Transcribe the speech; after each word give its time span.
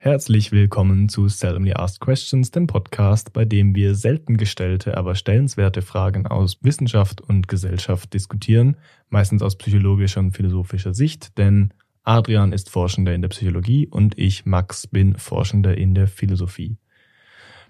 Herzlich 0.00 0.52
willkommen 0.52 1.08
zu 1.08 1.26
Seldomly 1.26 1.72
Asked 1.72 1.98
Questions, 1.98 2.52
dem 2.52 2.68
Podcast, 2.68 3.32
bei 3.32 3.44
dem 3.44 3.74
wir 3.74 3.96
selten 3.96 4.36
gestellte, 4.36 4.96
aber 4.96 5.16
stellenswerte 5.16 5.82
Fragen 5.82 6.28
aus 6.28 6.58
Wissenschaft 6.62 7.20
und 7.20 7.48
Gesellschaft 7.48 8.14
diskutieren, 8.14 8.76
meistens 9.08 9.42
aus 9.42 9.58
psychologischer 9.58 10.20
und 10.20 10.36
philosophischer 10.36 10.94
Sicht, 10.94 11.36
denn 11.36 11.74
Adrian 12.04 12.52
ist 12.52 12.70
Forschender 12.70 13.12
in 13.12 13.22
der 13.22 13.28
Psychologie 13.30 13.88
und 13.88 14.16
ich, 14.16 14.46
Max, 14.46 14.86
bin 14.86 15.16
Forschender 15.16 15.76
in 15.76 15.96
der 15.96 16.06
Philosophie. 16.06 16.78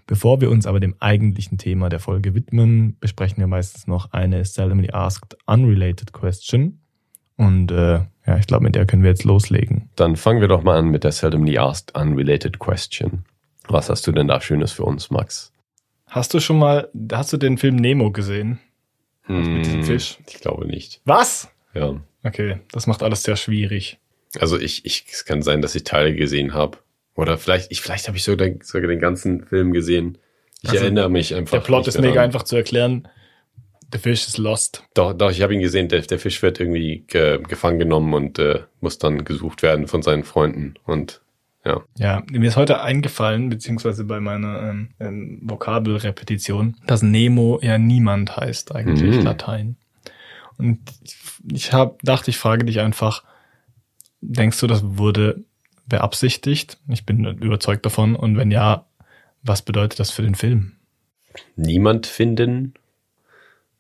Bevor 0.07 0.43
wir 0.43 0.51
uns 0.51 0.67
aber 0.67 0.81
dem 0.81 0.97
eigentlichen 1.01 1.57
Thema 1.57 1.89
der 1.89 1.99
Folge 1.99 2.35
widmen, 2.35 2.99
besprechen 3.01 3.39
wir 3.39 3.47
meistens 3.47 3.87
noch 3.87 4.13
eine 4.13 4.45
Seldomly 4.45 4.91
Asked 4.91 5.39
Unrelated 5.47 6.13
Question. 6.13 6.83
Und 7.39 7.71
äh, 7.71 8.01
ja, 8.27 8.37
ich 8.39 8.47
glaube, 8.47 8.65
mit 8.65 8.75
der 8.75 8.85
können 8.85 9.03
wir 9.05 9.11
jetzt 9.11 9.25
loslegen. 9.25 9.89
Dann 9.97 10.17
fangen 10.17 10.41
wir 10.43 10.49
doch 10.49 10.63
mal 10.63 10.77
an 10.79 10.89
mit 10.89 11.05
der 11.05 11.13
Seldomly 11.13 11.57
Asked 11.57 11.97
Unrelated 11.97 12.59
Question. 12.59 13.25
Was 13.69 13.89
hast 13.89 14.07
du 14.07 14.13
denn 14.13 14.29
da 14.29 14.41
Schönes 14.41 14.73
für 14.73 14.85
uns, 14.85 15.11
Max? 15.11 15.53
Hast 16.07 16.35
du 16.35 16.41
schon 16.41 16.59
mal, 16.59 16.89
hast 17.13 17.33
du 17.33 17.37
den 17.37 17.57
Film 17.57 17.77
Nemo 17.77 18.11
gesehen? 18.11 18.59
Hm, 19.23 19.55
mit 19.55 19.67
diesem 19.67 19.83
Fisch? 19.85 20.19
Ich 20.27 20.41
glaube 20.41 20.67
nicht. 20.67 21.01
Was? 21.05 21.49
Ja. 21.75 21.95
Okay, 22.25 22.59
das 22.73 22.87
macht 22.87 23.03
alles 23.03 23.23
sehr 23.23 23.37
schwierig. 23.37 23.99
Also 24.41 24.59
ich, 24.59 24.85
ich, 24.85 25.07
es 25.11 25.25
kann 25.25 25.41
sein, 25.43 25.63
dass 25.63 25.75
ich 25.75 25.85
Teile 25.85 26.15
gesehen 26.15 26.55
habe. 26.55 26.79
Oder 27.15 27.39
vielleicht, 27.39 27.71
ich, 27.71 27.81
vielleicht 27.81 28.09
habe 28.09 28.17
ich 28.17 28.25
sogar, 28.25 28.49
sogar 28.63 28.89
den 28.89 29.01
ganzen 29.01 29.45
Film 29.45 29.73
gesehen. 29.73 30.19
Ich 30.63 30.71
Also, 30.71 30.83
erinnere 30.83 31.09
mich 31.09 31.35
einfach. 31.35 31.53
Der 31.59 31.61
Plot 31.65 31.87
ist 31.87 31.99
mega 31.99 32.15
daran. 32.15 32.25
einfach 32.27 32.43
zu 32.43 32.57
erklären. 32.57 33.07
The 33.93 33.99
Fish 33.99 34.27
is 34.29 34.37
lost. 34.39 34.85
Doch, 34.95 35.13
doch, 35.15 35.31
ich 35.31 35.41
habe 35.43 35.55
ihn 35.55 35.61
gesehen. 35.61 35.89
Der, 35.89 36.01
der 36.03 36.19
Fisch 36.19 36.43
wird 36.43 36.61
irgendwie 36.61 37.05
ge, 37.07 37.41
gefangen 37.43 37.79
genommen 37.79 38.13
und 38.13 38.39
äh, 38.39 38.61
muss 38.81 38.99
dann 38.99 39.25
gesucht 39.25 39.63
werden 39.63 39.87
von 39.87 40.03
seinen 40.03 40.25
Freunden. 40.25 40.75
Und 40.85 41.23
ja, 41.65 41.83
Ja, 41.97 42.23
mir 42.31 42.47
ist 42.49 42.57
heute 42.57 42.83
eingefallen, 42.83 43.49
beziehungsweise 43.49 44.05
bei 44.05 44.21
meiner 44.21 44.71
ähm, 44.71 44.91
ähm, 45.01 45.41
Vokabelrepetition, 45.43 46.77
dass 46.87 47.03
Nemo 47.03 47.59
ja 47.63 47.79
niemand 47.79 48.37
heißt, 48.37 48.75
eigentlich 48.75 49.17
Mhm. 49.17 49.23
Latein. 49.23 49.77
Und 50.59 50.81
ich, 51.03 51.17
ich 51.53 51.73
hab, 51.73 52.03
dachte, 52.03 52.31
ich 52.31 52.37
frage 52.37 52.67
dich 52.67 52.81
einfach, 52.81 53.23
denkst 54.21 54.61
du, 54.61 54.67
das 54.67 54.83
wurde 54.85 55.45
beabsichtigt? 55.87 56.79
Ich 56.89 57.07
bin 57.07 57.25
überzeugt 57.25 57.87
davon. 57.87 58.17
Und 58.17 58.37
wenn 58.37 58.51
ja, 58.51 58.87
was 59.43 59.63
bedeutet 59.63 59.99
das 59.99 60.11
für 60.11 60.23
den 60.23 60.35
Film? 60.35 60.73
niemand 61.57 62.07
finden. 62.07 62.75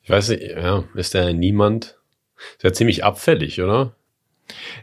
Ich 0.08 0.10
weiß 0.10 0.30
nicht, 0.30 0.42
ja, 0.42 0.84
ist 0.94 1.12
der 1.12 1.34
niemand? 1.34 1.98
Ist 2.56 2.64
ja 2.64 2.72
ziemlich 2.72 3.04
abfällig, 3.04 3.60
oder? 3.60 3.94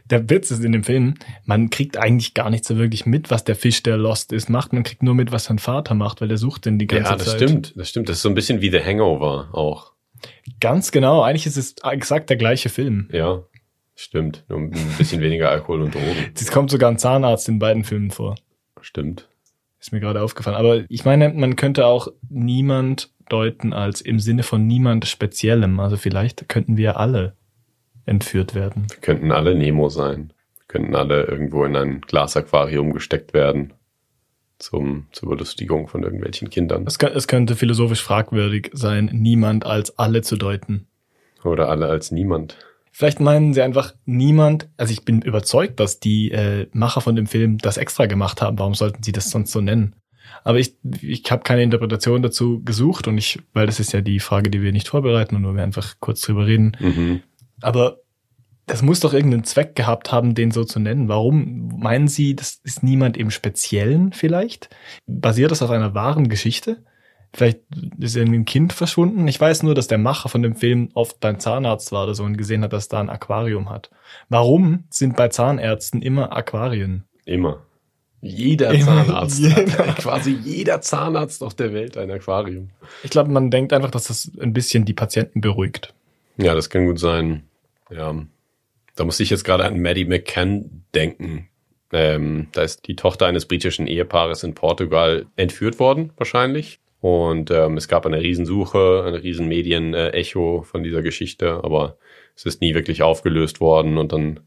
Der 0.08 0.30
Witz 0.30 0.52
ist 0.52 0.62
in 0.62 0.70
dem 0.70 0.84
Film, 0.84 1.14
man 1.44 1.68
kriegt 1.68 1.96
eigentlich 1.96 2.32
gar 2.32 2.48
nicht 2.48 2.64
so 2.64 2.76
wirklich 2.76 3.06
mit, 3.06 3.28
was 3.28 3.42
der 3.42 3.56
Fisch, 3.56 3.82
der 3.82 3.96
lost 3.96 4.32
ist, 4.32 4.48
macht. 4.48 4.72
Man 4.72 4.84
kriegt 4.84 5.02
nur 5.02 5.16
mit, 5.16 5.32
was 5.32 5.46
sein 5.46 5.58
Vater 5.58 5.94
macht, 5.94 6.20
weil 6.20 6.28
der 6.28 6.36
sucht 6.36 6.64
den 6.64 6.78
die 6.78 6.86
ganze 6.86 7.10
ja, 7.10 7.16
das 7.16 7.26
Zeit. 7.26 7.36
stimmt, 7.38 7.74
das 7.74 7.88
stimmt. 7.88 8.08
Das 8.08 8.18
ist 8.18 8.22
so 8.22 8.28
ein 8.28 8.36
bisschen 8.36 8.60
wie 8.60 8.70
The 8.70 8.78
Hangover 8.78 9.48
auch. 9.50 9.94
Ganz 10.60 10.92
genau. 10.92 11.22
Eigentlich 11.22 11.46
ist 11.46 11.56
es 11.56 11.74
exakt 11.82 12.30
der 12.30 12.36
gleiche 12.36 12.68
Film. 12.68 13.08
Ja, 13.10 13.42
stimmt. 13.96 14.44
Nur 14.48 14.60
ein 14.60 14.70
bisschen 14.96 15.20
weniger 15.20 15.50
Alkohol 15.50 15.82
und 15.82 15.92
Drogen. 15.96 16.14
Es 16.36 16.52
kommt 16.52 16.70
sogar 16.70 16.88
ein 16.88 16.98
Zahnarzt 16.98 17.48
in 17.48 17.58
beiden 17.58 17.82
Filmen 17.82 18.12
vor. 18.12 18.36
Stimmt. 18.80 19.28
Ist 19.80 19.90
mir 19.90 19.98
gerade 19.98 20.22
aufgefallen. 20.22 20.56
Aber 20.56 20.84
ich 20.88 21.04
meine, 21.04 21.30
man 21.30 21.56
könnte 21.56 21.84
auch 21.86 22.12
niemand 22.28 23.10
deuten 23.28 23.72
als 23.72 24.00
im 24.00 24.18
Sinne 24.18 24.42
von 24.42 24.66
niemand 24.66 25.06
Speziellem. 25.06 25.80
Also 25.80 25.96
vielleicht 25.96 26.48
könnten 26.48 26.76
wir 26.76 26.98
alle 26.98 27.34
entführt 28.06 28.54
werden. 28.54 28.86
Wir 28.88 29.00
könnten 29.00 29.32
alle 29.32 29.54
Nemo 29.54 29.88
sein. 29.88 30.32
Wir 30.56 30.66
könnten 30.68 30.94
alle 30.94 31.24
irgendwo 31.24 31.64
in 31.64 31.76
ein 31.76 32.00
Glasaquarium 32.00 32.92
gesteckt 32.92 33.34
werden. 33.34 33.72
Zum, 34.58 35.06
zur 35.12 35.28
Belustigung 35.28 35.86
von 35.86 36.02
irgendwelchen 36.02 36.48
Kindern. 36.48 36.86
Es, 36.86 36.96
es 36.96 37.28
könnte 37.28 37.56
philosophisch 37.56 38.02
fragwürdig 38.02 38.70
sein, 38.72 39.10
niemand 39.12 39.66
als 39.66 39.98
alle 39.98 40.22
zu 40.22 40.36
deuten. 40.36 40.86
Oder 41.44 41.68
alle 41.68 41.88
als 41.88 42.10
niemand. 42.10 42.56
Vielleicht 42.90 43.20
meinen 43.20 43.52
sie 43.52 43.60
einfach 43.60 43.94
niemand, 44.06 44.70
also 44.78 44.90
ich 44.90 45.04
bin 45.04 45.20
überzeugt, 45.20 45.78
dass 45.78 46.00
die 46.00 46.30
äh, 46.30 46.66
Macher 46.72 47.02
von 47.02 47.14
dem 47.14 47.26
Film 47.26 47.58
das 47.58 47.76
extra 47.76 48.06
gemacht 48.06 48.40
haben. 48.40 48.58
Warum 48.58 48.72
sollten 48.72 49.02
sie 49.02 49.12
das 49.12 49.28
sonst 49.30 49.52
so 49.52 49.60
nennen? 49.60 49.94
Aber 50.44 50.58
ich, 50.58 50.76
ich 51.02 51.30
habe 51.30 51.42
keine 51.42 51.62
Interpretation 51.62 52.22
dazu 52.22 52.62
gesucht 52.62 53.08
und 53.08 53.18
ich, 53.18 53.40
weil 53.52 53.66
das 53.66 53.80
ist 53.80 53.92
ja 53.92 54.00
die 54.00 54.20
Frage, 54.20 54.50
die 54.50 54.62
wir 54.62 54.72
nicht 54.72 54.88
vorbereiten 54.88 55.36
und 55.36 55.46
wo 55.46 55.54
wir 55.54 55.62
einfach 55.62 55.94
kurz 56.00 56.20
drüber 56.20 56.46
reden. 56.46 56.76
Mhm. 56.80 57.22
Aber 57.60 57.98
das 58.66 58.82
muss 58.82 59.00
doch 59.00 59.14
irgendeinen 59.14 59.44
Zweck 59.44 59.76
gehabt 59.76 60.12
haben, 60.12 60.34
den 60.34 60.50
so 60.50 60.64
zu 60.64 60.80
nennen. 60.80 61.08
Warum 61.08 61.68
meinen 61.78 62.08
Sie, 62.08 62.34
das 62.34 62.60
ist 62.64 62.82
niemand 62.82 63.16
im 63.16 63.30
Speziellen 63.30 64.12
vielleicht? 64.12 64.68
Basiert 65.06 65.52
das 65.52 65.62
auf 65.62 65.70
einer 65.70 65.94
wahren 65.94 66.28
Geschichte? 66.28 66.84
Vielleicht 67.32 67.60
ist 67.98 68.16
irgendwie 68.16 68.38
ein 68.38 68.44
Kind 68.44 68.72
verschwunden. 68.72 69.28
Ich 69.28 69.40
weiß 69.40 69.62
nur, 69.62 69.74
dass 69.74 69.88
der 69.88 69.98
Macher 69.98 70.28
von 70.28 70.42
dem 70.42 70.56
Film 70.56 70.88
oft 70.94 71.20
beim 71.20 71.38
Zahnarzt 71.38 71.92
war 71.92 72.04
oder 72.04 72.14
so 72.14 72.24
und 72.24 72.38
gesehen 72.38 72.62
hat, 72.62 72.72
dass 72.72 72.88
da 72.88 72.98
ein 72.98 73.10
Aquarium 73.10 73.68
hat. 73.68 73.90
Warum 74.28 74.84
sind 74.90 75.16
bei 75.16 75.28
Zahnärzten 75.28 76.02
immer 76.02 76.34
Aquarien? 76.34 77.04
Immer. 77.24 77.65
Jeder 78.22 78.72
Immer, 78.72 79.04
Zahnarzt. 79.06 79.38
jeder. 79.38 79.64
Quasi 79.94 80.32
jeder 80.42 80.80
Zahnarzt 80.80 81.42
auf 81.42 81.54
der 81.54 81.72
Welt 81.72 81.96
ein 81.96 82.10
Aquarium. 82.10 82.70
Ich 83.02 83.10
glaube, 83.10 83.30
man 83.30 83.50
denkt 83.50 83.72
einfach, 83.72 83.90
dass 83.90 84.04
das 84.04 84.30
ein 84.40 84.52
bisschen 84.52 84.84
die 84.84 84.94
Patienten 84.94 85.40
beruhigt. 85.40 85.94
Ja, 86.38 86.54
das 86.54 86.70
kann 86.70 86.86
gut 86.86 86.98
sein. 86.98 87.44
Ja. 87.90 88.14
Da 88.94 89.04
muss 89.04 89.20
ich 89.20 89.30
jetzt 89.30 89.44
gerade 89.44 89.64
an 89.64 89.80
Maddie 89.80 90.06
McCann 90.06 90.82
denken. 90.94 91.48
Ähm, 91.92 92.48
da 92.52 92.62
ist 92.62 92.88
die 92.88 92.96
Tochter 92.96 93.26
eines 93.26 93.46
britischen 93.46 93.86
Ehepaares 93.86 94.42
in 94.42 94.54
Portugal 94.54 95.26
entführt 95.36 95.78
worden, 95.78 96.12
wahrscheinlich. 96.16 96.80
Und 97.00 97.50
ähm, 97.50 97.76
es 97.76 97.88
gab 97.88 98.06
eine 98.06 98.20
Riesensuche, 98.20 99.04
eine 99.06 99.22
riesen 99.22 99.46
Medien-Echo 99.46 100.62
von 100.62 100.82
dieser 100.82 101.02
Geschichte, 101.02 101.60
aber 101.62 101.98
es 102.34 102.44
ist 102.46 102.60
nie 102.60 102.74
wirklich 102.74 103.02
aufgelöst 103.02 103.60
worden. 103.60 103.98
Und 103.98 104.12
dann 104.12 104.40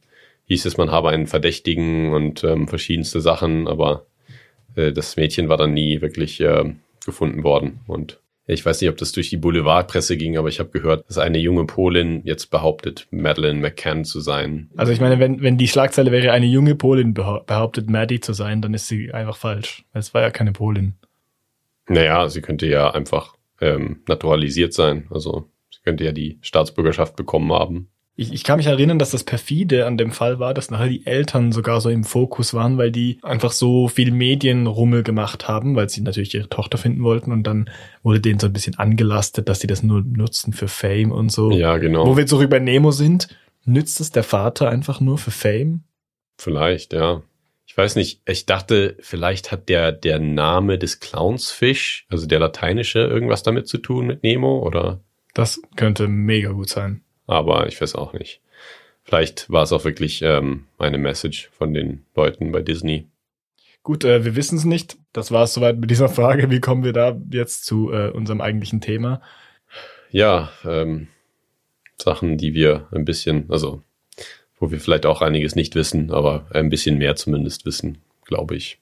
hieß 0.49 0.65
es, 0.65 0.77
man 0.77 0.91
habe 0.91 1.09
einen 1.09 1.27
Verdächtigen 1.27 2.11
und 2.11 2.43
ähm, 2.43 2.67
verschiedenste 2.67 3.21
Sachen, 3.21 3.67
aber 3.67 4.07
äh, 4.75 4.91
das 4.91 5.15
Mädchen 5.15 5.47
war 5.47 5.57
dann 5.57 5.73
nie 5.73 6.01
wirklich 6.01 6.41
ähm, 6.41 6.81
gefunden 7.05 7.43
worden. 7.43 7.79
Und 7.87 8.19
ich 8.47 8.65
weiß 8.65 8.81
nicht, 8.81 8.89
ob 8.89 8.97
das 8.97 9.11
durch 9.11 9.29
die 9.29 9.37
Boulevardpresse 9.37 10.17
ging, 10.17 10.35
aber 10.35 10.49
ich 10.49 10.59
habe 10.59 10.71
gehört, 10.71 11.07
dass 11.07 11.19
eine 11.19 11.37
junge 11.37 11.65
Polin 11.65 12.21
jetzt 12.25 12.47
behauptet, 12.47 13.07
Madeleine 13.11 13.59
McCann 13.59 14.05
zu 14.05 14.21
sein. 14.21 14.71
Also 14.75 14.91
ich 14.91 14.99
meine, 14.99 15.19
wenn, 15.19 15.43
wenn 15.43 15.59
die 15.59 15.67
Schlagzeile 15.67 16.11
wäre, 16.11 16.31
eine 16.31 16.47
junge 16.47 16.73
Polin 16.73 17.13
behau- 17.13 17.45
behauptet, 17.45 17.89
Maddie 17.89 18.19
zu 18.19 18.33
sein, 18.33 18.63
dann 18.63 18.73
ist 18.73 18.87
sie 18.87 19.13
einfach 19.13 19.37
falsch. 19.37 19.85
Es 19.93 20.15
war 20.15 20.23
ja 20.23 20.31
keine 20.31 20.51
Polin. 20.51 20.95
Naja, 21.87 22.27
sie 22.27 22.41
könnte 22.41 22.65
ja 22.65 22.89
einfach 22.91 23.35
ähm, 23.61 24.01
naturalisiert 24.07 24.73
sein. 24.73 25.07
Also 25.11 25.47
sie 25.69 25.81
könnte 25.83 26.03
ja 26.05 26.11
die 26.11 26.39
Staatsbürgerschaft 26.41 27.15
bekommen 27.15 27.53
haben. 27.53 27.89
Ich, 28.19 28.33
ich 28.33 28.43
kann 28.43 28.57
mich 28.57 28.65
erinnern, 28.65 28.99
dass 28.99 29.11
das 29.11 29.23
perfide 29.23 29.85
an 29.85 29.97
dem 29.97 30.11
Fall 30.11 30.39
war, 30.39 30.53
dass 30.53 30.69
nachher 30.69 30.89
die 30.89 31.05
Eltern 31.05 31.53
sogar 31.53 31.79
so 31.79 31.89
im 31.89 32.03
Fokus 32.03 32.53
waren, 32.53 32.77
weil 32.77 32.91
die 32.91 33.17
einfach 33.23 33.53
so 33.53 33.87
viel 33.87 34.11
Medienrummel 34.11 35.03
gemacht 35.03 35.47
haben, 35.47 35.77
weil 35.77 35.87
sie 35.87 36.01
natürlich 36.01 36.35
ihre 36.35 36.49
Tochter 36.49 36.77
finden 36.77 37.01
wollten 37.01 37.31
und 37.31 37.43
dann 37.43 37.69
wurde 38.03 38.19
denen 38.19 38.37
so 38.37 38.47
ein 38.47 38.51
bisschen 38.51 38.77
angelastet, 38.77 39.47
dass 39.47 39.61
sie 39.61 39.67
das 39.67 39.83
nur 39.83 40.01
nutzen 40.01 40.51
für 40.51 40.67
Fame 40.67 41.13
und 41.13 41.31
so. 41.31 41.51
Ja, 41.51 41.77
genau. 41.77 42.05
Wo 42.05 42.17
wir 42.17 42.27
zurück 42.27 42.49
bei 42.49 42.59
Nemo 42.59 42.91
sind, 42.91 43.29
nützt 43.63 44.01
es 44.01 44.11
der 44.11 44.23
Vater 44.23 44.69
einfach 44.69 44.99
nur 44.99 45.17
für 45.17 45.31
Fame? 45.31 45.85
Vielleicht, 46.37 46.91
ja. 46.91 47.23
Ich 47.67 47.77
weiß 47.77 47.95
nicht, 47.95 48.21
ich 48.27 48.45
dachte, 48.45 48.97
vielleicht 48.99 49.53
hat 49.53 49.69
der, 49.69 49.93
der 49.93 50.19
Name 50.19 50.77
des 50.77 50.99
Clownsfisch, 50.99 52.05
also 52.09 52.27
der 52.27 52.39
lateinische, 52.39 52.99
irgendwas 52.99 53.43
damit 53.43 53.69
zu 53.69 53.77
tun 53.77 54.07
mit 54.07 54.23
Nemo, 54.23 54.59
oder? 54.59 54.99
Das 55.33 55.61
könnte 55.77 56.09
mega 56.09 56.51
gut 56.51 56.67
sein. 56.67 57.01
Aber 57.29 57.67
ich 57.67 57.79
weiß 57.79 57.93
auch 57.93 58.13
nicht. 58.13 58.41
Vielleicht 59.03 59.51
war 59.51 59.61
es 59.61 59.71
auch 59.71 59.85
wirklich 59.85 60.23
ähm, 60.23 60.65
eine 60.79 60.97
Message 60.97 61.49
von 61.51 61.75
den 61.75 62.03
Leuten 62.15 62.51
bei 62.51 62.63
Disney. 62.63 63.05
Gut, 63.83 64.03
äh, 64.03 64.25
wir 64.25 64.35
wissen 64.35 64.57
es 64.57 64.65
nicht. 64.65 64.97
Das 65.13 65.31
war 65.31 65.43
es 65.43 65.53
soweit 65.53 65.77
mit 65.77 65.91
dieser 65.91 66.09
Frage. 66.09 66.49
Wie 66.49 66.59
kommen 66.59 66.83
wir 66.83 66.91
da 66.91 67.21
jetzt 67.29 67.65
zu 67.65 67.93
äh, 67.93 68.09
unserem 68.09 68.41
eigentlichen 68.41 68.81
Thema? 68.81 69.21
Ja, 70.09 70.51
ähm, 70.65 71.07
Sachen, 72.01 72.39
die 72.39 72.55
wir 72.55 72.87
ein 72.91 73.05
bisschen, 73.05 73.45
also 73.49 73.83
wo 74.59 74.71
wir 74.71 74.79
vielleicht 74.79 75.05
auch 75.05 75.21
einiges 75.21 75.55
nicht 75.55 75.75
wissen, 75.75 76.09
aber 76.09 76.47
ein 76.51 76.69
bisschen 76.69 76.97
mehr 76.97 77.15
zumindest 77.15 77.63
wissen, 77.63 77.99
glaube 78.25 78.55
ich. 78.55 78.79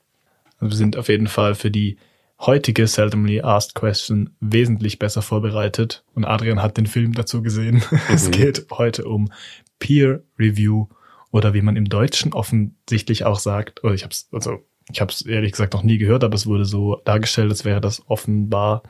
Also 0.60 0.72
wir 0.72 0.78
sind 0.78 0.96
auf 0.96 1.10
jeden 1.10 1.28
Fall 1.28 1.54
für 1.54 1.70
die 1.70 1.98
heutige 2.40 2.86
Seldomly 2.88 3.42
Asked 3.42 3.76
Question 3.76 4.30
wesentlich 4.40 5.00
besser 5.00 5.22
vorbereitet. 5.22 6.04
Und 6.14 6.26
Adrian 6.26 6.62
hat 6.62 6.78
den 6.78 6.86
Film 6.88 7.14
dazu 7.14 7.42
gesehen. 7.42 7.84
Es 8.10 8.28
Mhm. 8.28 8.32
geht 8.32 8.68
heute 8.72 9.06
um 9.06 9.32
Peer 9.80 10.22
Review 10.38 10.88
oder 11.32 11.54
wie 11.54 11.62
man 11.62 11.76
im 11.76 11.86
Deutschen 11.86 12.34
offensichtlich 12.34 13.26
auch 13.26 13.40
sagt, 13.40 13.84
oder 13.84 13.94
ich 13.94 14.04
habe 14.04 14.12
es, 14.12 14.30
also 14.32 14.60
ich 14.92 15.02
habe 15.02 15.12
es 15.12 15.22
ehrlich 15.26 15.52
gesagt 15.52 15.74
noch 15.74 15.84
nie 15.84 15.98
gehört, 15.98 16.24
aber 16.24 16.36
es 16.36 16.46
wurde 16.48 16.66
so 16.66 17.02
dargestellt, 17.06 17.50
als 17.52 17.66
wäre 17.66 17.82
das 17.82 18.02
offenbar 18.10 18.84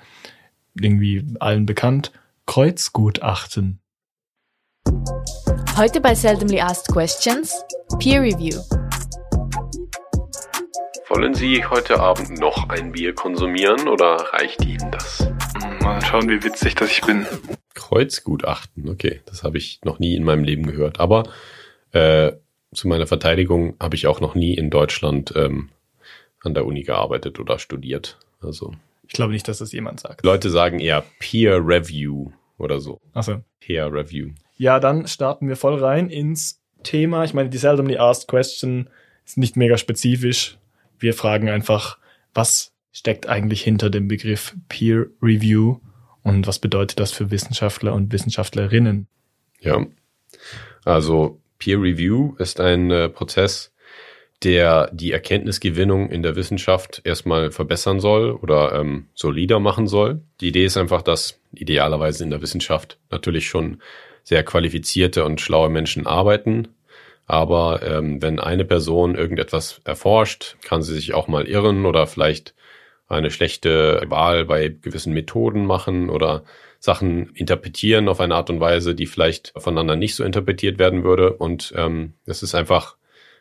irgendwie 0.79 1.25
allen 1.39 1.65
bekannt. 1.65 2.11
Kreuzgutachten. 2.45 3.79
Heute 5.75 5.99
bei 6.01 6.15
Seldomly 6.15 6.59
Asked 6.61 6.87
Questions 6.93 7.53
Peer 7.99 8.21
Review. 8.21 8.61
Wollen 11.09 11.33
Sie 11.33 11.63
heute 11.63 12.01
Abend 12.01 12.37
noch 12.37 12.67
ein 12.67 12.91
Bier 12.91 13.15
konsumieren 13.15 13.87
oder 13.87 14.17
reicht 14.33 14.65
Ihnen 14.65 14.91
das? 14.91 15.25
Mal 15.81 16.03
schauen, 16.03 16.27
wie 16.27 16.43
witzig 16.43 16.75
das 16.75 16.91
ich 16.91 17.01
bin. 17.01 17.25
Kreuzgutachten, 17.75 18.89
okay, 18.89 19.21
das 19.25 19.43
habe 19.43 19.57
ich 19.57 19.79
noch 19.85 19.99
nie 19.99 20.15
in 20.15 20.25
meinem 20.25 20.43
Leben 20.43 20.67
gehört. 20.67 20.99
Aber 20.99 21.23
äh, 21.93 22.33
zu 22.73 22.89
meiner 22.89 23.07
Verteidigung 23.07 23.77
habe 23.79 23.95
ich 23.95 24.05
auch 24.05 24.19
noch 24.19 24.35
nie 24.35 24.53
in 24.53 24.69
Deutschland 24.69 25.31
ähm, 25.37 25.69
an 26.41 26.53
der 26.53 26.65
Uni 26.65 26.83
gearbeitet 26.83 27.39
oder 27.39 27.57
studiert. 27.57 28.19
Also 28.41 28.73
ich 29.07 29.13
glaube 29.13 29.31
nicht, 29.31 29.47
dass 29.47 29.59
das 29.59 29.71
jemand 29.71 30.01
sagt. 30.01 30.25
Leute 30.25 30.49
sagen 30.49 30.79
eher 30.79 31.05
Peer 31.19 31.65
Review 31.65 32.31
oder 32.57 32.81
so. 32.81 32.99
Achso. 33.13 33.45
Peer 33.61 33.93
Review. 33.93 34.31
Ja, 34.57 34.81
dann 34.81 35.07
starten 35.07 35.47
wir 35.47 35.55
voll 35.55 35.81
rein 35.81 36.09
ins 36.09 36.61
Thema. 36.83 37.23
Ich 37.23 37.33
meine, 37.33 37.47
die 37.47 37.57
seldomly 37.57 37.97
asked 37.97 38.27
question 38.27 38.89
ist 39.25 39.37
nicht 39.37 39.55
mega 39.55 39.77
spezifisch. 39.77 40.56
Wir 40.99 41.13
fragen 41.13 41.49
einfach, 41.49 41.97
was 42.33 42.73
steckt 42.91 43.27
eigentlich 43.27 43.61
hinter 43.61 43.89
dem 43.89 44.07
Begriff 44.07 44.55
Peer 44.69 45.07
Review 45.21 45.79
und 46.23 46.47
was 46.47 46.59
bedeutet 46.59 46.99
das 46.99 47.11
für 47.11 47.31
Wissenschaftler 47.31 47.93
und 47.93 48.11
Wissenschaftlerinnen? 48.11 49.07
Ja, 49.59 49.85
also 50.83 51.39
Peer 51.59 51.81
Review 51.81 52.35
ist 52.37 52.59
ein 52.59 52.91
äh, 52.91 53.09
Prozess, 53.09 53.73
der 54.43 54.89
die 54.93 55.11
Erkenntnisgewinnung 55.11 56.09
in 56.09 56.21
der 56.21 56.35
Wissenschaft 56.35 57.01
erstmal 57.03 57.51
verbessern 57.51 57.99
soll 57.99 58.31
oder 58.31 58.73
ähm, 58.73 59.07
solider 59.13 59.59
machen 59.59 59.87
soll. 59.87 60.21
Die 60.41 60.49
Idee 60.49 60.65
ist 60.65 60.77
einfach, 60.77 61.01
dass 61.01 61.39
idealerweise 61.53 62.23
in 62.23 62.29
der 62.29 62.41
Wissenschaft 62.41 62.99
natürlich 63.09 63.47
schon 63.47 63.81
sehr 64.23 64.43
qualifizierte 64.43 65.23
und 65.23 65.41
schlaue 65.41 65.69
Menschen 65.69 66.05
arbeiten. 66.05 66.67
Aber 67.27 67.81
ähm, 67.83 68.21
wenn 68.21 68.39
eine 68.39 68.63
Person 68.63 69.15
irgendetwas 69.15 69.81
erforscht, 69.83 70.55
kann 70.63 70.81
sie 70.81 70.95
sich 70.95 71.13
auch 71.13 71.27
mal 71.27 71.45
irren 71.45 71.85
oder 71.85 72.07
vielleicht 72.07 72.55
eine 73.09 73.31
schlechte 73.31 74.01
Wahl 74.07 74.45
bei 74.45 74.69
gewissen 74.69 75.13
Methoden 75.13 75.65
machen 75.65 76.09
oder 76.09 76.43
Sachen 76.79 77.31
interpretieren 77.33 78.07
auf 78.07 78.21
eine 78.21 78.35
Art 78.35 78.49
und 78.49 78.59
Weise, 78.61 78.95
die 78.95 79.07
vielleicht 79.07 79.53
voneinander 79.57 79.95
nicht 79.97 80.15
so 80.15 80.23
interpretiert 80.23 80.79
werden 80.79 81.03
würde. 81.03 81.33
Und 81.33 81.73
ähm, 81.75 82.13
es 82.25 82.43
ist 82.43 82.55
einfach 82.55 82.95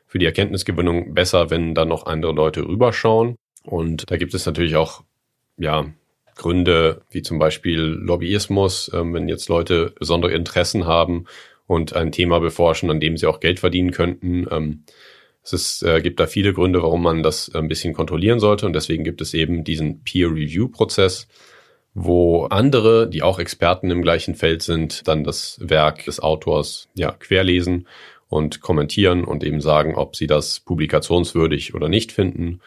für 0.06 0.18
die 0.18 0.26
Erkenntnisgewinnung 0.26 1.14
besser, 1.14 1.50
wenn 1.50 1.74
dann 1.74 1.88
noch 1.88 2.06
andere 2.06 2.32
Leute 2.32 2.66
rüberschauen. 2.66 3.36
Und 3.62 4.10
da 4.10 4.16
gibt 4.16 4.34
es 4.34 4.46
natürlich 4.46 4.76
auch, 4.76 5.02
ja, 5.58 5.86
Gründe 6.36 7.02
wie 7.10 7.22
zum 7.22 7.38
Beispiel 7.38 7.80
Lobbyismus, 7.80 8.90
ähm, 8.92 9.14
wenn 9.14 9.28
jetzt 9.28 9.48
Leute 9.48 9.94
besondere 9.98 10.32
Interessen 10.32 10.86
haben 10.86 11.26
und 11.66 11.94
ein 11.94 12.12
Thema 12.12 12.38
beforschen, 12.38 12.90
an 12.90 13.00
dem 13.00 13.16
sie 13.16 13.26
auch 13.26 13.40
Geld 13.40 13.60
verdienen 13.60 13.90
könnten. 13.90 14.46
Ähm, 14.50 14.84
es 15.42 15.52
ist, 15.52 15.82
äh, 15.82 16.00
gibt 16.00 16.18
da 16.18 16.26
viele 16.26 16.52
Gründe, 16.52 16.82
warum 16.82 17.02
man 17.02 17.22
das 17.22 17.54
ein 17.54 17.68
bisschen 17.68 17.94
kontrollieren 17.94 18.40
sollte 18.40 18.66
und 18.66 18.72
deswegen 18.72 19.04
gibt 19.04 19.20
es 19.20 19.32
eben 19.34 19.62
diesen 19.64 20.02
Peer-Review-Prozess, 20.02 21.28
wo 21.94 22.44
andere, 22.44 23.08
die 23.08 23.22
auch 23.22 23.38
Experten 23.38 23.90
im 23.90 24.02
gleichen 24.02 24.34
Feld 24.34 24.62
sind, 24.62 25.06
dann 25.08 25.24
das 25.24 25.58
Werk 25.62 26.04
des 26.04 26.20
Autors 26.20 26.88
ja 26.94 27.12
querlesen 27.12 27.86
und 28.28 28.60
kommentieren 28.60 29.24
und 29.24 29.44
eben 29.44 29.60
sagen, 29.60 29.94
ob 29.94 30.16
sie 30.16 30.26
das 30.26 30.60
publikationswürdig 30.60 31.74
oder 31.74 31.88
nicht 31.88 32.12
finden 32.12 32.60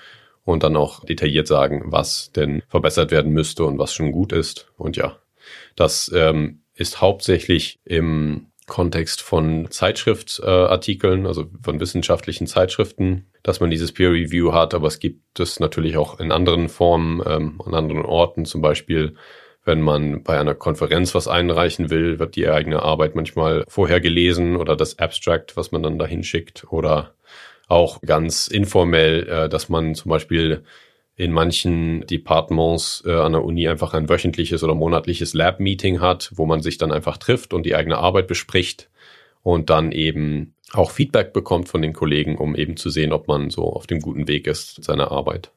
und 0.46 0.64
dann 0.64 0.76
auch 0.76 1.04
detailliert 1.06 1.48
sagen, 1.48 1.84
was 1.86 2.32
denn 2.32 2.64
verbessert 2.70 3.12
werden 3.12 3.32
müsste 3.32 3.66
und 3.66 3.78
was 3.78 3.94
schon 3.94 4.12
gut 4.12 4.32
ist. 4.32 4.72
Und 4.78 4.98
ja, 4.98 5.18
das 5.76 6.12
ähm, 6.16 6.62
ist 6.74 7.02
hauptsächlich 7.02 7.80
im 7.84 8.49
Kontext 8.70 9.22
von 9.22 9.70
Zeitschriftartikeln, 9.70 11.28
also 11.28 11.48
von 11.62 11.82
wissenschaftlichen 11.82 12.48
Zeitschriften, 12.48 13.26
dass 13.44 13.60
man 13.60 13.70
dieses 13.70 13.92
Peer 13.92 14.12
Review 14.12 14.54
hat, 14.54 14.74
aber 14.74 14.88
es 14.88 15.00
gibt 15.00 15.40
es 15.40 15.60
natürlich 15.60 15.98
auch 15.98 16.22
in 16.22 16.32
anderen 16.32 16.70
Formen, 16.70 17.22
ähm, 17.26 17.62
an 17.66 17.74
anderen 17.74 18.06
Orten, 18.06 18.46
zum 18.46 18.62
Beispiel 18.62 19.16
wenn 19.66 19.82
man 19.82 20.24
bei 20.24 20.40
einer 20.40 20.56
Konferenz 20.56 21.14
was 21.14 21.28
einreichen 21.28 21.90
will, 21.90 22.18
wird 22.18 22.36
die 22.36 22.48
eigene 22.50 22.82
Arbeit 22.82 23.14
manchmal 23.14 23.66
vorher 23.68 24.00
gelesen 24.00 24.56
oder 24.56 24.76
das 24.76 24.98
Abstract, 24.98 25.58
was 25.58 25.72
man 25.72 25.84
dann 25.84 26.00
dahin 26.00 26.24
schickt. 26.24 26.66
Oder 26.72 27.14
auch 27.68 28.02
ganz 28.02 28.48
informell, 28.48 29.28
äh, 29.28 29.50
dass 29.50 29.70
man 29.70 29.96
zum 29.96 30.10
Beispiel 30.10 30.64
in 31.20 31.34
manchen 31.34 32.08
Departements 32.08 33.04
äh, 33.06 33.12
an 33.12 33.34
der 33.34 33.44
Uni 33.44 33.68
einfach 33.68 33.94
ein 33.94 34.08
wöchentliches 34.08 34.64
oder 34.64 34.74
monatliches 34.74 35.34
Lab-Meeting 35.34 36.00
hat, 36.00 36.32
wo 36.36 36.46
man 36.46 36.62
sich 36.62 36.78
dann 36.78 36.94
einfach 36.94 37.18
trifft 37.18 37.54
und 37.54 37.66
die 37.66 37.76
eigene 37.76 37.98
Arbeit 37.98 38.28
bespricht 38.28 38.90
und 39.44 39.70
dann 39.70 39.92
eben 39.92 40.56
auch 40.72 40.92
Feedback 40.92 41.34
bekommt 41.34 41.68
von 41.68 41.82
den 41.82 41.92
Kollegen, 41.92 42.38
um 42.38 42.56
eben 42.56 42.78
zu 42.78 42.90
sehen, 42.90 43.12
ob 43.12 43.28
man 43.28 43.50
so 43.50 43.64
auf 43.64 43.86
dem 43.86 44.00
guten 44.00 44.30
Weg 44.30 44.48
ist 44.48 44.78
mit 44.78 44.86
seiner 44.86 45.12
Arbeit. 45.12 45.52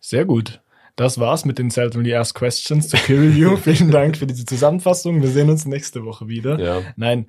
Sehr 0.00 0.24
gut. 0.24 0.62
Das 0.96 1.20
war's 1.20 1.44
mit 1.44 1.58
den 1.58 1.68
Seldomly 1.68 2.14
Asked 2.14 2.38
Questions 2.38 2.88
zu 2.88 2.96
Peer 2.96 3.20
Review. 3.20 3.56
Vielen 3.62 3.90
Dank 3.90 4.16
für 4.16 4.26
diese 4.26 4.46
Zusammenfassung. 4.46 5.20
Wir 5.20 5.28
sehen 5.28 5.50
uns 5.50 5.66
nächste 5.66 6.06
Woche 6.06 6.28
wieder. 6.28 6.58
Ja. 6.58 6.80
Nein. 6.96 7.28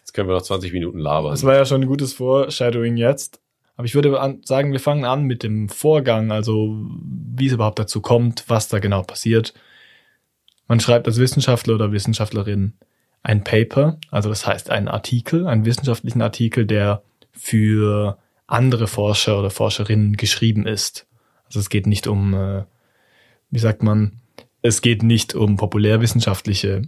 Jetzt 0.00 0.14
können 0.14 0.28
wir 0.28 0.34
noch 0.34 0.42
20 0.42 0.72
Minuten 0.72 0.98
labern. 0.98 1.30
Das 1.30 1.44
war 1.44 1.54
ja 1.54 1.64
schon 1.64 1.82
ein 1.82 1.86
gutes 1.86 2.12
Foreshadowing 2.12 2.96
jetzt. 2.96 3.40
Aber 3.80 3.86
ich 3.86 3.94
würde 3.94 4.38
sagen, 4.44 4.72
wir 4.72 4.78
fangen 4.78 5.06
an 5.06 5.22
mit 5.22 5.42
dem 5.42 5.70
Vorgang, 5.70 6.32
also 6.32 6.84
wie 7.02 7.46
es 7.46 7.54
überhaupt 7.54 7.78
dazu 7.78 8.02
kommt, 8.02 8.44
was 8.46 8.68
da 8.68 8.78
genau 8.78 9.02
passiert. 9.02 9.54
Man 10.68 10.80
schreibt 10.80 11.06
als 11.06 11.18
Wissenschaftler 11.18 11.76
oder 11.76 11.90
Wissenschaftlerin 11.90 12.74
ein 13.22 13.42
Paper, 13.42 13.98
also 14.10 14.28
das 14.28 14.46
heißt 14.46 14.68
einen 14.68 14.88
Artikel, 14.88 15.46
einen 15.46 15.64
wissenschaftlichen 15.64 16.20
Artikel, 16.20 16.66
der 16.66 17.02
für 17.32 18.18
andere 18.46 18.86
Forscher 18.86 19.38
oder 19.38 19.48
Forscherinnen 19.48 20.18
geschrieben 20.18 20.66
ist. 20.66 21.06
Also 21.46 21.58
es 21.58 21.70
geht 21.70 21.86
nicht 21.86 22.06
um, 22.06 22.34
äh, 22.34 22.64
wie 23.48 23.60
sagt 23.60 23.82
man, 23.82 24.20
es 24.60 24.82
geht 24.82 25.02
nicht 25.02 25.34
um 25.34 25.56
populärwissenschaftliche 25.56 26.82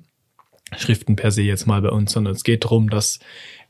Schriften 0.77 1.17
per 1.17 1.31
se 1.31 1.41
jetzt 1.41 1.67
mal 1.67 1.81
bei 1.81 1.89
uns, 1.89 2.13
sondern 2.13 2.35
es 2.35 2.45
geht 2.45 2.65
darum, 2.65 2.91
dass 2.91 3.19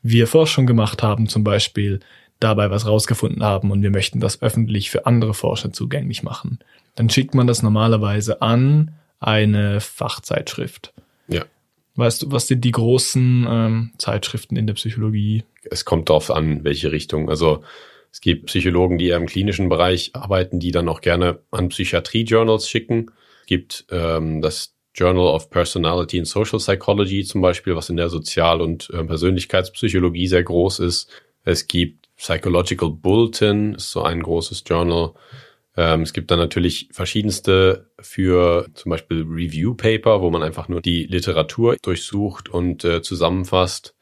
wir 0.02 0.26
Forschung 0.26 0.66
gemacht 0.66 1.04
haben, 1.04 1.28
zum 1.28 1.44
Beispiel 1.44 2.00
dabei 2.42 2.70
was 2.70 2.86
rausgefunden 2.86 3.42
haben 3.42 3.70
und 3.70 3.82
wir 3.82 3.90
möchten 3.90 4.20
das 4.20 4.42
öffentlich 4.42 4.90
für 4.90 5.06
andere 5.06 5.34
Forscher 5.34 5.72
zugänglich 5.72 6.22
machen. 6.22 6.58
Dann 6.94 7.08
schickt 7.08 7.34
man 7.34 7.46
das 7.46 7.62
normalerweise 7.62 8.42
an 8.42 8.92
eine 9.20 9.80
Fachzeitschrift. 9.80 10.92
Ja. 11.28 11.44
Weißt 11.94 12.22
du, 12.22 12.32
was 12.32 12.48
sind 12.48 12.64
die 12.64 12.72
großen 12.72 13.46
ähm, 13.48 13.92
Zeitschriften 13.98 14.56
in 14.56 14.66
der 14.66 14.74
Psychologie? 14.74 15.44
Es 15.70 15.84
kommt 15.84 16.08
darauf 16.08 16.30
an, 16.30 16.64
welche 16.64 16.90
Richtung. 16.90 17.28
Also 17.28 17.62
es 18.10 18.20
gibt 18.20 18.46
Psychologen, 18.46 18.98
die 18.98 19.08
eher 19.08 19.16
im 19.16 19.26
klinischen 19.26 19.68
Bereich 19.68 20.10
arbeiten, 20.14 20.58
die 20.58 20.70
dann 20.70 20.88
auch 20.88 21.00
gerne 21.00 21.40
an 21.50 21.68
Psychiatrie-Journals 21.68 22.68
schicken. 22.68 23.10
Es 23.42 23.46
gibt 23.46 23.86
ähm, 23.90 24.42
das 24.42 24.74
Journal 24.94 25.26
of 25.26 25.50
Personality 25.50 26.18
and 26.18 26.28
Social 26.28 26.58
Psychology 26.58 27.24
zum 27.24 27.40
Beispiel, 27.40 27.74
was 27.74 27.88
in 27.88 27.96
der 27.96 28.10
Sozial- 28.10 28.60
und 28.60 28.90
äh, 28.90 29.04
Persönlichkeitspsychologie 29.04 30.26
sehr 30.26 30.42
groß 30.42 30.80
ist. 30.80 31.10
Es 31.44 31.66
gibt 31.66 32.01
Psychological 32.16 32.90
Bulletin 32.90 33.74
ist 33.74 33.90
so 33.90 34.02
ein 34.02 34.22
großes 34.22 34.64
Journal. 34.66 35.14
Ähm, 35.76 36.02
es 36.02 36.12
gibt 36.12 36.30
dann 36.30 36.38
natürlich 36.38 36.88
verschiedenste 36.92 37.90
für 38.00 38.68
zum 38.74 38.90
Beispiel 38.90 39.22
Review 39.28 39.74
Paper, 39.74 40.20
wo 40.20 40.30
man 40.30 40.42
einfach 40.42 40.68
nur 40.68 40.80
die 40.80 41.04
Literatur 41.04 41.76
durchsucht 41.82 42.48
und 42.48 42.84
äh, 42.84 43.02
zusammenfasst. 43.02 43.94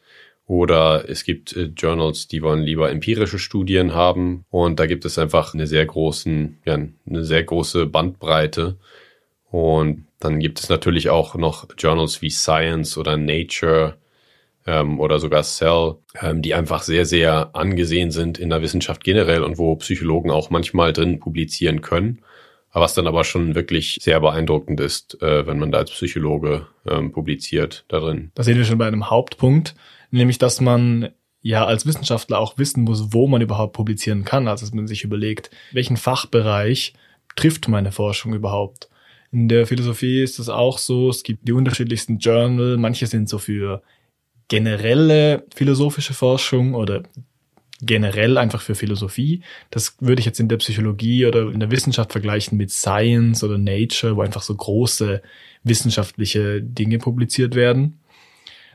Oder 0.46 1.08
es 1.08 1.22
gibt 1.22 1.56
äh, 1.56 1.70
Journals, 1.76 2.26
die 2.26 2.42
wollen 2.42 2.62
lieber 2.62 2.90
empirische 2.90 3.38
Studien 3.38 3.94
haben. 3.94 4.44
Und 4.50 4.80
da 4.80 4.86
gibt 4.86 5.04
es 5.04 5.16
einfach 5.16 5.54
eine 5.54 5.68
sehr 5.68 5.86
großen, 5.86 6.58
ja, 6.64 6.74
eine 6.74 7.24
sehr 7.24 7.44
große 7.44 7.86
Bandbreite. 7.86 8.76
Und 9.48 10.06
dann 10.18 10.40
gibt 10.40 10.58
es 10.58 10.68
natürlich 10.68 11.08
auch 11.08 11.36
noch 11.36 11.68
Journals 11.78 12.20
wie 12.20 12.30
Science 12.30 12.98
oder 12.98 13.16
Nature 13.16 13.99
ähm, 14.66 15.00
oder 15.00 15.18
sogar 15.18 15.42
Cell, 15.42 15.96
ähm, 16.20 16.42
die 16.42 16.54
einfach 16.54 16.82
sehr, 16.82 17.06
sehr 17.06 17.54
angesehen 17.54 18.10
sind 18.10 18.38
in 18.38 18.50
der 18.50 18.62
Wissenschaft 18.62 19.04
generell 19.04 19.42
und 19.42 19.58
wo 19.58 19.76
Psychologen 19.76 20.30
auch 20.30 20.50
manchmal 20.50 20.92
drin 20.92 21.20
publizieren 21.20 21.80
können. 21.80 22.22
Was 22.72 22.94
dann 22.94 23.08
aber 23.08 23.24
schon 23.24 23.56
wirklich 23.56 23.98
sehr 24.00 24.20
beeindruckend 24.20 24.78
ist, 24.78 25.20
äh, 25.22 25.46
wenn 25.46 25.58
man 25.58 25.72
da 25.72 25.78
als 25.78 25.90
Psychologe 25.90 26.68
ähm, 26.86 27.10
publiziert 27.10 27.84
da 27.88 27.98
drin. 27.98 28.30
Da 28.34 28.44
sehen 28.44 28.58
wir 28.58 28.64
schon 28.64 28.78
bei 28.78 28.86
einem 28.86 29.10
Hauptpunkt, 29.10 29.74
nämlich 30.12 30.38
dass 30.38 30.60
man 30.60 31.10
ja 31.42 31.64
als 31.64 31.84
Wissenschaftler 31.84 32.38
auch 32.38 32.58
wissen 32.58 32.84
muss, 32.84 33.12
wo 33.12 33.26
man 33.26 33.40
überhaupt 33.40 33.72
publizieren 33.72 34.24
kann. 34.24 34.46
Also 34.46 34.66
dass 34.66 34.74
man 34.74 34.86
sich 34.86 35.02
überlegt, 35.02 35.50
welchen 35.72 35.96
Fachbereich 35.96 36.94
trifft 37.34 37.66
meine 37.66 37.90
Forschung 37.90 38.34
überhaupt. 38.34 38.88
In 39.32 39.48
der 39.48 39.66
Philosophie 39.66 40.22
ist 40.22 40.38
es 40.38 40.48
auch 40.48 40.78
so, 40.78 41.08
es 41.08 41.22
gibt 41.22 41.46
die 41.48 41.52
unterschiedlichsten 41.52 42.18
Journal, 42.18 42.76
manche 42.76 43.06
sind 43.06 43.28
so 43.28 43.38
für 43.38 43.82
generelle 44.50 45.46
philosophische 45.54 46.12
Forschung 46.12 46.74
oder 46.74 47.04
generell 47.80 48.36
einfach 48.36 48.60
für 48.60 48.74
Philosophie. 48.74 49.42
Das 49.70 49.96
würde 50.00 50.20
ich 50.20 50.26
jetzt 50.26 50.40
in 50.40 50.48
der 50.48 50.58
Psychologie 50.58 51.24
oder 51.24 51.50
in 51.50 51.60
der 51.60 51.70
Wissenschaft 51.70 52.12
vergleichen 52.12 52.58
mit 52.58 52.70
Science 52.70 53.42
oder 53.42 53.56
Nature, 53.56 54.16
wo 54.16 54.20
einfach 54.20 54.42
so 54.42 54.54
große 54.54 55.22
wissenschaftliche 55.62 56.60
Dinge 56.60 56.98
publiziert 56.98 57.54
werden. 57.54 58.00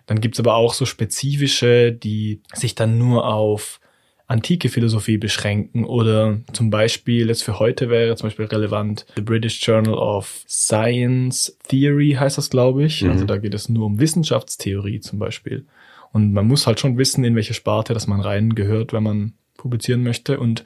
Dann 0.07 0.21
gibt's 0.21 0.39
aber 0.39 0.55
auch 0.55 0.73
so 0.73 0.85
spezifische, 0.85 1.91
die 1.91 2.41
sich 2.53 2.73
dann 2.73 2.97
nur 2.97 3.27
auf 3.27 3.79
antike 4.27 4.69
Philosophie 4.69 5.17
beschränken 5.17 5.85
oder 5.85 6.39
zum 6.51 6.69
Beispiel 6.69 7.27
jetzt 7.27 7.43
für 7.43 7.59
heute 7.59 7.89
wäre 7.89 8.15
zum 8.15 8.27
Beispiel 8.27 8.45
relevant 8.45 9.05
The 9.15 9.21
British 9.21 9.65
Journal 9.65 9.93
of 9.93 10.43
Science 10.47 11.57
Theory 11.67 12.17
heißt 12.19 12.37
das, 12.37 12.49
glaube 12.49 12.85
ich. 12.85 13.03
Mhm. 13.03 13.11
Also 13.11 13.25
da 13.25 13.37
geht 13.37 13.53
es 13.53 13.69
nur 13.69 13.85
um 13.85 13.99
Wissenschaftstheorie 13.99 14.99
zum 14.99 15.19
Beispiel. 15.19 15.65
Und 16.11 16.33
man 16.33 16.47
muss 16.47 16.65
halt 16.65 16.79
schon 16.79 16.97
wissen, 16.97 17.23
in 17.23 17.35
welche 17.35 17.53
Sparte 17.53 17.93
das 17.93 18.07
man 18.07 18.21
reingehört, 18.21 18.93
wenn 18.93 19.03
man 19.03 19.33
publizieren 19.57 20.01
möchte. 20.01 20.39
Und 20.39 20.63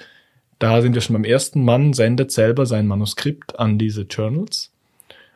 da 0.60 0.82
sind 0.82 0.94
wir 0.94 1.02
schon 1.02 1.16
beim 1.16 1.24
ersten 1.24 1.64
Mann, 1.64 1.94
sendet 1.94 2.32
selber 2.32 2.66
sein 2.66 2.88
Manuskript 2.88 3.60
an 3.60 3.78
diese 3.78 4.04
Journals. 4.04 4.72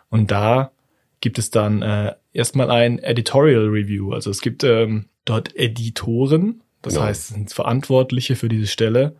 Und 0.10 0.32
da 0.32 0.72
gibt 1.20 1.39
es 1.39 1.50
dann 1.50 1.82
äh, 1.82 2.13
erstmal 2.34 2.70
ein 2.70 3.00
Editorial 3.00 3.68
Review. 3.68 4.12
Also 4.13 4.30
es 4.30 4.42
gibt 4.42 4.63
ähm, 4.63 5.06
dort 5.25 5.56
Editoren, 5.56 6.62
das 6.84 6.94
genau. 6.94 7.06
heißt, 7.06 7.30
sind 7.30 7.52
Verantwortliche 7.52 8.36
für 8.36 8.50
diese 8.50 8.68
Stelle 8.68 9.16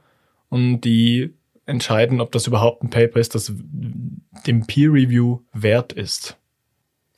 und 0.50 0.82
die 0.82 1.34
entscheiden, 1.66 2.22
ob 2.22 2.32
das 2.32 2.46
überhaupt 2.46 2.84
ein 2.84 2.90
Paper 2.90 3.20
ist, 3.20 3.34
das 3.34 3.52
dem 4.46 4.68
Peer 4.68 4.92
Review 4.92 5.40
wert 5.54 5.94
ist. 5.94 6.38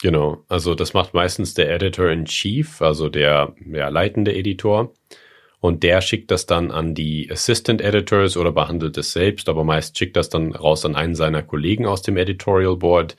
Genau, 0.01 0.43
also 0.47 0.75
das 0.75 0.93
macht 0.93 1.13
meistens 1.13 1.53
der 1.55 1.71
Editor 1.73 2.09
in 2.09 2.25
Chief, 2.25 2.81
also 2.81 3.09
der, 3.09 3.55
der 3.59 3.89
leitende 3.89 4.35
Editor. 4.35 4.93
Und 5.59 5.81
der 5.81 6.01
schickt 6.01 6.29
das 6.29 6.45
dann 6.45 6.69
an 6.69 6.93
die 6.93 7.27
Assistant 7.31 7.81
Editors 7.81 8.37
oder 8.37 8.51
behandelt 8.51 8.97
es 8.97 9.13
selbst, 9.13 9.49
aber 9.49 9.63
meist 9.63 9.97
schickt 9.97 10.15
das 10.15 10.29
dann 10.29 10.53
raus 10.53 10.85
an 10.85 10.95
einen 10.95 11.15
seiner 11.15 11.41
Kollegen 11.41 11.87
aus 11.87 12.03
dem 12.03 12.17
Editorial 12.17 12.75
Board, 12.75 13.17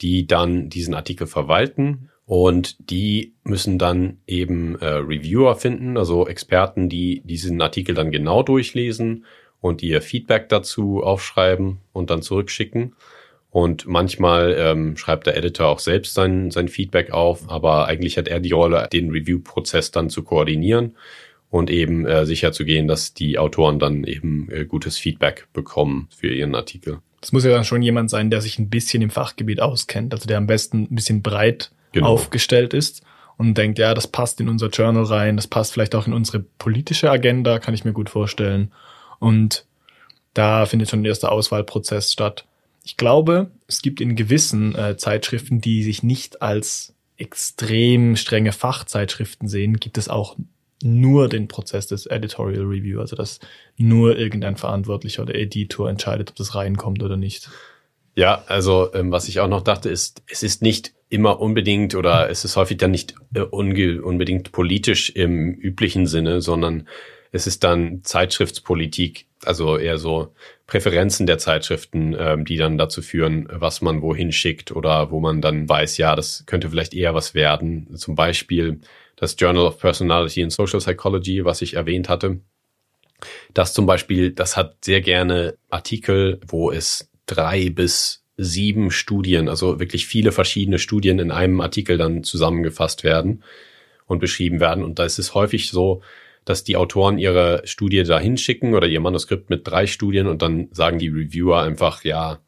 die 0.00 0.26
dann 0.26 0.70
diesen 0.70 0.94
Artikel 0.94 1.28
verwalten 1.28 2.10
und 2.26 2.90
die 2.90 3.34
müssen 3.44 3.78
dann 3.78 4.18
eben 4.26 4.76
äh, 4.80 4.86
Reviewer 4.86 5.56
finden, 5.56 5.98
also 5.98 6.26
Experten, 6.26 6.88
die 6.88 7.20
diesen 7.24 7.60
Artikel 7.60 7.94
dann 7.94 8.10
genau 8.10 8.42
durchlesen 8.42 9.26
und 9.60 9.82
ihr 9.82 10.00
Feedback 10.00 10.48
dazu 10.48 11.02
aufschreiben 11.02 11.78
und 11.92 12.10
dann 12.10 12.22
zurückschicken. 12.22 12.94
Und 13.50 13.86
manchmal 13.86 14.56
ähm, 14.58 14.96
schreibt 14.96 15.26
der 15.26 15.36
Editor 15.36 15.68
auch 15.68 15.78
selbst 15.78 16.14
sein, 16.14 16.50
sein 16.50 16.68
Feedback 16.68 17.12
auf, 17.12 17.48
aber 17.48 17.86
eigentlich 17.86 18.18
hat 18.18 18.26
er 18.26 18.40
die 18.40 18.50
Rolle, 18.50 18.88
den 18.92 19.10
Review-Prozess 19.10 19.90
dann 19.90 20.10
zu 20.10 20.24
koordinieren 20.24 20.96
und 21.50 21.70
eben 21.70 22.04
äh, 22.04 22.26
sicherzugehen, 22.26 22.88
dass 22.88 23.14
die 23.14 23.38
Autoren 23.38 23.78
dann 23.78 24.02
eben 24.04 24.48
äh, 24.50 24.64
gutes 24.64 24.98
Feedback 24.98 25.46
bekommen 25.52 26.08
für 26.10 26.34
ihren 26.34 26.54
Artikel. 26.56 26.98
Das 27.20 27.32
muss 27.32 27.44
ja 27.44 27.52
dann 27.52 27.64
schon 27.64 27.80
jemand 27.80 28.10
sein, 28.10 28.28
der 28.28 28.40
sich 28.40 28.58
ein 28.58 28.70
bisschen 28.70 29.02
im 29.02 29.10
Fachgebiet 29.10 29.60
auskennt, 29.60 30.12
also 30.12 30.26
der 30.26 30.38
am 30.38 30.48
besten 30.48 30.88
ein 30.90 30.94
bisschen 30.94 31.22
breit 31.22 31.70
genau. 31.94 32.08
aufgestellt 32.08 32.74
ist 32.74 33.02
und 33.36 33.56
denkt, 33.56 33.78
ja, 33.78 33.94
das 33.94 34.06
passt 34.06 34.40
in 34.40 34.48
unser 34.48 34.68
Journal 34.68 35.04
rein, 35.04 35.36
das 35.36 35.46
passt 35.46 35.72
vielleicht 35.72 35.94
auch 35.94 36.06
in 36.06 36.12
unsere 36.12 36.40
politische 36.40 37.10
Agenda, 37.10 37.58
kann 37.58 37.74
ich 37.74 37.84
mir 37.84 37.92
gut 37.92 38.10
vorstellen. 38.10 38.72
Und 39.18 39.64
da 40.34 40.66
findet 40.66 40.90
schon 40.90 41.02
ein 41.02 41.04
erster 41.04 41.32
Auswahlprozess 41.32 42.12
statt. 42.12 42.44
Ich 42.84 42.96
glaube, 42.96 43.50
es 43.66 43.80
gibt 43.80 44.00
in 44.00 44.14
gewissen 44.14 44.74
äh, 44.74 44.96
Zeitschriften, 44.96 45.60
die 45.60 45.82
sich 45.82 46.02
nicht 46.02 46.42
als 46.42 46.94
extrem 47.16 48.16
strenge 48.16 48.52
Fachzeitschriften 48.52 49.48
sehen, 49.48 49.78
gibt 49.78 49.98
es 49.98 50.08
auch 50.08 50.36
nur 50.82 51.28
den 51.28 51.48
Prozess 51.48 51.86
des 51.86 52.06
Editorial 52.06 52.64
Review, 52.64 53.00
also 53.00 53.16
dass 53.16 53.40
nur 53.76 54.18
irgendein 54.18 54.56
Verantwortlicher 54.56 55.22
oder 55.22 55.34
Editor 55.34 55.88
entscheidet, 55.88 56.30
ob 56.30 56.36
das 56.36 56.54
reinkommt 56.54 57.02
oder 57.02 57.16
nicht. 57.16 57.48
Ja, 58.16 58.44
also 58.46 58.92
ähm, 58.94 59.10
was 59.10 59.28
ich 59.28 59.40
auch 59.40 59.48
noch 59.48 59.62
dachte, 59.62 59.88
ist, 59.88 60.22
es 60.26 60.42
ist 60.42 60.62
nicht 60.62 60.92
immer 61.14 61.40
unbedingt 61.40 61.94
oder 61.94 62.28
es 62.28 62.44
ist 62.44 62.56
häufig 62.56 62.76
dann 62.76 62.90
nicht 62.90 63.14
äh, 63.34 63.40
unbedingt 63.40 64.52
politisch 64.52 65.10
im 65.10 65.54
üblichen 65.54 66.06
Sinne, 66.06 66.40
sondern 66.40 66.88
es 67.30 67.46
ist 67.46 67.64
dann 67.64 68.00
Zeitschriftspolitik, 68.02 69.26
also 69.44 69.78
eher 69.78 69.98
so 69.98 70.34
Präferenzen 70.66 71.26
der 71.26 71.38
Zeitschriften, 71.38 72.16
ähm, 72.18 72.44
die 72.44 72.56
dann 72.56 72.78
dazu 72.78 73.00
führen, 73.00 73.48
was 73.50 73.80
man 73.80 74.02
wohin 74.02 74.32
schickt 74.32 74.72
oder 74.72 75.10
wo 75.12 75.20
man 75.20 75.40
dann 75.40 75.68
weiß, 75.68 75.98
ja, 75.98 76.16
das 76.16 76.44
könnte 76.46 76.70
vielleicht 76.70 76.94
eher 76.94 77.14
was 77.14 77.34
werden. 77.34 77.96
Zum 77.96 78.16
Beispiel 78.16 78.80
das 79.16 79.36
Journal 79.38 79.66
of 79.66 79.78
Personality 79.78 80.42
and 80.42 80.52
Social 80.52 80.80
Psychology, 80.80 81.44
was 81.44 81.62
ich 81.62 81.74
erwähnt 81.74 82.08
hatte. 82.08 82.40
Das 83.52 83.72
zum 83.72 83.86
Beispiel, 83.86 84.32
das 84.32 84.56
hat 84.56 84.84
sehr 84.84 85.00
gerne 85.00 85.56
Artikel, 85.70 86.40
wo 86.46 86.72
es 86.72 87.10
drei 87.26 87.70
bis 87.70 88.23
sieben 88.36 88.90
Studien, 88.90 89.48
also 89.48 89.80
wirklich 89.80 90.06
viele 90.06 90.32
verschiedene 90.32 90.78
Studien 90.78 91.18
in 91.18 91.30
einem 91.30 91.60
Artikel 91.60 91.98
dann 91.98 92.24
zusammengefasst 92.24 93.04
werden 93.04 93.42
und 94.06 94.18
beschrieben 94.18 94.60
werden. 94.60 94.84
Und 94.84 94.98
da 94.98 95.04
ist 95.04 95.18
es 95.18 95.34
häufig 95.34 95.70
so, 95.70 96.02
dass 96.44 96.64
die 96.64 96.76
Autoren 96.76 97.18
ihre 97.18 97.62
Studie 97.64 98.02
da 98.02 98.18
hinschicken 98.18 98.74
oder 98.74 98.86
ihr 98.86 99.00
Manuskript 99.00 99.50
mit 99.50 99.66
drei 99.66 99.86
Studien 99.86 100.26
und 100.26 100.42
dann 100.42 100.68
sagen 100.72 100.98
die 100.98 101.08
Reviewer 101.08 101.62
einfach, 101.62 102.04
ja, 102.04 102.40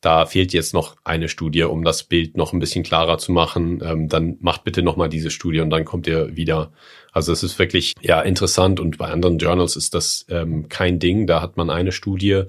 da 0.00 0.24
fehlt 0.24 0.52
jetzt 0.54 0.72
noch 0.72 0.96
eine 1.04 1.28
Studie, 1.28 1.64
um 1.64 1.84
das 1.84 2.04
Bild 2.04 2.36
noch 2.36 2.52
ein 2.52 2.58
bisschen 2.58 2.84
klarer 2.84 3.18
zu 3.18 3.32
machen. 3.32 3.82
Ähm, 3.84 4.08
dann 4.08 4.38
macht 4.40 4.64
bitte 4.64 4.82
nochmal 4.82 5.10
diese 5.10 5.30
Studie 5.30 5.60
und 5.60 5.68
dann 5.70 5.84
kommt 5.84 6.06
ihr 6.06 6.36
wieder. 6.36 6.72
Also 7.12 7.32
es 7.32 7.42
ist 7.42 7.58
wirklich 7.58 7.94
ja 8.00 8.22
interessant 8.22 8.80
und 8.80 8.96
bei 8.96 9.08
anderen 9.08 9.38
Journals 9.38 9.76
ist 9.76 9.94
das 9.94 10.24
ähm, 10.30 10.68
kein 10.68 11.00
Ding. 11.00 11.26
Da 11.26 11.42
hat 11.42 11.58
man 11.58 11.68
eine 11.68 11.92
Studie 11.92 12.44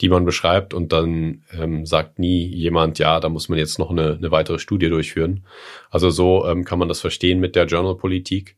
die 0.00 0.08
man 0.08 0.24
beschreibt 0.24 0.74
und 0.74 0.92
dann 0.92 1.42
ähm, 1.58 1.86
sagt 1.86 2.18
nie 2.18 2.46
jemand, 2.46 2.98
ja, 2.98 3.20
da 3.20 3.28
muss 3.28 3.48
man 3.48 3.58
jetzt 3.58 3.78
noch 3.78 3.90
eine, 3.90 4.14
eine 4.14 4.30
weitere 4.30 4.58
Studie 4.58 4.88
durchführen. 4.88 5.44
Also 5.90 6.10
so 6.10 6.46
ähm, 6.46 6.64
kann 6.64 6.78
man 6.78 6.88
das 6.88 7.00
verstehen 7.00 7.40
mit 7.40 7.54
der 7.56 7.66
Journalpolitik. 7.66 8.56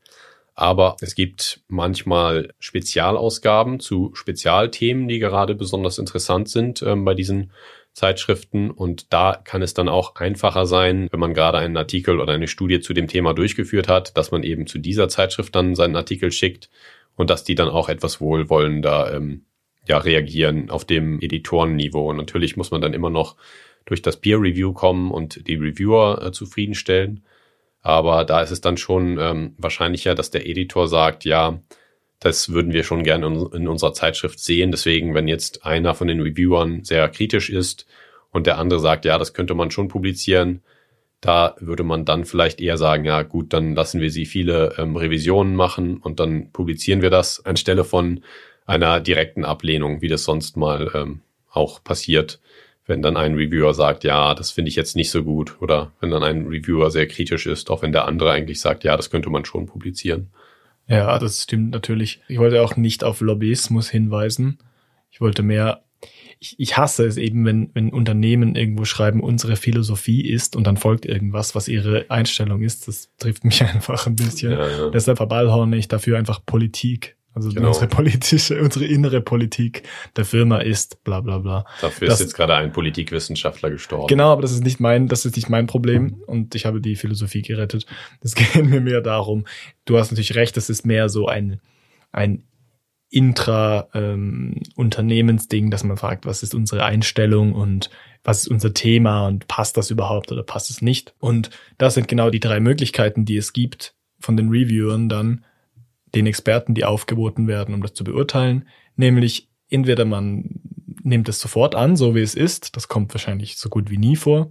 Aber 0.54 0.96
es 1.02 1.14
gibt 1.14 1.60
manchmal 1.68 2.54
Spezialausgaben 2.58 3.78
zu 3.78 4.12
Spezialthemen, 4.14 5.06
die 5.06 5.18
gerade 5.18 5.54
besonders 5.54 5.98
interessant 5.98 6.48
sind 6.48 6.82
ähm, 6.82 7.04
bei 7.04 7.12
diesen 7.12 7.52
Zeitschriften. 7.92 8.70
Und 8.70 9.12
da 9.12 9.38
kann 9.44 9.60
es 9.60 9.74
dann 9.74 9.90
auch 9.90 10.16
einfacher 10.16 10.64
sein, 10.64 11.08
wenn 11.10 11.20
man 11.20 11.34
gerade 11.34 11.58
einen 11.58 11.76
Artikel 11.76 12.20
oder 12.20 12.32
eine 12.32 12.48
Studie 12.48 12.80
zu 12.80 12.94
dem 12.94 13.06
Thema 13.06 13.34
durchgeführt 13.34 13.88
hat, 13.88 14.16
dass 14.16 14.30
man 14.30 14.42
eben 14.44 14.66
zu 14.66 14.78
dieser 14.78 15.10
Zeitschrift 15.10 15.54
dann 15.54 15.74
seinen 15.74 15.96
Artikel 15.96 16.32
schickt 16.32 16.70
und 17.16 17.28
dass 17.28 17.44
die 17.44 17.54
dann 17.54 17.68
auch 17.68 17.90
etwas 17.90 18.22
wohlwollender 18.22 19.14
ähm, 19.14 19.44
ja, 19.86 19.98
reagieren 19.98 20.70
auf 20.70 20.84
dem 20.84 21.20
Editorenniveau. 21.20 22.10
Und 22.10 22.16
natürlich 22.16 22.56
muss 22.56 22.70
man 22.70 22.80
dann 22.80 22.94
immer 22.94 23.10
noch 23.10 23.36
durch 23.84 24.02
das 24.02 24.16
Peer 24.16 24.40
Review 24.40 24.72
kommen 24.72 25.10
und 25.10 25.46
die 25.46 25.54
Reviewer 25.54 26.22
äh, 26.22 26.32
zufriedenstellen. 26.32 27.24
Aber 27.82 28.24
da 28.24 28.42
ist 28.42 28.50
es 28.50 28.60
dann 28.60 28.76
schon 28.76 29.18
ähm, 29.18 29.54
wahrscheinlicher, 29.58 30.14
dass 30.14 30.30
der 30.30 30.46
Editor 30.46 30.88
sagt, 30.88 31.24
ja, 31.24 31.60
das 32.18 32.48
würden 32.48 32.72
wir 32.72 32.82
schon 32.82 33.04
gerne 33.04 33.26
in, 33.26 33.46
in 33.52 33.68
unserer 33.68 33.92
Zeitschrift 33.92 34.40
sehen. 34.40 34.72
Deswegen, 34.72 35.14
wenn 35.14 35.28
jetzt 35.28 35.64
einer 35.64 35.94
von 35.94 36.08
den 36.08 36.20
Reviewern 36.20 36.82
sehr 36.82 37.08
kritisch 37.08 37.48
ist 37.50 37.86
und 38.32 38.46
der 38.46 38.58
andere 38.58 38.80
sagt, 38.80 39.04
ja, 39.04 39.18
das 39.18 39.34
könnte 39.34 39.54
man 39.54 39.70
schon 39.70 39.88
publizieren, 39.88 40.62
da 41.20 41.56
würde 41.60 41.84
man 41.84 42.04
dann 42.04 42.24
vielleicht 42.24 42.60
eher 42.60 42.76
sagen, 42.76 43.04
ja 43.04 43.22
gut, 43.22 43.52
dann 43.52 43.74
lassen 43.74 44.00
wir 44.00 44.10
sie 44.10 44.26
viele 44.26 44.74
ähm, 44.78 44.96
Revisionen 44.96 45.54
machen 45.54 45.98
und 45.98 46.20
dann 46.20 46.50
publizieren 46.52 47.02
wir 47.02 47.10
das 47.10 47.44
anstelle 47.44 47.84
von 47.84 48.20
einer 48.66 49.00
direkten 49.00 49.44
Ablehnung, 49.44 50.02
wie 50.02 50.08
das 50.08 50.24
sonst 50.24 50.56
mal 50.56 50.90
ähm, 50.94 51.20
auch 51.50 51.82
passiert, 51.82 52.40
wenn 52.86 53.02
dann 53.02 53.16
ein 53.16 53.34
Reviewer 53.34 53.74
sagt, 53.74 54.04
ja, 54.04 54.34
das 54.34 54.50
finde 54.52 54.68
ich 54.68 54.76
jetzt 54.76 54.96
nicht 54.96 55.10
so 55.10 55.24
gut, 55.24 55.56
oder 55.60 55.92
wenn 56.00 56.10
dann 56.10 56.22
ein 56.22 56.46
Reviewer 56.46 56.90
sehr 56.90 57.08
kritisch 57.08 57.46
ist, 57.46 57.70
auch 57.70 57.82
wenn 57.82 57.92
der 57.92 58.06
andere 58.06 58.30
eigentlich 58.30 58.60
sagt, 58.60 58.84
ja, 58.84 58.96
das 58.96 59.10
könnte 59.10 59.30
man 59.30 59.44
schon 59.44 59.66
publizieren. 59.66 60.28
Ja, 60.88 61.18
das 61.18 61.42
stimmt 61.42 61.72
natürlich. 61.72 62.20
Ich 62.28 62.38
wollte 62.38 62.62
auch 62.62 62.76
nicht 62.76 63.02
auf 63.02 63.20
Lobbyismus 63.20 63.90
hinweisen. 63.90 64.58
Ich 65.10 65.20
wollte 65.20 65.42
mehr, 65.42 65.82
ich, 66.38 66.54
ich 66.58 66.76
hasse 66.76 67.06
es 67.06 67.16
eben, 67.16 67.44
wenn, 67.44 67.70
wenn 67.74 67.90
Unternehmen 67.90 68.54
irgendwo 68.54 68.84
schreiben, 68.84 69.20
unsere 69.20 69.56
Philosophie 69.56 70.24
ist 70.28 70.54
und 70.54 70.64
dann 70.64 70.76
folgt 70.76 71.04
irgendwas, 71.04 71.56
was 71.56 71.66
ihre 71.66 72.06
Einstellung 72.08 72.62
ist. 72.62 72.86
Das 72.86 73.10
trifft 73.18 73.44
mich 73.44 73.62
einfach 73.64 74.06
ein 74.06 74.14
bisschen. 74.14 74.52
Ja, 74.52 74.68
ja. 74.68 74.90
Deshalb 74.90 75.16
verballhorne 75.16 75.76
ich 75.76 75.88
dafür 75.88 76.18
einfach 76.18 76.40
Politik. 76.46 77.16
Also 77.36 77.50
genau. 77.50 77.68
unsere 77.68 77.86
politische, 77.86 78.60
unsere 78.62 78.86
innere 78.86 79.20
Politik 79.20 79.82
der 80.16 80.24
Firma 80.24 80.56
ist 80.56 81.04
bla 81.04 81.20
bla 81.20 81.36
bla. 81.36 81.66
Dafür 81.82 82.08
das, 82.08 82.18
ist 82.18 82.28
jetzt 82.28 82.34
gerade 82.34 82.54
ein 82.54 82.72
Politikwissenschaftler 82.72 83.68
gestorben. 83.68 84.06
Genau, 84.06 84.32
aber 84.32 84.40
das 84.40 84.52
ist 84.52 84.64
nicht 84.64 84.80
mein, 84.80 85.06
das 85.06 85.26
ist 85.26 85.36
nicht 85.36 85.50
mein 85.50 85.66
Problem 85.66 86.22
und 86.26 86.54
ich 86.54 86.64
habe 86.64 86.80
die 86.80 86.96
Philosophie 86.96 87.42
gerettet. 87.42 87.84
Es 88.22 88.34
geht 88.34 88.64
mir 88.64 88.80
mehr 88.80 89.02
darum, 89.02 89.44
du 89.84 89.98
hast 89.98 90.12
natürlich 90.12 90.34
recht, 90.34 90.56
das 90.56 90.70
ist 90.70 90.86
mehr 90.86 91.10
so 91.10 91.28
ein, 91.28 91.60
ein 92.10 92.44
Intra-Unternehmensding, 93.10 95.64
ähm, 95.64 95.70
dass 95.70 95.84
man 95.84 95.98
fragt, 95.98 96.24
was 96.24 96.42
ist 96.42 96.54
unsere 96.54 96.86
Einstellung 96.86 97.52
und 97.52 97.90
was 98.24 98.44
ist 98.44 98.48
unser 98.48 98.72
Thema 98.72 99.26
und 99.26 99.46
passt 99.46 99.76
das 99.76 99.90
überhaupt 99.90 100.32
oder 100.32 100.42
passt 100.42 100.70
es 100.70 100.80
nicht? 100.80 101.14
Und 101.18 101.50
das 101.76 101.92
sind 101.92 102.08
genau 102.08 102.30
die 102.30 102.40
drei 102.40 102.60
Möglichkeiten, 102.60 103.26
die 103.26 103.36
es 103.36 103.52
gibt 103.52 103.94
von 104.20 104.38
den 104.38 104.48
Reviewern 104.48 105.10
dann 105.10 105.44
den 106.16 106.26
Experten, 106.26 106.74
die 106.74 106.84
aufgeboten 106.84 107.46
werden, 107.46 107.74
um 107.74 107.82
das 107.82 107.94
zu 107.94 108.04
beurteilen. 108.04 108.68
Nämlich 108.96 109.48
entweder 109.68 110.04
man 110.04 110.60
nimmt 111.02 111.28
es 111.28 111.40
sofort 111.40 111.74
an, 111.74 111.96
so 111.96 112.14
wie 112.14 112.22
es 112.22 112.34
ist, 112.34 112.76
das 112.76 112.88
kommt 112.88 113.14
wahrscheinlich 113.14 113.58
so 113.58 113.68
gut 113.68 113.90
wie 113.90 113.98
nie 113.98 114.16
vor. 114.16 114.50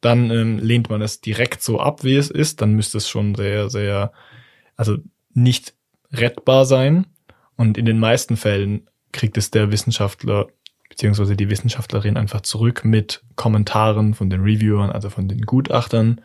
Dann 0.00 0.30
ähm, 0.30 0.58
lehnt 0.58 0.90
man 0.90 1.00
es 1.00 1.20
direkt 1.20 1.62
so 1.62 1.80
ab, 1.80 2.04
wie 2.04 2.16
es 2.16 2.30
ist, 2.30 2.60
dann 2.60 2.74
müsste 2.74 2.98
es 2.98 3.08
schon 3.08 3.34
sehr, 3.34 3.70
sehr, 3.70 4.12
also 4.76 4.98
nicht 5.32 5.74
rettbar 6.12 6.66
sein. 6.66 7.06
Und 7.56 7.78
in 7.78 7.86
den 7.86 7.98
meisten 7.98 8.36
Fällen 8.36 8.88
kriegt 9.12 9.38
es 9.38 9.50
der 9.50 9.70
Wissenschaftler 9.70 10.48
beziehungsweise 10.88 11.36
die 11.36 11.50
Wissenschaftlerin 11.50 12.16
einfach 12.16 12.42
zurück 12.42 12.84
mit 12.84 13.22
Kommentaren 13.34 14.14
von 14.14 14.30
den 14.30 14.42
Reviewern, 14.42 14.90
also 14.90 15.10
von 15.10 15.26
den 15.26 15.42
Gutachtern, 15.42 16.20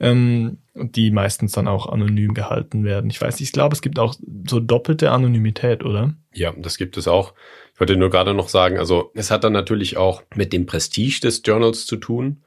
ähm, 0.00 0.58
die 0.74 1.10
meistens 1.10 1.52
dann 1.52 1.68
auch 1.68 1.88
anonym 1.88 2.34
gehalten 2.34 2.84
werden. 2.84 3.10
Ich 3.10 3.20
weiß 3.20 3.40
nicht, 3.40 3.48
ich 3.48 3.52
glaube, 3.52 3.74
es 3.74 3.82
gibt 3.82 3.98
auch 3.98 4.14
so 4.48 4.60
doppelte 4.60 5.10
Anonymität, 5.10 5.84
oder? 5.84 6.14
Ja, 6.32 6.52
das 6.56 6.78
gibt 6.78 6.96
es 6.96 7.08
auch. 7.08 7.34
Ich 7.74 7.80
wollte 7.80 7.96
nur 7.96 8.10
gerade 8.10 8.34
noch 8.34 8.48
sagen, 8.48 8.78
also 8.78 9.10
es 9.14 9.30
hat 9.30 9.44
dann 9.44 9.52
natürlich 9.52 9.96
auch 9.96 10.22
mit 10.34 10.52
dem 10.52 10.66
Prestige 10.66 11.20
des 11.20 11.42
Journals 11.44 11.86
zu 11.86 11.96
tun. 11.96 12.42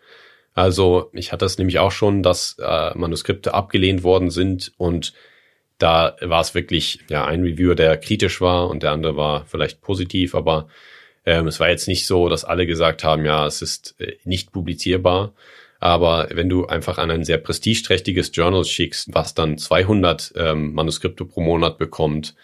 Also 0.53 1.09
ich 1.13 1.31
hatte 1.31 1.45
es 1.45 1.57
nämlich 1.57 1.79
auch 1.79 1.91
schon, 1.91 2.23
dass 2.23 2.57
äh, 2.59 2.97
Manuskripte 2.97 3.53
abgelehnt 3.53 4.03
worden 4.03 4.29
sind 4.29 4.71
und 4.77 5.13
da 5.79 6.15
war 6.21 6.41
es 6.41 6.53
wirklich 6.53 6.99
ja 7.09 7.25
ein 7.25 7.41
Reviewer, 7.41 7.75
der 7.75 7.97
kritisch 7.97 8.39
war 8.39 8.69
und 8.69 8.83
der 8.83 8.91
andere 8.91 9.17
war 9.17 9.45
vielleicht 9.45 9.81
positiv, 9.81 10.35
aber 10.35 10.67
ähm, 11.25 11.47
es 11.47 11.59
war 11.59 11.69
jetzt 11.69 11.87
nicht 11.87 12.05
so, 12.05 12.29
dass 12.29 12.45
alle 12.45 12.67
gesagt 12.67 13.03
haben, 13.03 13.25
ja, 13.25 13.45
es 13.47 13.61
ist 13.61 13.95
äh, 13.99 14.17
nicht 14.23 14.51
publizierbar. 14.51 15.33
Aber 15.83 16.29
wenn 16.31 16.47
du 16.47 16.65
einfach 16.65 16.97
an 16.97 17.11
ein 17.11 17.25
sehr 17.25 17.39
prestigeträchtiges 17.39 18.31
Journal 18.33 18.63
schickst, 18.63 19.13
was 19.13 19.33
dann 19.33 19.57
200 19.57 20.31
ähm, 20.37 20.73
Manuskripte 20.73 21.25
pro 21.25 21.41
Monat 21.41 21.77
bekommt, 21.77 22.35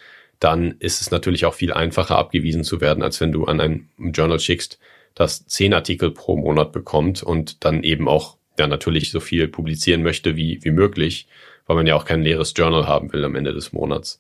dann 0.42 0.76
ist 0.80 1.00
es 1.00 1.10
natürlich 1.10 1.46
auch 1.46 1.54
viel 1.54 1.72
einfacher 1.72 2.18
abgewiesen 2.18 2.66
zu 2.66 2.82
werden, 2.82 3.02
als 3.02 3.22
wenn 3.22 3.32
du 3.32 3.46
an 3.46 3.62
ein 3.62 3.90
Journal 3.98 4.42
schickst, 4.42 4.78
das 5.16 5.46
zehn 5.48 5.74
Artikel 5.74 6.12
pro 6.12 6.36
Monat 6.36 6.74
bekommt 6.74 7.24
und 7.24 7.64
dann 7.64 7.84
eben 7.84 8.10
auch 8.10 8.36
ja 8.58 8.68
natürlich 8.68 9.10
so 9.10 9.22
viel 9.22 9.48
publizieren 9.48 10.04
möchte 10.04 10.36
wie, 10.36 10.60
wie 10.66 10.72
möglich, 10.72 11.26
weil 11.66 11.78
man 11.78 11.88
ja 11.88 11.96
auch 11.96 12.04
kein 12.04 12.22
leeres 12.22 12.54
Journal 12.58 12.88
haben 12.88 13.14
will 13.14 13.24
am 13.24 13.36
Ende 13.36 13.54
des 13.54 13.72
Monats. 13.72 14.20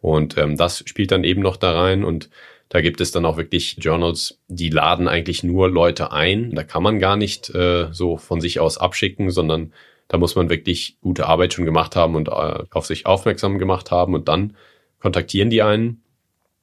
Und 0.00 0.38
ähm, 0.38 0.56
das 0.56 0.82
spielt 0.86 1.12
dann 1.12 1.22
eben 1.22 1.40
noch 1.40 1.56
da 1.56 1.80
rein 1.80 2.02
und 2.02 2.30
da 2.68 2.80
gibt 2.80 3.00
es 3.00 3.12
dann 3.12 3.24
auch 3.24 3.36
wirklich 3.36 3.76
Journals, 3.78 4.40
die 4.48 4.70
laden 4.70 5.08
eigentlich 5.08 5.44
nur 5.44 5.70
Leute 5.70 6.12
ein. 6.12 6.54
Da 6.54 6.64
kann 6.64 6.82
man 6.82 6.98
gar 6.98 7.16
nicht 7.16 7.54
äh, 7.54 7.88
so 7.92 8.16
von 8.16 8.40
sich 8.40 8.58
aus 8.58 8.78
abschicken, 8.78 9.30
sondern 9.30 9.72
da 10.08 10.18
muss 10.18 10.34
man 10.34 10.50
wirklich 10.50 10.98
gute 11.00 11.26
Arbeit 11.26 11.54
schon 11.54 11.64
gemacht 11.64 11.96
haben 11.96 12.14
und 12.16 12.28
äh, 12.28 12.64
auf 12.70 12.86
sich 12.86 13.06
aufmerksam 13.06 13.58
gemacht 13.58 13.90
haben 13.90 14.14
und 14.14 14.28
dann 14.28 14.56
kontaktieren 15.00 15.50
die 15.50 15.62
einen. 15.62 16.02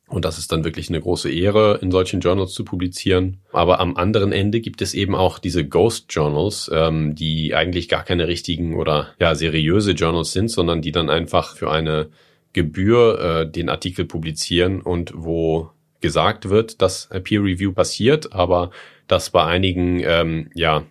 Und 0.09 0.25
das 0.25 0.37
ist 0.37 0.51
dann 0.51 0.65
wirklich 0.65 0.89
eine 0.89 0.99
große 0.99 1.31
Ehre, 1.31 1.79
in 1.81 1.89
solchen 1.89 2.19
Journals 2.19 2.53
zu 2.53 2.65
publizieren. 2.65 3.39
Aber 3.51 3.79
am 3.79 3.95
anderen 3.95 4.31
Ende 4.31 4.59
gibt 4.59 4.81
es 4.81 4.93
eben 4.93 5.15
auch 5.15 5.39
diese 5.39 5.65
Ghost 5.65 6.07
Journals, 6.09 6.69
ähm, 6.73 7.15
die 7.15 7.55
eigentlich 7.55 7.87
gar 7.87 8.03
keine 8.03 8.27
richtigen 8.27 8.75
oder 8.75 9.13
ja 9.19 9.33
seriöse 9.33 9.93
Journals 9.93 10.33
sind, 10.33 10.49
sondern 10.49 10.81
die 10.81 10.91
dann 10.91 11.09
einfach 11.09 11.55
für 11.55 11.71
eine 11.71 12.09
Gebühr 12.51 13.19
äh, 13.19 13.51
den 13.51 13.69
Artikel 13.69 14.05
publizieren 14.05 14.81
und 14.81 15.13
wo 15.15 15.71
gesagt 16.03 16.49
wird, 16.49 16.83
dass 16.83 17.09
Peer 17.23 17.41
Review 17.41 17.71
passiert, 17.73 18.33
aber 18.33 18.69
dass 19.07 19.31
bei 19.31 19.43
einigen 19.43 20.01
ähm, 20.03 20.51
ja 20.53 20.83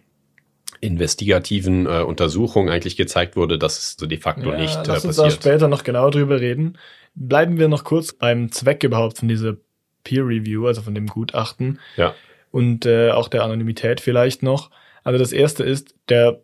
investigativen 0.80 1.86
äh, 1.86 2.00
Untersuchungen 2.00 2.68
eigentlich 2.68 2.96
gezeigt 2.96 3.36
wurde, 3.36 3.56
dass 3.56 3.78
es 3.78 3.96
so 3.98 4.06
de 4.06 4.18
facto 4.18 4.50
ja, 4.50 4.58
nicht 4.58 4.74
äh, 4.74 4.82
lass 4.86 5.04
uns 5.04 5.16
passiert. 5.16 5.36
da 5.36 5.50
später 5.50 5.68
noch 5.68 5.84
genau 5.84 6.10
drüber 6.10 6.40
reden. 6.40 6.76
Bleiben 7.14 7.58
wir 7.58 7.68
noch 7.68 7.84
kurz 7.84 8.12
beim 8.12 8.50
Zweck 8.50 8.82
überhaupt 8.82 9.18
von 9.18 9.28
dieser 9.28 9.54
Peer 10.02 10.26
Review, 10.26 10.66
also 10.66 10.82
von 10.82 10.94
dem 10.94 11.06
Gutachten. 11.06 11.78
Ja. 11.96 12.14
Und 12.50 12.84
äh, 12.86 13.10
auch 13.10 13.28
der 13.28 13.44
Anonymität 13.44 14.00
vielleicht 14.00 14.42
noch. 14.42 14.70
Also 15.04 15.18
das 15.18 15.32
erste 15.32 15.62
ist, 15.62 15.94
der 16.08 16.40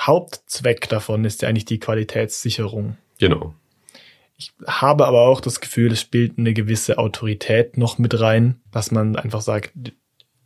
Hauptzweck 0.00 0.88
davon 0.88 1.24
ist 1.24 1.42
ja 1.42 1.48
eigentlich 1.48 1.66
die 1.66 1.78
Qualitätssicherung. 1.78 2.96
Genau. 3.18 3.54
Ich 4.36 4.52
habe 4.66 5.06
aber 5.06 5.22
auch 5.22 5.40
das 5.40 5.60
Gefühl, 5.60 5.92
es 5.92 6.00
spielt 6.00 6.38
eine 6.38 6.52
gewisse 6.52 6.98
Autorität 6.98 7.78
noch 7.78 7.98
mit 7.98 8.20
rein, 8.20 8.60
dass 8.70 8.90
man 8.90 9.16
einfach 9.16 9.40
sagt, 9.40 9.72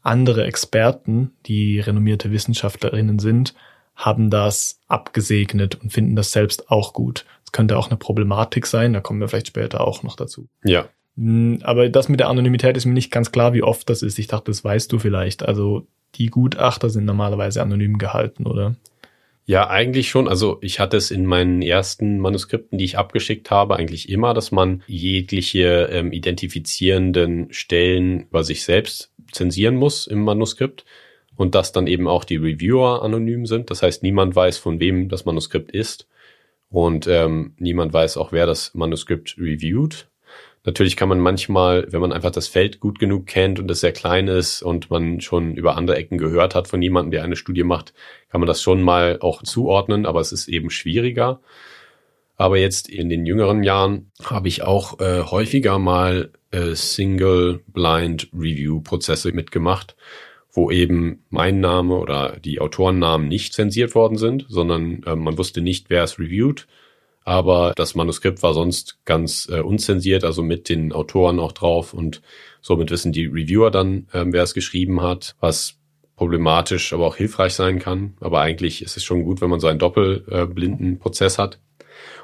andere 0.02 0.44
Experten, 0.44 1.32
die 1.46 1.80
renommierte 1.80 2.30
Wissenschaftlerinnen 2.30 3.18
sind, 3.18 3.54
haben 3.96 4.30
das 4.30 4.80
abgesegnet 4.86 5.74
und 5.82 5.92
finden 5.92 6.16
das 6.16 6.32
selbst 6.32 6.70
auch 6.70 6.92
gut. 6.92 7.26
Das 7.44 7.52
könnte 7.52 7.76
auch 7.76 7.88
eine 7.88 7.98
Problematik 7.98 8.66
sein, 8.66 8.92
da 8.92 9.00
kommen 9.00 9.20
wir 9.20 9.28
vielleicht 9.28 9.48
später 9.48 9.80
auch 9.82 10.02
noch 10.02 10.16
dazu. 10.16 10.48
Ja. 10.64 10.88
Hm, 11.16 11.58
aber 11.62 11.88
das 11.88 12.08
mit 12.08 12.20
der 12.20 12.28
Anonymität 12.28 12.76
ist 12.76 12.86
mir 12.86 12.94
nicht 12.94 13.10
ganz 13.10 13.32
klar, 13.32 13.52
wie 13.52 13.62
oft 13.62 13.90
das 13.90 14.02
ist. 14.02 14.18
Ich 14.18 14.28
dachte, 14.28 14.50
das 14.50 14.64
weißt 14.64 14.90
du 14.92 14.98
vielleicht. 14.98 15.42
Also 15.42 15.86
die 16.14 16.26
Gutachter 16.26 16.88
sind 16.90 17.04
normalerweise 17.04 17.60
anonym 17.60 17.98
gehalten, 17.98 18.46
oder? 18.46 18.76
Ja, 19.50 19.68
eigentlich 19.68 20.10
schon. 20.10 20.28
Also 20.28 20.58
ich 20.60 20.78
hatte 20.78 20.96
es 20.96 21.10
in 21.10 21.26
meinen 21.26 21.60
ersten 21.60 22.20
Manuskripten, 22.20 22.78
die 22.78 22.84
ich 22.84 22.96
abgeschickt 22.96 23.50
habe, 23.50 23.74
eigentlich 23.74 24.08
immer, 24.08 24.32
dass 24.32 24.52
man 24.52 24.84
jegliche 24.86 25.88
ähm, 25.90 26.12
identifizierenden 26.12 27.52
Stellen 27.52 28.28
über 28.28 28.44
sich 28.44 28.62
selbst 28.62 29.12
zensieren 29.32 29.74
muss 29.74 30.06
im 30.06 30.22
Manuskript 30.22 30.84
und 31.34 31.56
dass 31.56 31.72
dann 31.72 31.88
eben 31.88 32.06
auch 32.06 32.22
die 32.22 32.36
Reviewer 32.36 33.02
anonym 33.02 33.44
sind. 33.44 33.72
Das 33.72 33.82
heißt, 33.82 34.04
niemand 34.04 34.36
weiß, 34.36 34.56
von 34.58 34.78
wem 34.78 35.08
das 35.08 35.24
Manuskript 35.24 35.72
ist 35.72 36.06
und 36.68 37.08
ähm, 37.08 37.54
niemand 37.58 37.92
weiß 37.92 38.18
auch, 38.18 38.30
wer 38.30 38.46
das 38.46 38.72
Manuskript 38.74 39.36
reviewt. 39.36 40.09
Natürlich 40.64 40.96
kann 40.96 41.08
man 41.08 41.20
manchmal, 41.20 41.86
wenn 41.90 42.02
man 42.02 42.12
einfach 42.12 42.30
das 42.30 42.46
Feld 42.46 42.80
gut 42.80 42.98
genug 42.98 43.26
kennt 43.26 43.58
und 43.58 43.70
es 43.70 43.80
sehr 43.80 43.92
klein 43.92 44.28
ist 44.28 44.60
und 44.62 44.90
man 44.90 45.20
schon 45.22 45.54
über 45.54 45.76
andere 45.76 45.96
Ecken 45.96 46.18
gehört 46.18 46.54
hat 46.54 46.68
von 46.68 46.82
jemandem, 46.82 47.12
der 47.12 47.24
eine 47.24 47.36
Studie 47.36 47.62
macht, 47.62 47.94
kann 48.28 48.40
man 48.40 48.48
das 48.48 48.60
schon 48.60 48.82
mal 48.82 49.18
auch 49.20 49.42
zuordnen, 49.42 50.04
aber 50.04 50.20
es 50.20 50.32
ist 50.32 50.48
eben 50.48 50.68
schwieriger. 50.68 51.40
Aber 52.36 52.58
jetzt 52.58 52.88
in 52.88 53.08
den 53.08 53.24
jüngeren 53.24 53.62
Jahren 53.62 54.12
habe 54.22 54.48
ich 54.48 54.62
auch 54.62 55.00
äh, 55.00 55.22
häufiger 55.22 55.78
mal 55.78 56.30
äh, 56.50 56.74
Single 56.74 57.62
Blind 57.66 58.28
Review 58.34 58.80
Prozesse 58.80 59.32
mitgemacht, 59.32 59.96
wo 60.52 60.70
eben 60.70 61.24
mein 61.30 61.60
Name 61.60 61.94
oder 61.96 62.38
die 62.38 62.60
Autorennamen 62.60 63.28
nicht 63.28 63.54
zensiert 63.54 63.94
worden 63.94 64.18
sind, 64.18 64.46
sondern 64.48 65.02
äh, 65.04 65.16
man 65.16 65.38
wusste 65.38 65.62
nicht, 65.62 65.88
wer 65.88 66.02
es 66.02 66.18
reviewt 66.18 66.66
aber 67.24 67.72
das 67.76 67.94
Manuskript 67.94 68.42
war 68.42 68.54
sonst 68.54 68.98
ganz 69.04 69.48
äh, 69.50 69.60
unzensiert, 69.60 70.24
also 70.24 70.42
mit 70.42 70.68
den 70.68 70.92
Autoren 70.92 71.38
auch 71.38 71.52
drauf 71.52 71.94
und 71.94 72.22
somit 72.60 72.90
wissen 72.90 73.12
die 73.12 73.26
Reviewer 73.26 73.70
dann, 73.70 74.08
ähm, 74.12 74.32
wer 74.32 74.42
es 74.42 74.54
geschrieben 74.54 75.02
hat, 75.02 75.36
was 75.40 75.76
problematisch, 76.16 76.92
aber 76.92 77.06
auch 77.06 77.16
hilfreich 77.16 77.54
sein 77.54 77.78
kann. 77.78 78.14
Aber 78.20 78.40
eigentlich 78.40 78.82
ist 78.82 78.96
es 78.96 79.04
schon 79.04 79.24
gut, 79.24 79.40
wenn 79.40 79.48
man 79.48 79.60
so 79.60 79.68
einen 79.68 79.78
doppelblinden 79.78 80.94
äh, 80.94 80.96
Prozess 80.96 81.38
hat. 81.38 81.60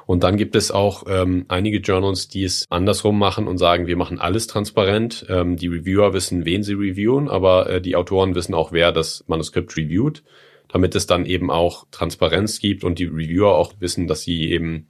Und 0.05 0.23
dann 0.23 0.37
gibt 0.37 0.55
es 0.55 0.71
auch 0.71 1.03
ähm, 1.07 1.45
einige 1.47 1.79
Journals, 1.79 2.27
die 2.27 2.43
es 2.43 2.65
andersrum 2.69 3.17
machen 3.17 3.47
und 3.47 3.57
sagen, 3.57 3.87
wir 3.87 3.97
machen 3.97 4.19
alles 4.19 4.47
transparent. 4.47 5.25
Ähm, 5.29 5.57
die 5.57 5.67
Reviewer 5.67 6.13
wissen, 6.13 6.45
wen 6.45 6.63
sie 6.63 6.73
reviewen, 6.73 7.27
aber 7.27 7.69
äh, 7.69 7.81
die 7.81 7.95
Autoren 7.95 8.35
wissen 8.35 8.53
auch, 8.53 8.71
wer 8.71 8.91
das 8.91 9.23
Manuskript 9.27 9.75
reviewt 9.75 10.23
damit 10.67 10.95
es 10.95 11.07
dann 11.07 11.25
eben 11.25 11.49
auch 11.51 11.85
Transparenz 11.91 12.59
gibt 12.59 12.83
und 12.83 12.99
die 12.99 13.05
Reviewer 13.05 13.55
auch 13.55 13.73
wissen, 13.79 14.07
dass 14.07 14.21
sie 14.21 14.51
eben 14.51 14.87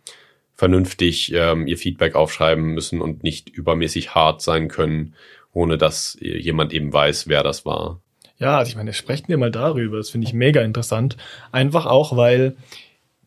vernünftig 0.53 1.31
ähm, 1.33 1.67
ihr 1.67 1.77
Feedback 1.77 2.15
aufschreiben 2.15 2.73
müssen 2.73 3.01
und 3.01 3.23
nicht 3.23 3.49
übermäßig 3.49 4.15
hart 4.15 4.41
sein 4.41 4.67
können, 4.67 5.13
ohne 5.53 5.77
dass 5.77 6.17
jemand 6.19 6.73
eben 6.73 6.91
weiß, 6.91 7.27
wer 7.27 7.43
das 7.43 7.65
war. 7.65 8.01
Ja, 8.39 8.57
also 8.57 8.69
ich 8.69 8.75
meine, 8.75 8.93
sprechen 8.93 9.27
wir 9.27 9.37
mal 9.37 9.51
darüber. 9.51 9.97
Das 9.97 10.09
finde 10.09 10.27
ich 10.27 10.33
mega 10.33 10.61
interessant. 10.61 11.17
Einfach 11.51 11.85
auch, 11.85 12.15
weil 12.15 12.55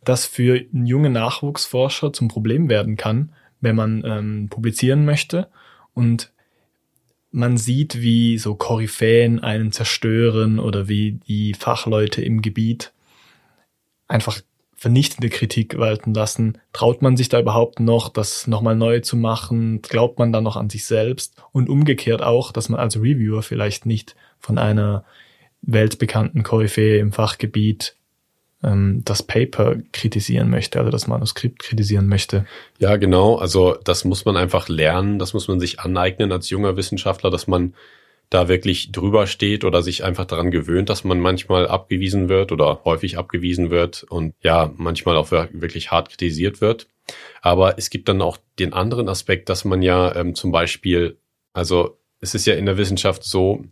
das 0.05 0.27
für 0.27 0.61
einen 0.73 0.87
jungen 0.87 1.13
Nachwuchsforscher 1.13 2.13
zum 2.13 2.29
Problem 2.29 2.69
werden 2.69 2.97
kann, 2.97 3.33
wenn 3.61 3.77
man 3.77 4.03
ähm, 4.05 4.49
publizieren 4.49 5.05
möchte 5.05 5.49
und 5.95 6.33
man 7.31 7.57
sieht, 7.57 8.01
wie 8.01 8.39
so 8.39 8.55
Koryphäen 8.55 9.41
einen 9.41 9.73
zerstören 9.73 10.59
oder 10.59 10.89
wie 10.89 11.13
die 11.13 11.55
Fachleute 11.55 12.23
im 12.23 12.43
Gebiet 12.43 12.93
einfach 14.09 14.41
vernichtende 14.75 15.29
Kritik 15.29 15.79
walten 15.79 16.15
lassen. 16.15 16.59
Traut 16.73 17.03
man 17.03 17.17
sich 17.17 17.29
da 17.29 17.39
überhaupt 17.39 17.81
noch, 17.81 18.09
das 18.09 18.47
nochmal 18.47 18.75
neu 18.75 19.01
zu 19.01 19.17
machen? 19.17 19.83
Glaubt 19.83 20.19
man 20.19 20.33
da 20.33 20.41
noch 20.41 20.57
an 20.57 20.71
sich 20.71 20.87
selbst? 20.87 21.37
Und 21.53 21.69
umgekehrt 21.69 22.23
auch, 22.23 22.51
dass 22.51 22.71
man 22.71 22.81
als 22.81 22.97
Reviewer 22.97 23.43
vielleicht 23.43 23.85
nicht 23.85 24.17
von 24.39 24.57
einer 24.57 25.05
weltbekannten 25.61 26.43
Koryphäe 26.43 26.99
im 26.99 27.13
Fachgebiet 27.13 27.95
ähm, 28.63 29.03
das 29.05 29.23
Paper 29.23 29.77
kritisieren 29.93 30.51
möchte, 30.51 30.79
also 30.79 30.91
das 30.91 31.07
Manuskript 31.07 31.61
kritisieren 31.61 32.07
möchte. 32.07 32.47
Ja, 32.79 32.97
genau. 32.97 33.37
Also 33.37 33.77
das 33.85 34.05
muss 34.05 34.25
man 34.25 34.37
einfach 34.37 34.69
lernen, 34.69 35.19
das 35.19 35.35
muss 35.35 35.49
man 35.49 35.61
sich 35.61 35.81
aneignen 35.81 36.33
als 36.33 36.51
junger 36.51 36.77
Wissenschaftler, 36.77 37.31
dass 37.31 37.47
man 37.47 37.75
da 38.31 38.49
wirklich 38.49 38.93
drüber 38.93 39.27
steht 39.27 39.65
oder 39.65 39.83
sich 39.83 40.05
einfach 40.05 40.25
daran 40.25 40.53
gewöhnt, 40.53 40.89
dass 40.89 41.03
man 41.03 41.19
manchmal 41.19 41.67
abgewiesen 41.67 42.29
wird 42.29 42.53
oder 42.53 42.83
häufig 42.85 43.19
abgewiesen 43.19 43.71
wird 43.71 44.05
und 44.05 44.35
ja, 44.41 44.73
manchmal 44.77 45.17
auch 45.17 45.33
wirklich 45.33 45.91
hart 45.91 46.11
kritisiert 46.11 46.61
wird. 46.61 46.87
Aber 47.43 47.77
es 47.77 47.91
gibt 47.91 48.09
dann 48.09 48.23
auch 48.23 48.39
den 48.61 48.73
anderen 48.73 49.09
Aspekt, 49.09 49.49
dass 49.49 49.65
man 49.65 49.83
ja 49.83 50.15
ähm, 50.15 50.37
zum 50.37 50.53
Beispiel, 50.53 51.19
also 51.53 51.99
es 52.21 52.37
ist 52.37 52.47
ja 52.47 52.55
in 52.55 52.67
der 52.67 52.79
Wissenschaft 52.79 53.25
so, 53.25 53.65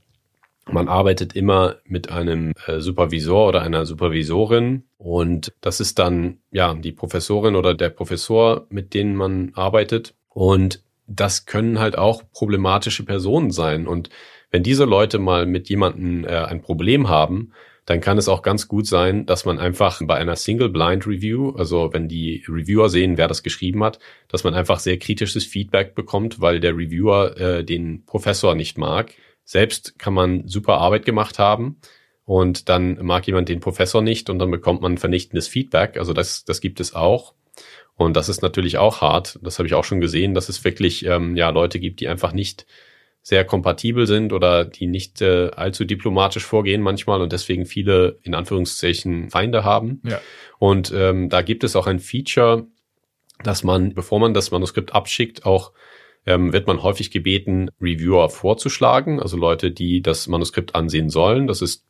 man 0.70 0.88
arbeitet 0.88 1.35
immer 1.35 1.76
mit 1.85 2.11
einem 2.11 2.52
äh, 2.66 2.81
Supervisor 2.81 3.48
oder 3.48 3.62
einer 3.62 3.87
Supervisorin 3.87 4.85
und 4.98 5.52
das 5.61 5.81
ist 5.81 5.98
dann 5.98 6.38
ja 6.50 6.74
die 6.74 6.92
Professorin 6.92 7.57
oder 7.57 7.74
der 7.74 7.90
Professor, 7.90 8.66
mit 8.68 8.94
denen 8.94 9.16
man 9.16 9.52
arbeitet. 9.54 10.14
Und 10.28 10.83
das 11.07 11.46
können 11.46 11.78
halt 11.78 11.96
auch 11.96 12.22
problematische 12.33 13.04
Personen 13.04 13.50
sein. 13.50 13.87
Und 13.87 14.11
wenn 14.50 14.62
diese 14.62 14.85
Leute 14.85 15.18
mal 15.18 15.46
mit 15.46 15.68
jemandem 15.68 16.24
äh, 16.24 16.44
ein 16.44 16.61
Problem 16.61 17.09
haben, 17.09 17.52
dann 17.87 18.02
kann 18.02 18.18
es 18.18 18.28
auch 18.28 18.42
ganz 18.42 18.68
gut 18.68 18.87
sein, 18.87 19.24
dass 19.24 19.46
man 19.46 19.59
einfach 19.59 20.02
bei 20.04 20.16
einer 20.16 20.37
Single 20.37 20.68
Blind 20.68 21.07
Review, 21.07 21.52
also 21.52 21.88
wenn 21.94 22.07
die 22.07 22.44
Reviewer 22.46 22.90
sehen, 22.90 23.16
wer 23.16 23.28
das 23.28 23.42
geschrieben 23.42 23.83
hat, 23.83 23.98
dass 24.28 24.44
man 24.44 24.52
einfach 24.52 24.78
sehr 24.78 24.98
kritisches 24.98 25.46
Feedback 25.46 25.94
bekommt, 25.94 26.38
weil 26.38 26.61
der 26.61 26.76
Reviewer 26.76 27.37
äh, 27.38 27.64
den 27.64 28.04
Professor 28.04 28.54
nicht 28.54 28.76
mag. 28.76 29.14
Selbst 29.48 29.98
kann 29.98 30.12
man 30.12 30.46
super 30.46 30.74
Arbeit 30.74 31.06
gemacht 31.06 31.38
haben 31.38 31.78
und 32.26 32.68
dann 32.68 33.02
mag 33.02 33.26
jemand 33.26 33.48
den 33.48 33.61
Professor 33.61 34.02
nicht 34.02 34.28
und 34.28 34.38
dann 34.38 34.50
bekommt 34.50 34.82
man 34.82 34.98
vernichtendes 34.98 35.48
Feedback. 35.48 35.96
Also 35.96 36.12
das, 36.12 36.44
das 36.44 36.61
gibt 36.61 36.80
es 36.80 36.94
auch. 36.94 37.32
Und 37.96 38.14
das 38.14 38.28
ist 38.28 38.42
natürlich 38.42 38.76
auch 38.76 39.00
hart. 39.00 39.38
Das 39.40 39.58
habe 39.58 39.66
ich 39.66 39.72
auch 39.72 39.84
schon 39.84 40.02
gesehen, 40.02 40.34
dass 40.34 40.50
es 40.50 40.62
wirklich 40.64 41.06
ähm, 41.06 41.34
ja 41.34 41.48
Leute 41.48 41.80
gibt, 41.80 42.00
die 42.00 42.08
einfach 42.08 42.34
nicht 42.34 42.66
sehr 43.22 43.42
kompatibel 43.46 44.06
sind 44.06 44.34
oder 44.34 44.66
die 44.66 44.87
nicht 44.87 45.22
äh, 45.22 45.48
allzu 45.56 45.87
diplomatisch 45.87 46.44
vorgehen 46.44 46.82
manchmal 46.82 47.22
und 47.22 47.32
deswegen 47.32 47.64
viele 47.64 48.18
in 48.24 48.34
Anführungszeichen 48.34 49.30
Feinde 49.30 49.64
haben. 49.64 50.02
Ja. 50.04 50.20
Und 50.58 50.92
ähm, 50.94 51.30
da 51.30 51.40
gibt 51.40 51.64
es 51.64 51.74
auch 51.74 51.87
ein 51.87 52.00
Feature, 52.00 52.66
dass 53.42 53.64
man, 53.64 53.94
bevor 53.94 54.20
man 54.20 54.34
das 54.34 54.50
Manuskript 54.50 54.94
abschickt, 54.94 55.46
auch 55.46 55.72
ähm, 56.28 56.52
wird 56.52 56.66
man 56.66 56.82
häufig 56.82 57.10
gebeten, 57.10 57.70
Reviewer 57.80 58.28
vorzuschlagen, 58.28 59.18
also 59.18 59.38
Leute, 59.38 59.70
die 59.70 60.02
das 60.02 60.28
Manuskript 60.28 60.74
ansehen 60.74 61.08
sollen. 61.08 61.46
Das 61.46 61.62
ist, 61.62 61.86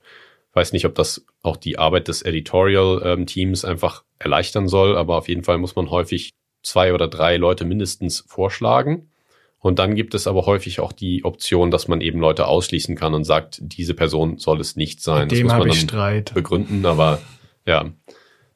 weiß 0.53 0.73
nicht, 0.73 0.87
ob 0.87 0.95
das 0.95 1.27
auch 1.43 1.57
die 1.57 1.77
Arbeit 1.77 2.07
des 2.07 2.23
Editorial-Teams 2.23 3.65
ähm, 3.65 3.71
einfach 3.71 4.05
erleichtern 4.21 4.69
soll, 4.69 4.97
aber 4.97 5.17
auf 5.17 5.29
jeden 5.29 5.43
Fall 5.43 5.59
muss 5.59 5.75
man 5.75 5.91
häufig 5.91 6.31
zwei 6.63 6.95
oder 6.95 7.09
drei 7.09 7.37
Leute 7.37 7.65
mindestens 7.65 8.25
vorschlagen. 8.29 9.11
Und 9.59 9.81
dann 9.81 9.97
gibt 9.97 10.15
es 10.15 10.29
aber 10.29 10.47
häufig 10.47 10.79
auch 10.79 10.93
die 10.93 11.25
Option, 11.25 11.73
dass 11.73 11.89
man 11.89 12.01
eben 12.01 12.21
Leute 12.21 12.47
ausschließen 12.47 12.95
kann 12.95 13.15
und 13.15 13.25
sagt, 13.25 13.59
diese 13.61 13.95
Person 13.95 14.39
soll 14.39 14.61
es 14.61 14.77
nicht 14.77 15.03
sein. 15.03 15.27
Mit 15.27 15.37
dem 15.37 15.51
habe 15.51 15.69
ich 15.69 15.81
Streit. 15.81 16.33
Begründen, 16.33 16.87
aber 16.87 17.21
ja, 17.67 17.91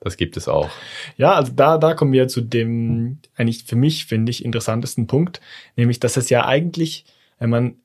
das 0.03 0.17
gibt 0.17 0.37
es 0.37 0.49
auch. 0.49 0.71
Ja, 1.17 1.35
also 1.35 1.53
da, 1.55 1.79
da 1.79 1.95
kommen 1.95 2.13
wir 2.13 2.29
zu 2.29 2.41
dem 2.41 3.19
eigentlich 3.37 3.65
für 3.65 3.77
mich, 3.77 4.07
finde 4.07 4.31
ich, 4.31 4.45
interessantesten 4.45 5.07
Punkt, 5.07 5.41
nämlich, 5.77 6.01
dass 6.01 6.17
es 6.17 6.31
ja 6.31 6.47
eigentlich, 6.47 7.05
wenn 7.39 7.51
man 7.51 7.77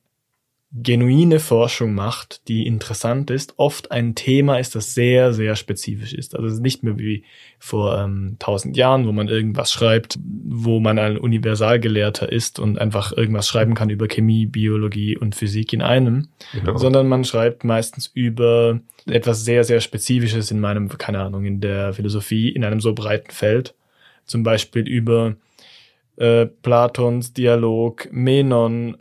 genuine 0.70 1.40
Forschung 1.40 1.94
macht, 1.94 2.46
die 2.46 2.66
interessant 2.66 3.30
ist, 3.30 3.54
oft 3.56 3.90
ein 3.90 4.14
Thema 4.14 4.58
ist, 4.58 4.74
das 4.74 4.94
sehr, 4.94 5.32
sehr 5.32 5.56
spezifisch 5.56 6.12
ist. 6.12 6.36
Also 6.36 6.46
es 6.46 6.54
ist 6.54 6.62
nicht 6.62 6.82
mehr 6.82 6.98
wie 6.98 7.24
vor 7.58 7.98
ähm, 7.98 8.36
tausend 8.38 8.76
Jahren, 8.76 9.06
wo 9.06 9.12
man 9.12 9.28
irgendwas 9.28 9.72
schreibt, 9.72 10.18
wo 10.22 10.78
man 10.78 10.98
ein 10.98 11.16
Universalgelehrter 11.16 12.30
ist 12.30 12.58
und 12.58 12.78
einfach 12.78 13.16
irgendwas 13.16 13.48
schreiben 13.48 13.74
kann 13.74 13.88
über 13.88 14.08
Chemie, 14.08 14.44
Biologie 14.44 15.16
und 15.16 15.34
Physik 15.34 15.72
in 15.72 15.80
einem, 15.80 16.28
genau. 16.52 16.76
sondern 16.76 17.08
man 17.08 17.24
schreibt 17.24 17.64
meistens 17.64 18.06
über 18.06 18.80
etwas 19.06 19.46
sehr, 19.46 19.64
sehr 19.64 19.80
Spezifisches 19.80 20.50
in 20.50 20.60
meinem, 20.60 20.88
keine 20.98 21.20
Ahnung, 21.20 21.46
in 21.46 21.62
der 21.62 21.94
Philosophie, 21.94 22.50
in 22.50 22.62
einem 22.62 22.80
so 22.80 22.92
breiten 22.92 23.30
Feld. 23.30 23.74
Zum 24.26 24.42
Beispiel 24.42 24.86
über 24.86 25.36
äh, 26.16 26.44
Platons 26.44 27.32
Dialog, 27.32 28.08
Menon, 28.12 28.98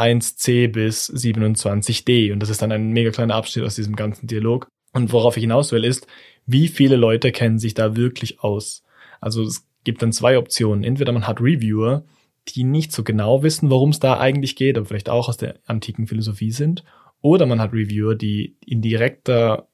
1c 0.00 0.68
bis 0.68 1.10
27d. 1.10 2.32
Und 2.32 2.40
das 2.40 2.50
ist 2.50 2.62
dann 2.62 2.72
ein 2.72 2.90
mega 2.90 3.10
kleiner 3.10 3.34
Abschnitt 3.34 3.64
aus 3.64 3.76
diesem 3.76 3.96
ganzen 3.96 4.26
Dialog. 4.26 4.68
Und 4.92 5.12
worauf 5.12 5.36
ich 5.36 5.42
hinaus 5.42 5.72
will, 5.72 5.84
ist, 5.84 6.06
wie 6.46 6.68
viele 6.68 6.96
Leute 6.96 7.32
kennen 7.32 7.58
sich 7.58 7.74
da 7.74 7.96
wirklich 7.96 8.40
aus? 8.40 8.82
Also 9.20 9.42
es 9.42 9.66
gibt 9.84 10.02
dann 10.02 10.12
zwei 10.12 10.38
Optionen. 10.38 10.84
Entweder 10.84 11.12
man 11.12 11.26
hat 11.26 11.40
Reviewer, 11.40 12.04
die 12.48 12.64
nicht 12.64 12.92
so 12.92 13.04
genau 13.04 13.42
wissen, 13.42 13.70
worum 13.70 13.90
es 13.90 14.00
da 14.00 14.18
eigentlich 14.18 14.56
geht, 14.56 14.76
aber 14.76 14.86
vielleicht 14.86 15.10
auch 15.10 15.28
aus 15.28 15.36
der 15.36 15.60
antiken 15.66 16.06
Philosophie 16.06 16.50
sind. 16.50 16.84
Oder 17.20 17.46
man 17.46 17.60
hat 17.60 17.72
Reviewer, 17.72 18.14
die 18.14 18.56
in 18.64 18.80
direkter 18.80 19.68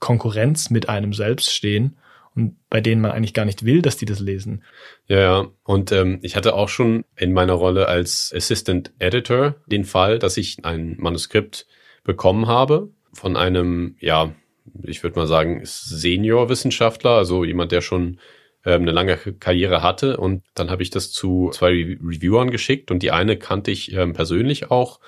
Konkurrenz 0.00 0.70
mit 0.70 0.88
einem 0.88 1.12
selbst 1.12 1.52
stehen 1.52 1.96
und 2.36 2.56
bei 2.68 2.80
denen 2.80 3.00
man 3.00 3.12
eigentlich 3.12 3.34
gar 3.34 3.44
nicht 3.44 3.64
will, 3.64 3.80
dass 3.82 3.96
die 3.96 4.06
das 4.06 4.20
lesen. 4.20 4.64
Ja, 5.06 5.18
ja. 5.18 5.46
Und 5.62 5.92
ähm, 5.92 6.18
ich 6.22 6.36
hatte 6.36 6.54
auch 6.54 6.68
schon 6.68 7.04
in 7.16 7.32
meiner 7.32 7.52
Rolle 7.52 7.88
als 7.88 8.32
Assistant 8.34 8.92
Editor 8.98 9.56
den 9.66 9.84
Fall, 9.84 10.18
dass 10.18 10.36
ich 10.36 10.64
ein 10.64 10.96
Manuskript 10.98 11.66
bekommen 12.02 12.46
habe 12.46 12.90
von 13.12 13.36
einem, 13.36 13.96
ja, 14.00 14.34
ich 14.82 15.02
würde 15.02 15.18
mal 15.18 15.26
sagen, 15.26 15.60
Senior-Wissenschaftler, 15.64 17.10
also 17.10 17.44
jemand, 17.44 17.70
der 17.70 17.80
schon 17.80 18.18
ähm, 18.64 18.82
eine 18.82 18.92
lange 18.92 19.16
Karriere 19.16 19.82
hatte. 19.82 20.16
Und 20.16 20.42
dann 20.54 20.70
habe 20.70 20.82
ich 20.82 20.90
das 20.90 21.12
zu 21.12 21.50
zwei 21.52 21.70
Re 21.70 21.96
Reviewern 22.02 22.50
geschickt 22.50 22.90
und 22.90 23.02
die 23.02 23.12
eine 23.12 23.36
kannte 23.36 23.70
ich 23.70 23.92
ähm, 23.92 24.12
persönlich 24.12 24.70
auch 24.70 25.00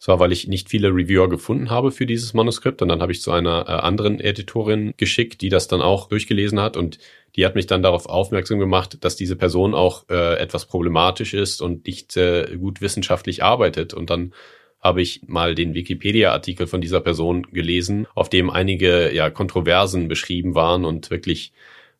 zwar, 0.00 0.18
weil 0.18 0.32
ich 0.32 0.48
nicht 0.48 0.70
viele 0.70 0.88
Reviewer 0.88 1.28
gefunden 1.28 1.70
habe 1.70 1.92
für 1.92 2.06
dieses 2.06 2.32
Manuskript 2.34 2.80
und 2.82 2.88
dann 2.88 3.02
habe 3.02 3.12
ich 3.12 3.20
zu 3.20 3.30
einer 3.30 3.66
äh, 3.68 3.72
anderen 3.72 4.18
Editorin 4.18 4.94
geschickt, 4.96 5.42
die 5.42 5.50
das 5.50 5.68
dann 5.68 5.82
auch 5.82 6.08
durchgelesen 6.08 6.58
hat 6.58 6.76
und 6.76 6.98
die 7.36 7.44
hat 7.44 7.54
mich 7.54 7.66
dann 7.66 7.82
darauf 7.82 8.06
aufmerksam 8.06 8.58
gemacht, 8.58 8.98
dass 9.04 9.14
diese 9.14 9.36
Person 9.36 9.74
auch 9.74 10.08
äh, 10.08 10.38
etwas 10.38 10.66
problematisch 10.66 11.34
ist 11.34 11.62
und 11.62 11.86
nicht 11.86 12.16
äh, 12.16 12.56
gut 12.58 12.80
wissenschaftlich 12.80 13.44
arbeitet. 13.44 13.94
Und 13.94 14.10
dann 14.10 14.32
habe 14.80 15.02
ich 15.02 15.22
mal 15.28 15.54
den 15.54 15.74
Wikipedia-Artikel 15.74 16.66
von 16.66 16.80
dieser 16.80 17.00
Person 17.00 17.44
gelesen, 17.52 18.06
auf 18.14 18.30
dem 18.30 18.50
einige 18.50 19.14
ja 19.14 19.30
Kontroversen 19.30 20.08
beschrieben 20.08 20.54
waren 20.54 20.84
und 20.84 21.10
wirklich 21.10 21.52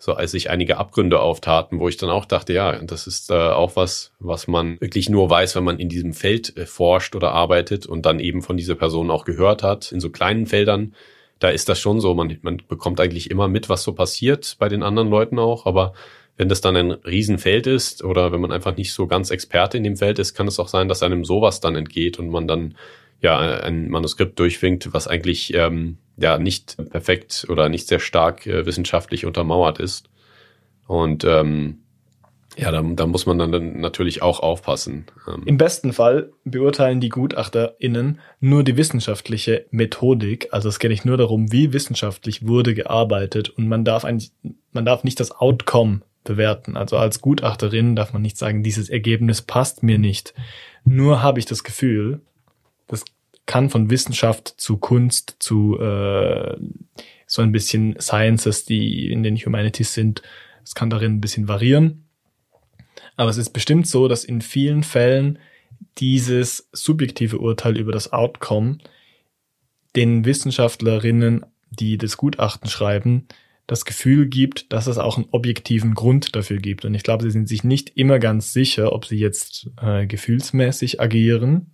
so 0.03 0.15
als 0.15 0.31
sich 0.31 0.49
einige 0.49 0.79
Abgründe 0.79 1.21
auftaten, 1.21 1.79
wo 1.79 1.87
ich 1.87 1.99
dann 1.99 2.09
auch 2.09 2.25
dachte, 2.25 2.55
ja, 2.55 2.73
das 2.79 3.07
ist 3.07 3.31
äh, 3.31 3.35
auch 3.35 3.77
was, 3.77 4.13
was 4.19 4.49
man 4.49 4.81
wirklich 4.81 5.11
nur 5.11 5.29
weiß, 5.29 5.55
wenn 5.57 5.65
man 5.65 5.79
in 5.79 5.91
diesem 5.91 6.15
Feld 6.15 6.57
äh, 6.57 6.65
forscht 6.65 7.15
oder 7.15 7.33
arbeitet 7.33 7.85
und 7.85 8.07
dann 8.07 8.19
eben 8.19 8.41
von 8.41 8.57
dieser 8.57 8.77
Person 8.77 9.11
auch 9.11 9.27
gehört 9.27 9.63
hat, 9.63 9.93
in 9.93 10.01
so 10.01 10.09
kleinen 10.09 10.47
Feldern. 10.47 10.95
Da 11.39 11.51
ist 11.51 11.69
das 11.69 11.79
schon 11.79 12.01
so, 12.01 12.15
man, 12.15 12.39
man 12.41 12.63
bekommt 12.67 12.99
eigentlich 12.99 13.31
immer 13.31 13.47
mit, 13.47 13.69
was 13.69 13.83
so 13.83 13.93
passiert 13.93 14.57
bei 14.59 14.71
den 14.71 14.83
anderen 14.83 15.11
Leuten 15.11 15.39
auch, 15.39 15.67
aber 15.67 15.93
wenn 16.39 16.49
das 16.49 16.63
dann 16.63 16.77
ein 16.77 16.93
Riesenfeld 16.93 17.67
ist 17.67 18.03
oder 18.03 18.33
wenn 18.33 18.41
man 18.41 18.53
einfach 18.53 18.75
nicht 18.75 18.95
so 18.95 19.07
ganz 19.07 19.31
Experte 19.31 19.77
in 19.77 19.85
dem 19.85 19.99
Feld 19.99 20.19
ist, 20.19 20.33
kann 20.33 20.49
es 20.49 20.59
auch 20.59 20.69
sein, 20.69 20.89
dass 20.89 21.03
einem 21.03 21.27
sowas 21.27 21.61
dann 21.61 21.77
entgeht 21.77 22.19
und 22.19 22.31
man 22.31 22.49
dann 22.49 22.75
ja 23.21 23.39
ein 23.39 23.89
Manuskript 23.89 24.39
durchwinkt, 24.39 24.93
was 24.93 25.09
eigentlich 25.09 25.55
ähm, 25.55 25.99
ja 26.17 26.39
nicht 26.39 26.77
perfekt 26.91 27.47
oder 27.49 27.69
nicht 27.69 27.89
sehr 27.89 28.01
stark 28.01 28.47
äh, 28.47 28.67
wissenschaftlich 28.67 29.27
untermauert 29.27 29.79
ist. 29.79 30.09
Und 30.87 31.25
ähm, 31.25 31.79
ja, 32.57 32.71
da, 32.73 32.83
da 32.83 33.07
muss 33.07 33.27
man 33.27 33.39
dann 33.39 33.81
natürlich 33.81 34.23
auch 34.23 34.41
aufpassen. 34.41 35.07
Ähm. 35.29 35.43
Im 35.47 35.57
besten 35.57 35.93
Fall 35.93 36.33
beurteilen 36.45 37.01
die 37.01 37.09
GutachterInnen 37.09 38.21
nur 38.41 38.65
die 38.65 38.77
wissenschaftliche 38.77 39.67
Methodik. 39.71 40.49
Also 40.51 40.69
es 40.69 40.79
geht 40.79 40.91
nicht 40.91 41.05
nur 41.05 41.17
darum, 41.17 41.53
wie 41.53 41.73
wissenschaftlich 41.73 42.47
wurde 42.47 42.75
gearbeitet 42.75 43.51
und 43.51 43.69
man 43.69 43.85
darf 43.85 44.05
eigentlich, 44.05 44.33
man 44.73 44.85
darf 44.85 45.05
nicht 45.05 45.21
das 45.21 45.31
Outcome 45.31 46.01
bewerten. 46.25 46.77
Also 46.77 46.97
als 46.97 47.21
Gutachterin 47.21 47.97
darf 47.97 48.13
man 48.13 48.23
nicht 48.23 48.37
sagen, 48.37 48.63
dieses 48.63 48.91
Ergebnis 48.91 49.43
passt 49.43 49.83
mir 49.83 49.99
nicht. 49.99 50.35
Nur 50.85 51.23
habe 51.23 51.39
ich 51.39 51.47
das 51.47 51.65
Gefühl, 51.65 52.21
das 52.91 53.05
kann 53.47 53.71
von 53.71 53.91
Wissenschaft 53.91 54.55
zu 54.59 54.77
Kunst 54.77 55.37
zu 55.39 55.79
äh, 55.81 56.57
so 57.27 57.43
ein 57.43 57.53
bisschen 57.53 57.97
Sciences, 58.01 58.65
die 58.65 59.11
in 59.11 59.23
den 59.23 59.37
Humanities 59.37 59.95
sind. 59.95 60.23
Es 60.65 60.75
kann 60.75 60.91
darin 60.91 61.15
ein 61.15 61.21
bisschen 61.21 61.49
variieren. 61.49 62.05
Aber 63.17 63.31
es 63.31 63.37
ist 63.37 63.51
bestimmt 63.51 63.87
so, 63.87 64.09
dass 64.09 64.25
in 64.25 64.41
vielen 64.41 64.83
Fällen 64.83 65.39
dieses 65.99 66.69
subjektive 66.73 67.39
Urteil 67.39 67.79
über 67.79 67.93
das 67.93 68.13
Outcome 68.13 68.79
den 69.97 70.25
Wissenschaftlerinnen, 70.25 71.45
die 71.71 71.99
das 71.99 72.17
Gutachten 72.17 72.69
schreiben, 72.69 73.27
das 73.67 73.85
Gefühl 73.85 74.29
gibt, 74.29 74.73
dass 74.73 74.87
es 74.87 74.99
auch 74.99 75.17
einen 75.17 75.29
objektiven 75.31 75.95
Grund 75.95 76.35
dafür 76.35 76.59
gibt. 76.59 76.85
Und 76.85 76.95
ich 76.95 77.03
glaube, 77.03 77.25
sie 77.25 77.31
sind 77.31 77.49
sich 77.49 77.63
nicht 77.63 77.97
immer 77.97 78.19
ganz 78.19 78.53
sicher, 78.53 78.93
ob 78.93 79.07
sie 79.07 79.19
jetzt 79.19 79.71
äh, 79.81 80.07
gefühlsmäßig 80.07 81.01
agieren 81.01 81.73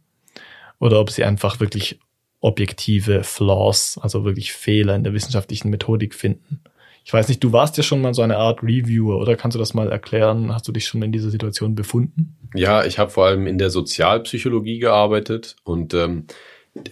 oder 0.78 1.00
ob 1.00 1.10
sie 1.10 1.24
einfach 1.24 1.60
wirklich 1.60 1.98
objektive 2.40 3.24
Flaws, 3.24 3.98
also 4.00 4.24
wirklich 4.24 4.52
Fehler 4.52 4.94
in 4.94 5.04
der 5.04 5.12
wissenschaftlichen 5.12 5.70
Methodik 5.70 6.14
finden. 6.14 6.60
Ich 7.04 7.12
weiß 7.12 7.28
nicht, 7.28 7.42
du 7.42 7.52
warst 7.52 7.76
ja 7.76 7.82
schon 7.82 8.00
mal 8.00 8.14
so 8.14 8.22
eine 8.22 8.36
Art 8.36 8.62
Reviewer, 8.62 9.18
oder 9.18 9.36
kannst 9.36 9.54
du 9.54 9.58
das 9.58 9.74
mal 9.74 9.90
erklären? 9.90 10.52
Hast 10.52 10.66
du 10.66 10.72
dich 10.72 10.86
schon 10.86 11.02
in 11.02 11.12
dieser 11.12 11.30
Situation 11.30 11.74
befunden? 11.74 12.36
Ja, 12.54 12.84
ich 12.84 12.98
habe 12.98 13.10
vor 13.10 13.26
allem 13.26 13.46
in 13.46 13.58
der 13.58 13.70
Sozialpsychologie 13.70 14.80
gearbeitet 14.80 15.56
und 15.62 15.94
ähm, 15.94 16.26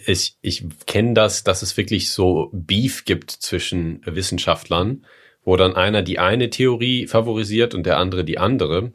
ich, 0.06 0.36
ich 0.40 0.64
kenne 0.86 1.14
das, 1.14 1.44
dass 1.44 1.62
es 1.62 1.76
wirklich 1.76 2.10
so 2.10 2.48
Beef 2.52 3.04
gibt 3.04 3.30
zwischen 3.30 4.00
Wissenschaftlern, 4.04 5.04
wo 5.44 5.56
dann 5.56 5.74
einer 5.74 6.02
die 6.02 6.18
eine 6.18 6.48
Theorie 6.48 7.06
favorisiert 7.06 7.74
und 7.74 7.84
der 7.84 7.98
andere 7.98 8.24
die 8.24 8.38
andere 8.38 8.92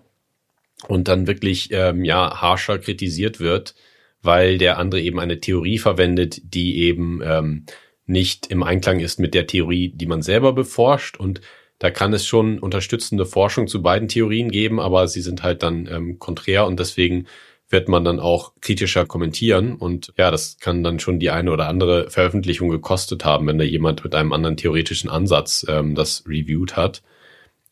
und 0.87 1.07
dann 1.07 1.27
wirklich 1.27 1.69
ähm, 1.71 2.05
ja 2.05 2.41
harscher 2.41 2.79
kritisiert 2.79 3.39
wird 3.39 3.75
weil 4.21 4.57
der 4.57 4.77
andere 4.77 5.01
eben 5.01 5.19
eine 5.19 5.39
Theorie 5.39 5.77
verwendet, 5.77 6.41
die 6.43 6.79
eben 6.79 7.21
ähm, 7.23 7.65
nicht 8.05 8.47
im 8.47 8.63
Einklang 8.63 8.99
ist 8.99 9.19
mit 9.19 9.33
der 9.33 9.47
Theorie, 9.47 9.89
die 9.89 10.07
man 10.07 10.21
selber 10.21 10.53
beforscht. 10.53 11.17
Und 11.17 11.41
da 11.77 11.91
kann 11.91 12.13
es 12.13 12.25
schon 12.25 12.59
unterstützende 12.59 13.25
Forschung 13.25 13.67
zu 13.67 13.81
beiden 13.81 14.07
Theorien 14.07 14.51
geben, 14.51 14.79
aber 14.79 15.07
sie 15.07 15.21
sind 15.21 15.43
halt 15.43 15.63
dann 15.63 15.87
ähm, 15.87 16.19
konträr 16.19 16.65
und 16.65 16.79
deswegen 16.79 17.27
wird 17.69 17.87
man 17.87 18.03
dann 18.03 18.19
auch 18.19 18.53
kritischer 18.61 19.05
kommentieren. 19.05 19.75
Und 19.75 20.11
ja, 20.17 20.31
das 20.31 20.57
kann 20.59 20.83
dann 20.83 20.99
schon 20.99 21.19
die 21.19 21.29
eine 21.29 21.51
oder 21.51 21.67
andere 21.67 22.09
Veröffentlichung 22.09 22.69
gekostet 22.69 23.23
haben, 23.25 23.47
wenn 23.47 23.59
da 23.59 23.63
jemand 23.63 24.03
mit 24.03 24.15
einem 24.15 24.33
anderen 24.33 24.57
theoretischen 24.57 25.09
Ansatz 25.09 25.65
ähm, 25.69 25.95
das 25.95 26.23
reviewed 26.27 26.75
hat. 26.75 27.03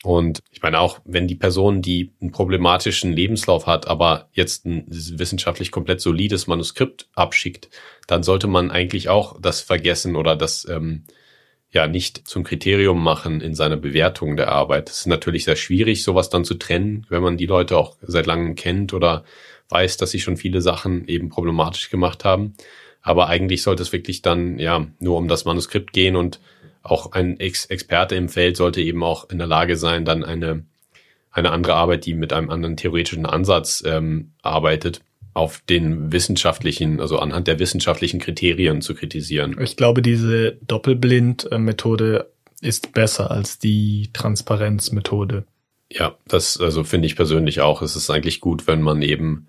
Und 0.07 0.39
ich 0.51 0.61
meine 0.61 0.79
auch, 0.79 1.01
wenn 1.03 1.27
die 1.27 1.35
Person, 1.35 1.81
die 1.81 2.13
einen 2.21 2.31
problematischen 2.31 3.11
Lebenslauf 3.11 3.67
hat, 3.67 3.87
aber 3.89 4.29
jetzt 4.31 4.65
ein 4.65 4.85
wissenschaftlich 4.87 5.69
komplett 5.69 5.99
solides 5.99 6.47
Manuskript 6.47 7.09
abschickt, 7.13 7.67
dann 8.07 8.23
sollte 8.23 8.47
man 8.47 8.71
eigentlich 8.71 9.09
auch 9.09 9.37
das 9.41 9.59
vergessen 9.59 10.15
oder 10.15 10.37
das 10.37 10.65
ähm, 10.69 11.03
ja 11.71 11.87
nicht 11.87 12.25
zum 12.25 12.45
Kriterium 12.45 13.03
machen 13.03 13.41
in 13.41 13.53
seiner 13.53 13.75
Bewertung 13.75 14.37
der 14.37 14.49
Arbeit. 14.49 14.89
Es 14.89 14.99
ist 14.99 15.07
natürlich 15.07 15.43
sehr 15.43 15.57
schwierig, 15.57 16.05
sowas 16.05 16.29
dann 16.29 16.45
zu 16.45 16.53
trennen, 16.53 17.05
wenn 17.09 17.21
man 17.21 17.35
die 17.35 17.45
Leute 17.45 17.75
auch 17.75 17.97
seit 18.01 18.27
langem 18.27 18.55
kennt 18.55 18.93
oder 18.93 19.25
weiß, 19.67 19.97
dass 19.97 20.11
sie 20.11 20.21
schon 20.21 20.37
viele 20.37 20.61
Sachen 20.61 21.05
eben 21.09 21.27
problematisch 21.27 21.89
gemacht 21.89 22.23
haben. 22.23 22.53
Aber 23.01 23.27
eigentlich 23.27 23.61
sollte 23.61 23.83
es 23.83 23.91
wirklich 23.91 24.21
dann 24.21 24.57
ja 24.57 24.87
nur 24.99 25.17
um 25.17 25.27
das 25.27 25.43
Manuskript 25.43 25.91
gehen 25.91 26.15
und 26.15 26.39
auch 26.91 27.11
ein 27.11 27.39
Ex 27.39 27.65
Experte 27.65 28.15
im 28.15 28.29
Feld 28.29 28.57
sollte 28.57 28.81
eben 28.81 29.03
auch 29.03 29.29
in 29.29 29.37
der 29.37 29.47
Lage 29.47 29.77
sein, 29.77 30.05
dann 30.05 30.23
eine, 30.23 30.65
eine 31.31 31.51
andere 31.51 31.75
Arbeit, 31.75 32.05
die 32.05 32.13
mit 32.13 32.33
einem 32.33 32.49
anderen 32.49 32.77
theoretischen 32.77 33.25
Ansatz 33.25 33.83
ähm, 33.85 34.31
arbeitet, 34.41 35.01
auf 35.33 35.61
den 35.69 36.11
wissenschaftlichen, 36.11 36.99
also 36.99 37.19
anhand 37.19 37.47
der 37.47 37.59
wissenschaftlichen 37.59 38.19
Kriterien 38.19 38.81
zu 38.81 38.95
kritisieren. 38.95 39.55
Ich 39.61 39.77
glaube, 39.77 40.01
diese 40.01 40.57
Doppelblind-Methode 40.67 42.31
ist 42.61 42.93
besser 42.93 43.29
als 43.29 43.59
die 43.59 44.09
Transparenzmethode. 44.13 45.45
Ja, 45.91 46.17
das 46.27 46.59
also 46.59 46.83
finde 46.83 47.05
ich 47.05 47.15
persönlich 47.15 47.61
auch. 47.61 47.81
Es 47.81 47.95
ist 47.95 48.09
eigentlich 48.09 48.41
gut, 48.41 48.65
wenn 48.65 48.81
man 48.81 49.01
eben 49.01 49.47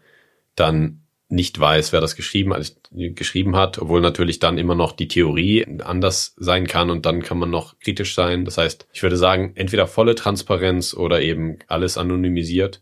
dann 0.57 1.01
nicht 1.29 1.59
weiß, 1.61 1.93
wer 1.93 2.01
das 2.01 2.17
geschrieben, 2.17 2.55
geschrieben 2.91 3.55
hat, 3.55 3.79
obwohl 3.79 4.01
natürlich 4.01 4.39
dann 4.39 4.57
immer 4.57 4.75
noch 4.75 4.93
die 4.93 5.09
Theorie 5.09 5.67
anders 5.85 6.35
sein 6.39 6.67
kann 6.67 6.89
und 6.91 7.05
dann 7.05 7.23
kann 7.23 7.39
man 7.39 7.51
noch 7.51 7.79
kritisch 7.81 8.15
sein. 8.15 8.47
Das 8.47 8.57
heißt, 8.57 8.87
ich 8.93 9.03
würde 9.03 9.19
sagen, 9.19 9.53
entweder 9.55 9.87
volle 9.87 10.15
Transparenz 10.15 10.95
oder 10.95 11.21
eben 11.21 11.59
alles 11.67 11.99
anonymisiert. 11.99 12.81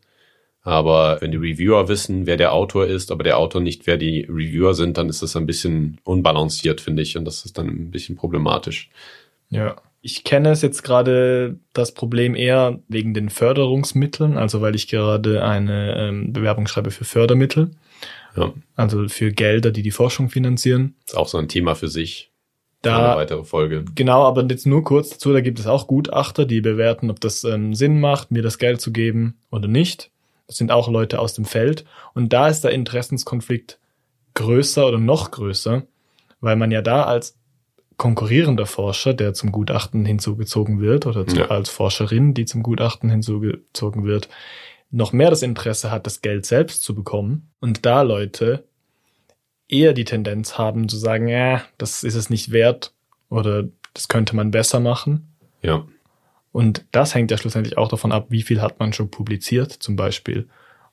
Aber 0.62 1.20
wenn 1.20 1.30
die 1.30 1.36
Reviewer 1.36 1.88
wissen, 1.88 2.26
wer 2.26 2.36
der 2.36 2.52
Autor 2.52 2.86
ist, 2.86 3.12
aber 3.12 3.22
der 3.22 3.38
Autor 3.38 3.60
nicht, 3.60 3.86
wer 3.86 3.96
die 3.96 4.26
Reviewer 4.28 4.74
sind, 4.74 4.98
dann 4.98 5.08
ist 5.08 5.22
das 5.22 5.36
ein 5.36 5.46
bisschen 5.46 6.00
unbalanciert, 6.02 6.80
finde 6.80 7.02
ich. 7.02 7.16
Und 7.16 7.24
das 7.24 7.44
ist 7.44 7.58
dann 7.58 7.68
ein 7.68 7.90
bisschen 7.90 8.16
problematisch. 8.16 8.90
Ja. 9.48 9.76
Ich 10.02 10.22
kenne 10.22 10.50
es 10.50 10.62
jetzt 10.62 10.84
gerade 10.84 11.58
das 11.72 11.92
Problem 11.92 12.36
eher 12.36 12.78
wegen 12.86 13.12
den 13.12 13.28
Förderungsmitteln, 13.28 14.38
also 14.38 14.60
weil 14.60 14.76
ich 14.76 14.86
gerade 14.86 15.44
eine 15.44 15.96
ähm, 15.98 16.32
Bewerbung 16.32 16.68
schreibe 16.68 16.92
für 16.92 17.04
Fördermittel. 17.04 17.72
Ja. 18.36 18.52
Also 18.74 19.08
für 19.08 19.32
Gelder, 19.32 19.70
die 19.70 19.82
die 19.82 19.90
Forschung 19.90 20.28
finanzieren. 20.28 20.94
Ist 21.06 21.16
auch 21.16 21.28
so 21.28 21.38
ein 21.38 21.48
Thema 21.48 21.74
für 21.74 21.88
sich. 21.88 22.30
Da, 22.82 23.12
eine 23.12 23.16
weitere 23.16 23.44
Folge. 23.44 23.84
Genau, 23.94 24.24
aber 24.24 24.44
jetzt 24.44 24.66
nur 24.66 24.84
kurz 24.84 25.10
dazu, 25.10 25.32
da 25.32 25.40
gibt 25.40 25.58
es 25.58 25.66
auch 25.66 25.86
Gutachter, 25.86 26.44
die 26.44 26.60
bewerten, 26.60 27.10
ob 27.10 27.20
das 27.20 27.42
ähm, 27.44 27.74
Sinn 27.74 28.00
macht, 28.00 28.30
mir 28.30 28.42
das 28.42 28.58
Geld 28.58 28.80
zu 28.80 28.92
geben 28.92 29.38
oder 29.50 29.66
nicht. 29.66 30.10
Das 30.46 30.56
sind 30.56 30.70
auch 30.70 30.88
Leute 30.88 31.18
aus 31.18 31.34
dem 31.34 31.44
Feld. 31.44 31.84
Und 32.14 32.32
da 32.32 32.48
ist 32.48 32.62
der 32.62 32.70
Interessenskonflikt 32.70 33.78
größer 34.34 34.86
oder 34.86 34.98
noch 34.98 35.30
größer, 35.32 35.82
weil 36.40 36.56
man 36.56 36.70
ja 36.70 36.82
da 36.82 37.04
als 37.04 37.36
konkurrierender 37.96 38.66
Forscher, 38.66 39.14
der 39.14 39.32
zum 39.32 39.52
Gutachten 39.52 40.04
hinzugezogen 40.04 40.80
wird, 40.80 41.06
oder 41.06 41.26
zu, 41.26 41.38
ja. 41.38 41.46
als 41.46 41.70
Forscherin, 41.70 42.34
die 42.34 42.44
zum 42.44 42.62
Gutachten 42.62 43.10
hinzugezogen 43.10 44.04
wird, 44.04 44.28
noch 44.90 45.12
mehr 45.12 45.30
das 45.30 45.42
Interesse 45.42 45.90
hat, 45.90 46.06
das 46.06 46.22
Geld 46.22 46.46
selbst 46.46 46.82
zu 46.82 46.94
bekommen. 46.94 47.50
Und 47.60 47.84
da 47.84 48.02
Leute 48.02 48.64
eher 49.68 49.92
die 49.92 50.04
Tendenz 50.04 50.58
haben 50.58 50.88
zu 50.88 50.96
sagen, 50.96 51.28
ja, 51.28 51.62
das 51.78 52.04
ist 52.04 52.14
es 52.14 52.30
nicht 52.30 52.52
wert 52.52 52.92
oder 53.28 53.64
das 53.94 54.08
könnte 54.08 54.36
man 54.36 54.50
besser 54.50 54.80
machen. 54.80 55.34
Ja. 55.62 55.86
Und 56.52 56.84
das 56.92 57.14
hängt 57.14 57.30
ja 57.30 57.36
schlussendlich 57.36 57.76
auch 57.76 57.88
davon 57.88 58.12
ab, 58.12 58.26
wie 58.30 58.42
viel 58.42 58.62
hat 58.62 58.78
man 58.78 58.92
schon 58.92 59.10
publiziert, 59.10 59.72
zum 59.72 59.96
Beispiel. 59.96 60.48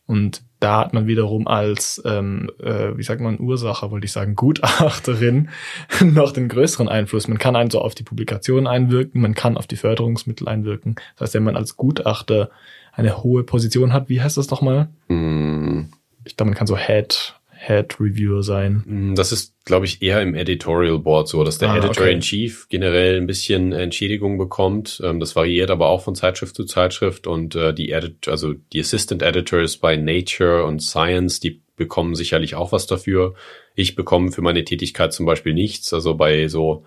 Und 0.05 0.43
da 0.59 0.79
hat 0.79 0.93
man 0.93 1.07
wiederum 1.07 1.47
als, 1.47 2.01
ähm, 2.05 2.49
äh, 2.61 2.97
wie 2.97 3.03
sagt 3.03 3.21
man, 3.21 3.39
Ursacher, 3.39 3.89
wollte 3.89 4.05
ich 4.05 4.11
sagen, 4.11 4.35
Gutachterin 4.35 5.49
noch 6.01 6.33
den 6.33 6.49
größeren 6.49 6.89
Einfluss. 6.89 7.29
Man 7.29 7.37
kann 7.37 7.55
also 7.55 7.79
auf 7.79 7.95
die 7.95 8.03
Publikation 8.03 8.67
einwirken, 8.67 9.21
man 9.21 9.33
kann 9.33 9.55
auf 9.55 9.67
die 9.67 9.77
Förderungsmittel 9.77 10.47
einwirken. 10.49 10.95
Das 11.15 11.27
heißt, 11.27 11.33
wenn 11.35 11.43
man 11.43 11.55
als 11.55 11.77
Gutachter 11.77 12.49
eine 12.93 13.23
hohe 13.23 13.43
Position 13.43 13.91
hat, 13.91 14.09
wie 14.09 14.21
heißt 14.21 14.37
das 14.37 14.49
nochmal? 14.49 14.89
Mm. 15.07 15.85
Ich 16.25 16.37
glaube, 16.37 16.51
man 16.51 16.57
kann 16.57 16.67
so 16.67 16.77
Head 16.77 17.35
Head 17.65 17.99
Reviewer 17.99 18.43
sein? 18.43 18.83
Mm, 18.85 19.15
das 19.15 19.31
ist, 19.31 19.53
glaube 19.65 19.85
ich, 19.85 20.01
eher 20.01 20.21
im 20.21 20.35
Editorial 20.35 20.99
Board 20.99 21.29
so, 21.29 21.43
dass 21.43 21.57
der 21.57 21.69
ah, 21.69 21.77
Editor 21.77 22.07
in 22.07 22.19
Chief 22.19 22.67
generell 22.67 23.17
ein 23.17 23.27
bisschen 23.27 23.71
Entschädigung 23.71 24.37
bekommt. 24.37 25.01
Ähm, 25.03 25.19
das 25.19 25.35
variiert 25.35 25.71
aber 25.71 25.87
auch 25.87 26.01
von 26.01 26.15
Zeitschrift 26.15 26.55
zu 26.55 26.65
Zeitschrift 26.65 27.25
und 27.25 27.55
äh, 27.55 27.73
die 27.73 27.91
Edit 27.91 28.27
also 28.27 28.53
die 28.53 28.81
Assistant 28.81 29.21
Editors 29.21 29.77
bei 29.77 29.95
Nature 29.95 30.65
und 30.65 30.81
Science, 30.81 31.39
die 31.39 31.61
bekommen 31.77 32.15
sicherlich 32.15 32.55
auch 32.55 32.71
was 32.71 32.85
dafür. 32.85 33.33
Ich 33.75 33.95
bekomme 33.95 34.31
für 34.31 34.41
meine 34.41 34.63
Tätigkeit 34.63 35.13
zum 35.13 35.25
Beispiel 35.25 35.53
nichts. 35.53 35.93
Also 35.93 36.15
bei 36.15 36.47
so 36.49 36.83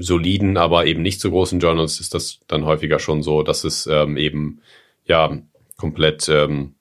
soliden, 0.00 0.56
aber 0.56 0.86
eben 0.86 1.02
nicht 1.02 1.20
so 1.20 1.30
großen 1.30 1.60
Journals 1.60 2.00
ist 2.00 2.14
das 2.14 2.40
dann 2.48 2.64
häufiger 2.64 2.98
schon 2.98 3.22
so, 3.22 3.44
dass 3.44 3.62
es 3.62 3.86
ähm, 3.86 4.16
eben 4.16 4.60
ja 5.04 5.38
komplett 5.76 6.28
ähm, 6.28 6.74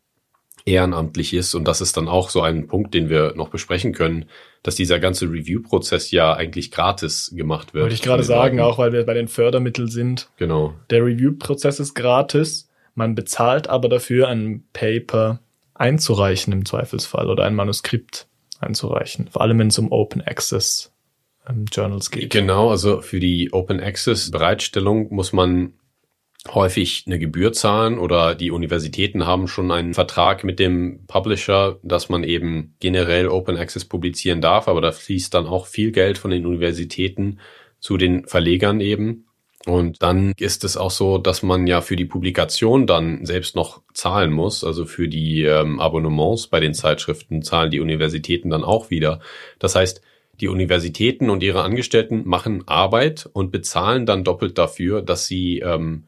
ehrenamtlich 0.65 1.33
ist. 1.33 1.55
Und 1.55 1.67
das 1.67 1.81
ist 1.81 1.97
dann 1.97 2.07
auch 2.07 2.29
so 2.29 2.41
ein 2.41 2.67
Punkt, 2.67 2.93
den 2.93 3.09
wir 3.09 3.33
noch 3.35 3.49
besprechen 3.49 3.93
können, 3.93 4.25
dass 4.61 4.75
dieser 4.75 4.99
ganze 4.99 5.25
Review-Prozess 5.25 6.11
ja 6.11 6.33
eigentlich 6.33 6.71
gratis 6.71 7.33
gemacht 7.35 7.73
wird. 7.73 7.83
Wollte 7.83 7.95
ich 7.95 8.01
gerade 8.01 8.23
sagen, 8.23 8.59
auch 8.59 8.77
weil 8.77 8.93
wir 8.93 9.05
bei 9.05 9.13
den 9.13 9.27
Fördermitteln 9.27 9.89
sind. 9.89 10.29
Genau. 10.37 10.73
Der 10.89 11.03
Review-Prozess 11.03 11.79
ist 11.79 11.95
gratis. 11.95 12.69
Man 12.95 13.15
bezahlt 13.15 13.67
aber 13.67 13.89
dafür, 13.89 14.29
ein 14.29 14.63
Paper 14.71 15.39
einzureichen 15.73 16.53
im 16.53 16.65
Zweifelsfall 16.65 17.29
oder 17.29 17.43
ein 17.43 17.55
Manuskript 17.55 18.27
einzureichen. 18.59 19.27
Vor 19.27 19.41
allem, 19.41 19.59
wenn 19.59 19.67
es 19.67 19.79
um 19.79 19.91
Open 19.91 20.21
Access 20.21 20.93
ähm, 21.49 21.65
Journals 21.71 22.11
geht. 22.11 22.31
Genau, 22.31 22.69
also 22.69 23.01
für 23.01 23.19
die 23.19 23.51
Open 23.51 23.81
Access 23.81 24.31
Bereitstellung 24.31 25.13
muss 25.13 25.33
man 25.33 25.73
häufig 26.49 27.05
eine 27.07 27.19
Gebühr 27.19 27.53
zahlen 27.53 27.97
oder 27.97 28.35
die 28.35 28.51
Universitäten 28.51 29.25
haben 29.25 29.47
schon 29.47 29.71
einen 29.71 29.93
Vertrag 29.93 30.43
mit 30.43 30.59
dem 30.59 31.05
Publisher, 31.07 31.79
dass 31.83 32.09
man 32.09 32.23
eben 32.23 32.75
generell 32.79 33.27
Open 33.27 33.57
Access 33.57 33.85
publizieren 33.85 34.41
darf, 34.41 34.67
aber 34.67 34.81
da 34.81 34.91
fließt 34.91 35.33
dann 35.33 35.47
auch 35.47 35.67
viel 35.67 35.91
Geld 35.91 36.17
von 36.17 36.31
den 36.31 36.45
Universitäten 36.45 37.39
zu 37.79 37.97
den 37.97 38.27
Verlegern 38.27 38.81
eben. 38.81 39.27
Und 39.65 40.03
dann 40.03 40.33
ist 40.37 40.65
es 40.65 40.75
auch 40.75 40.91
so, 40.91 41.17
dass 41.17 41.41
man 41.41 41.67
ja 41.67 41.79
für 41.79 41.95
die 41.95 42.05
Publikation 42.05 42.85
dann 42.85 43.25
selbst 43.25 43.55
noch 43.55 43.81
zahlen 43.93 44.31
muss. 44.31 44.65
Also 44.65 44.85
für 44.85 45.07
die 45.07 45.43
ähm, 45.43 45.79
Abonnements 45.79 46.47
bei 46.47 46.59
den 46.59 46.73
Zeitschriften 46.73 47.43
zahlen 47.43 47.71
die 47.71 47.79
Universitäten 47.79 48.49
dann 48.49 48.65
auch 48.65 48.89
wieder. 48.89 49.21
Das 49.59 49.75
heißt, 49.75 50.01
die 50.41 50.49
Universitäten 50.49 51.29
und 51.29 51.43
ihre 51.43 51.63
Angestellten 51.63 52.23
machen 52.25 52.67
Arbeit 52.67 53.29
und 53.31 53.51
bezahlen 53.51 54.05
dann 54.05 54.25
doppelt 54.25 54.57
dafür, 54.57 55.01
dass 55.01 55.27
sie 55.27 55.59
ähm, 55.59 56.05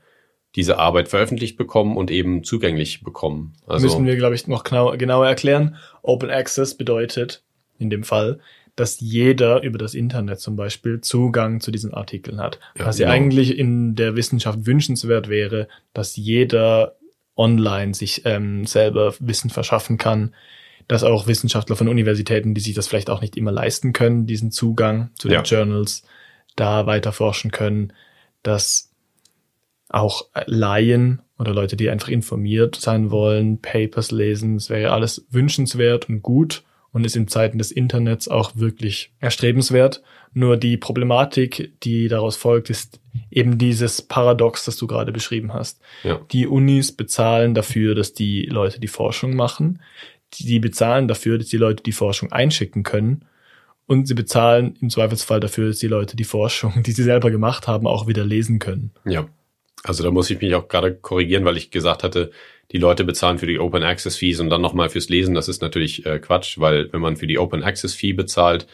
diese 0.55 0.79
Arbeit 0.79 1.09
veröffentlicht 1.09 1.57
bekommen 1.57 1.97
und 1.97 2.11
eben 2.11 2.43
zugänglich 2.43 3.03
bekommen. 3.03 3.53
Also 3.67 3.85
müssen 3.85 4.05
wir, 4.05 4.15
glaube 4.15 4.35
ich, 4.35 4.47
noch 4.47 4.63
genau, 4.63 4.95
genauer 4.97 5.27
erklären. 5.27 5.75
Open 6.01 6.29
Access 6.29 6.75
bedeutet 6.75 7.43
in 7.77 7.89
dem 7.89 8.03
Fall, 8.03 8.39
dass 8.75 8.99
jeder 8.99 9.63
über 9.63 9.77
das 9.77 9.93
Internet 9.93 10.39
zum 10.39 10.55
Beispiel 10.55 11.01
Zugang 11.01 11.61
zu 11.61 11.71
diesen 11.71 11.93
Artikeln 11.93 12.39
hat. 12.39 12.59
Ja, 12.77 12.85
Was 12.85 12.99
ja 12.99 13.07
genau. 13.07 13.15
eigentlich 13.15 13.57
in 13.57 13.95
der 13.95 14.15
Wissenschaft 14.15 14.65
wünschenswert 14.65 15.29
wäre, 15.29 15.67
dass 15.93 16.15
jeder 16.15 16.95
online 17.37 17.93
sich 17.93 18.21
ähm, 18.25 18.65
selber 18.65 19.13
Wissen 19.19 19.49
verschaffen 19.49 19.97
kann, 19.97 20.33
dass 20.87 21.03
auch 21.03 21.27
Wissenschaftler 21.27 21.75
von 21.75 21.87
Universitäten, 21.87 22.53
die 22.53 22.61
sich 22.61 22.75
das 22.75 22.87
vielleicht 22.87 23.09
auch 23.09 23.21
nicht 23.21 23.37
immer 23.37 23.51
leisten 23.51 23.91
können, 23.91 24.27
diesen 24.27 24.51
Zugang 24.51 25.09
zu 25.17 25.27
den 25.27 25.35
ja. 25.35 25.41
Journals, 25.43 26.03
da 26.55 26.85
weiter 26.85 27.11
forschen 27.11 27.51
können, 27.51 27.91
dass 28.43 28.91
auch 29.95 30.27
Laien 30.45 31.21
oder 31.39 31.53
Leute, 31.53 31.77
die 31.77 31.89
einfach 31.89 32.09
informiert 32.09 32.75
sein 32.75 33.11
wollen, 33.11 33.61
Papers 33.61 34.11
lesen. 34.11 34.57
Es 34.57 34.69
wäre 34.69 34.91
alles 34.91 35.25
wünschenswert 35.31 36.09
und 36.09 36.21
gut 36.21 36.63
und 36.91 37.05
ist 37.05 37.15
in 37.15 37.27
Zeiten 37.27 37.57
des 37.57 37.71
Internets 37.71 38.27
auch 38.27 38.55
wirklich 38.55 39.11
erstrebenswert. 39.19 40.03
Nur 40.33 40.57
die 40.57 40.75
Problematik, 40.75 41.73
die 41.83 42.09
daraus 42.09 42.35
folgt, 42.35 42.69
ist 42.69 42.99
eben 43.31 43.57
dieses 43.57 44.01
Paradox, 44.01 44.65
das 44.65 44.75
du 44.75 44.85
gerade 44.85 45.13
beschrieben 45.13 45.53
hast. 45.53 45.81
Ja. 46.03 46.19
Die 46.31 46.45
Unis 46.45 46.91
bezahlen 46.91 47.53
dafür, 47.53 47.95
dass 47.95 48.13
die 48.13 48.45
Leute 48.45 48.81
die 48.81 48.89
Forschung 48.89 49.35
machen. 49.35 49.81
Die 50.33 50.59
bezahlen 50.59 51.07
dafür, 51.07 51.37
dass 51.37 51.47
die 51.47 51.57
Leute 51.57 51.83
die 51.83 51.93
Forschung 51.93 52.33
einschicken 52.33 52.83
können. 52.83 53.25
Und 53.87 54.07
sie 54.07 54.13
bezahlen 54.13 54.75
im 54.81 54.89
Zweifelsfall 54.89 55.39
dafür, 55.39 55.69
dass 55.69 55.79
die 55.79 55.87
Leute 55.87 56.17
die 56.17 56.23
Forschung, 56.25 56.73
die 56.83 56.91
sie 56.91 57.03
selber 57.03 57.31
gemacht 57.31 57.67
haben, 57.67 57.87
auch 57.87 58.07
wieder 58.07 58.25
lesen 58.25 58.59
können. 58.59 58.91
Ja. 59.05 59.27
Also 59.83 60.03
da 60.03 60.11
muss 60.11 60.29
ich 60.29 60.41
mich 60.41 60.55
auch 60.55 60.67
gerade 60.67 60.95
korrigieren, 60.95 61.45
weil 61.45 61.57
ich 61.57 61.71
gesagt 61.71 62.03
hatte, 62.03 62.31
die 62.71 62.77
Leute 62.77 63.03
bezahlen 63.03 63.37
für 63.37 63.47
die 63.47 63.59
Open 63.59 63.83
Access 63.83 64.15
Fees 64.15 64.39
und 64.39 64.49
dann 64.49 64.61
nochmal 64.61 64.89
fürs 64.89 65.09
Lesen. 65.09 65.35
Das 65.35 65.47
ist 65.47 65.61
natürlich 65.61 66.05
äh, 66.05 66.19
Quatsch, 66.19 66.59
weil 66.59 66.91
wenn 66.91 67.01
man 67.01 67.17
für 67.17 67.27
die 67.27 67.37
Open 67.37 67.63
Access 67.63 67.93
Fee 67.93 68.13
bezahlt, 68.13 68.67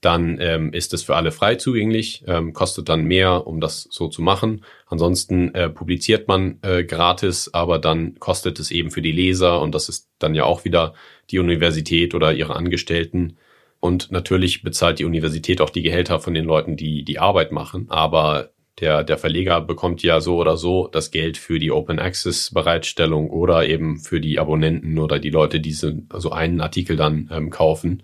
dann 0.00 0.38
ähm, 0.40 0.72
ist 0.72 0.92
es 0.92 1.02
für 1.02 1.16
alle 1.16 1.32
frei 1.32 1.54
zugänglich, 1.54 2.24
ähm, 2.26 2.52
kostet 2.52 2.88
dann 2.88 3.04
mehr, 3.04 3.46
um 3.46 3.60
das 3.60 3.88
so 3.90 4.08
zu 4.08 4.20
machen. 4.20 4.64
Ansonsten 4.86 5.54
äh, 5.54 5.70
publiziert 5.70 6.28
man 6.28 6.58
äh, 6.62 6.84
gratis, 6.84 7.50
aber 7.54 7.78
dann 7.78 8.18
kostet 8.18 8.60
es 8.60 8.70
eben 8.70 8.90
für 8.90 9.00
die 9.00 9.12
Leser 9.12 9.62
und 9.62 9.74
das 9.74 9.88
ist 9.88 10.10
dann 10.18 10.34
ja 10.34 10.44
auch 10.44 10.64
wieder 10.64 10.94
die 11.30 11.38
Universität 11.38 12.14
oder 12.14 12.34
ihre 12.34 12.54
Angestellten. 12.54 13.38
Und 13.80 14.10
natürlich 14.10 14.62
bezahlt 14.62 14.98
die 14.98 15.04
Universität 15.04 15.60
auch 15.60 15.70
die 15.70 15.82
Gehälter 15.82 16.20
von 16.20 16.34
den 16.34 16.44
Leuten, 16.44 16.76
die 16.76 17.04
die 17.04 17.18
Arbeit 17.18 17.52
machen. 17.52 17.86
Aber 17.88 18.50
der, 18.80 19.04
der 19.04 19.18
Verleger 19.18 19.60
bekommt 19.60 20.02
ja 20.02 20.20
so 20.20 20.36
oder 20.36 20.56
so 20.56 20.88
das 20.88 21.10
Geld 21.10 21.36
für 21.36 21.58
die 21.58 21.70
Open 21.70 21.98
Access 21.98 22.50
Bereitstellung 22.52 23.30
oder 23.30 23.66
eben 23.68 23.98
für 23.98 24.20
die 24.20 24.38
Abonnenten 24.38 24.98
oder 24.98 25.18
die 25.18 25.30
Leute, 25.30 25.60
die 25.60 25.72
so 25.72 25.92
also 26.08 26.32
einen 26.32 26.60
Artikel 26.60 26.96
dann 26.96 27.30
ähm, 27.32 27.50
kaufen. 27.50 28.02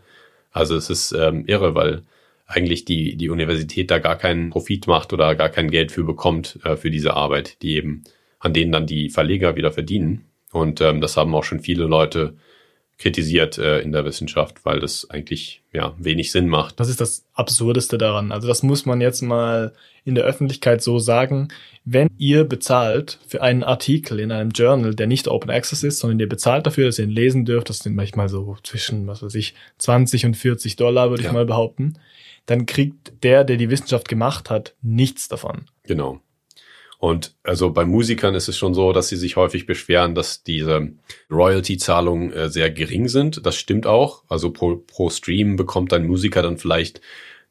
Also 0.53 0.77
es 0.77 0.91
ist 0.91 1.13
ähm, 1.13 1.45
irre, 1.47 1.75
weil 1.75 2.03
eigentlich 2.47 2.85
die, 2.85 3.17
die 3.17 3.31
Universität 3.31 3.91
da 3.91 3.99
gar 3.99 4.17
keinen 4.17 4.51
Profit 4.51 4.87
macht 4.87 5.13
oder 5.13 5.35
gar 5.35 5.49
kein 5.49 5.71
Geld 5.71 5.93
für 5.93 6.05
bekommt 6.05 6.59
äh, 6.65 6.77
für 6.77 6.91
diese 6.91 7.15
Arbeit, 7.15 7.63
die 7.63 7.77
eben, 7.77 8.05
an 8.39 8.53
denen 8.53 8.73
dann 8.73 8.87
die 8.87 9.11
Verleger 9.11 9.57
wieder 9.57 9.73
verdienen. 9.73 10.27
Und 10.53 10.81
ähm, 10.81 11.01
das 11.01 11.17
haben 11.17 11.35
auch 11.35 11.45
schon 11.45 11.61
viele 11.61 11.85
Leute 11.85 12.37
kritisiert 13.01 13.57
äh, 13.57 13.81
in 13.81 13.93
der 13.93 14.05
Wissenschaft, 14.05 14.65
weil 14.65 14.79
das 14.79 15.09
eigentlich 15.09 15.63
ja 15.73 15.95
wenig 15.99 16.31
Sinn 16.33 16.49
macht. 16.49 16.79
Das 16.79 16.91
ist 16.91 17.01
das 17.01 17.25
Absurdeste 17.33 17.97
daran. 17.97 18.31
Also 18.31 18.47
das 18.47 18.63
muss 18.63 18.85
man 18.85 19.01
jetzt 19.01 19.23
mal 19.23 19.73
in 20.05 20.15
der 20.15 20.25
Öffentlichkeit 20.25 20.83
so 20.83 20.99
sagen. 20.99 21.49
Wenn 21.87 22.09
ihr 22.19 22.45
bezahlt 22.45 23.19
für 23.27 23.41
einen 23.41 23.65
Artikel 23.65 24.21
in 24.21 24.31
einem 24.31 24.51
Journal, 24.51 24.95
der 24.95 25.07
nicht 25.07 25.29
Open 25.29 25.51
Access 25.51 25.83
ist, 25.83 25.99
sondern 25.99 26.21
ihr 26.21 26.29
bezahlt 26.29 26.67
dafür, 26.67 26.87
dass 26.87 26.99
ihr 26.99 27.07
ihn 27.07 27.11
lesen 27.11 27.47
dürft, 27.47 27.71
das 27.71 27.79
sind 27.79 27.97
manchmal 27.97 28.29
so 28.29 28.59
zwischen, 28.63 29.07
was 29.07 29.23
weiß 29.23 29.35
ich, 29.35 29.55
20 29.79 30.27
und 30.27 30.37
40 30.37 30.77
Dollar, 30.77 31.09
würde 31.09 31.23
ja. 31.23 31.31
ich 31.31 31.35
mal 31.35 31.47
behaupten, 31.47 31.95
dann 32.45 32.67
kriegt 32.67 33.25
der, 33.25 33.45
der 33.45 33.57
die 33.57 33.71
Wissenschaft 33.71 34.09
gemacht 34.09 34.51
hat, 34.51 34.75
nichts 34.83 35.29
davon. 35.29 35.67
Genau. 35.85 36.21
Und 37.01 37.35
also 37.43 37.71
bei 37.71 37.85
Musikern 37.87 38.35
ist 38.35 38.49
es 38.49 38.59
schon 38.59 38.75
so, 38.75 38.93
dass 38.93 39.09
sie 39.09 39.17
sich 39.17 39.37
häufig 39.37 39.65
beschweren, 39.65 40.15
dass 40.15 40.43
diese 40.43 40.93
Royalty-Zahlungen 41.31 42.31
äh, 42.31 42.51
sehr 42.51 42.71
gering 42.71 43.09
sind. 43.09 43.47
Das 43.47 43.57
stimmt 43.57 43.87
auch. 43.87 44.25
Also 44.29 44.53
pro, 44.53 44.77
pro 44.77 45.09
Stream 45.09 45.57
bekommt 45.57 45.95
ein 45.95 46.07
Musiker 46.07 46.43
dann 46.43 46.59
vielleicht 46.59 47.01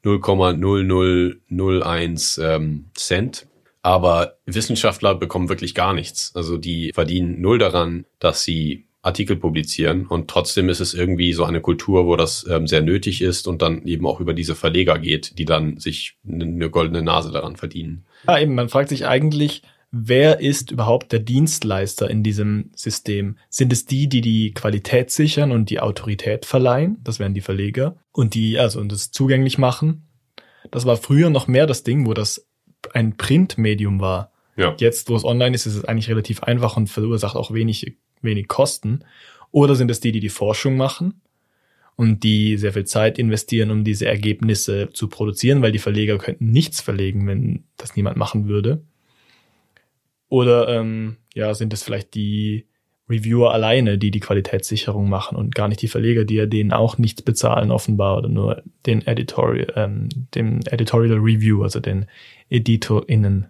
0,0001 0.05 2.43
ähm, 2.43 2.91
Cent. 2.95 3.47
Aber 3.81 4.38
Wissenschaftler 4.45 5.15
bekommen 5.15 5.49
wirklich 5.49 5.73
gar 5.73 5.95
nichts. 5.95 6.31
Also 6.35 6.57
die 6.57 6.91
verdienen 6.93 7.41
null 7.41 7.57
daran, 7.57 8.05
dass 8.19 8.43
sie 8.43 8.85
Artikel 9.01 9.38
publizieren 9.38 10.05
und 10.07 10.29
trotzdem 10.29 10.67
ist 10.67 10.81
es 10.81 10.93
irgendwie 10.93 11.31
so 11.31 11.45
eine 11.45 11.62
Kultur, 11.62 12.05
wo 12.05 12.17
das 12.17 12.45
ähm, 12.49 12.67
sehr 12.67 12.81
nötig 12.81 13.21
ist 13.21 13.47
und 13.47 13.62
dann 13.62 13.85
eben 13.85 14.05
auch 14.05 14.19
über 14.19 14.33
diese 14.33 14.55
Verleger 14.55 14.99
geht, 14.99 15.38
die 15.38 15.45
dann 15.45 15.77
sich 15.77 16.17
eine 16.27 16.69
goldene 16.69 17.01
Nase 17.01 17.31
daran 17.31 17.55
verdienen. 17.55 18.05
Ja, 18.27 18.38
eben, 18.39 18.55
man 18.55 18.67
fragt 18.67 18.89
sich 18.89 19.07
eigentlich, 19.07 19.63
wer 19.91 20.41
ist 20.41 20.71
überhaupt 20.71 21.12
der 21.12 21.19
Dienstleister 21.19 22.09
in 22.09 22.23
diesem 22.23 22.71
System? 22.75 23.38
Sind 23.49 23.71
es 23.71 23.85
die, 23.85 24.09
die 24.09 24.21
die 24.21 24.53
Qualität 24.53 25.12
sichern 25.12 25.51
und 25.51 25.69
die 25.69 25.79
Autorität 25.79 26.45
verleihen? 26.45 26.97
Das 27.03 27.19
wären 27.19 27.33
die 27.33 27.41
Verleger. 27.41 27.95
Und 28.12 28.33
die, 28.33 28.59
also, 28.59 28.79
und 28.79 28.91
das 28.91 29.12
zugänglich 29.12 29.57
machen. 29.57 30.07
Das 30.71 30.85
war 30.85 30.97
früher 30.97 31.29
noch 31.29 31.47
mehr 31.47 31.67
das 31.67 31.83
Ding, 31.83 32.05
wo 32.05 32.13
das 32.13 32.47
ein 32.93 33.17
Printmedium 33.17 33.99
war. 34.01 34.31
Ja. 34.57 34.75
Jetzt, 34.77 35.09
wo 35.09 35.15
es 35.15 35.23
online 35.23 35.55
ist, 35.55 35.65
ist 35.65 35.75
es 35.75 35.85
eigentlich 35.85 36.09
relativ 36.09 36.43
einfach 36.43 36.75
und 36.75 36.88
verursacht 36.88 37.38
auch 37.38 37.53
wenig, 37.53 37.95
wenig 38.21 38.47
Kosten. 38.47 39.03
Oder 39.51 39.75
sind 39.75 39.89
es 39.89 39.99
die, 39.99 40.12
die 40.12 40.19
die 40.19 40.29
Forschung 40.29 40.77
machen? 40.77 41.21
und 41.99 42.23
die 42.23 42.55
sehr 42.55 42.71
viel 42.71 42.86
Zeit 42.86 43.19
investieren, 43.19 43.71
um 43.71 43.84
diese 43.84 44.05
Ergebnisse 44.05 44.88
zu 44.93 45.10
produzieren, 45.10 45.62
weil 45.62 45.73
die 45.73 45.79
Verleger 45.79 46.17
könnten 46.17 46.49
nichts 46.49 46.79
verlegen, 46.79 47.27
wenn 47.27 47.65
das 47.75 47.97
niemand 47.97 48.15
machen 48.15 48.47
würde. 48.47 48.82
Oder 50.29 50.69
ähm, 50.69 51.17
ja, 51.34 51.53
sind 51.53 51.73
es 51.73 51.84
vielleicht 51.84 52.13
die 52.13 52.67
Reviewer 53.10 53.53
alleine, 53.53 53.97
die 53.97 54.12
die 54.12 54.21
Qualitätssicherung 54.21 55.10
machen 55.10 55.36
und 55.36 55.53
gar 55.55 55.67
nicht 55.67 55.82
die 55.82 55.89
Verleger, 55.89 56.23
die 56.23 56.36
ja 56.36 56.45
denen 56.45 56.71
auch 56.71 56.97
nichts 56.97 57.21
bezahlen 57.21 57.69
offenbar 57.69 58.17
oder 58.19 58.29
nur 58.29 58.63
den 58.86 59.05
Editorial, 59.05 59.73
ähm, 59.75 60.08
dem 60.36 60.62
Editorial 60.67 61.17
Review, 61.17 61.63
also 61.63 61.82
den 61.82 62.05
EditorInnen. 62.49 63.47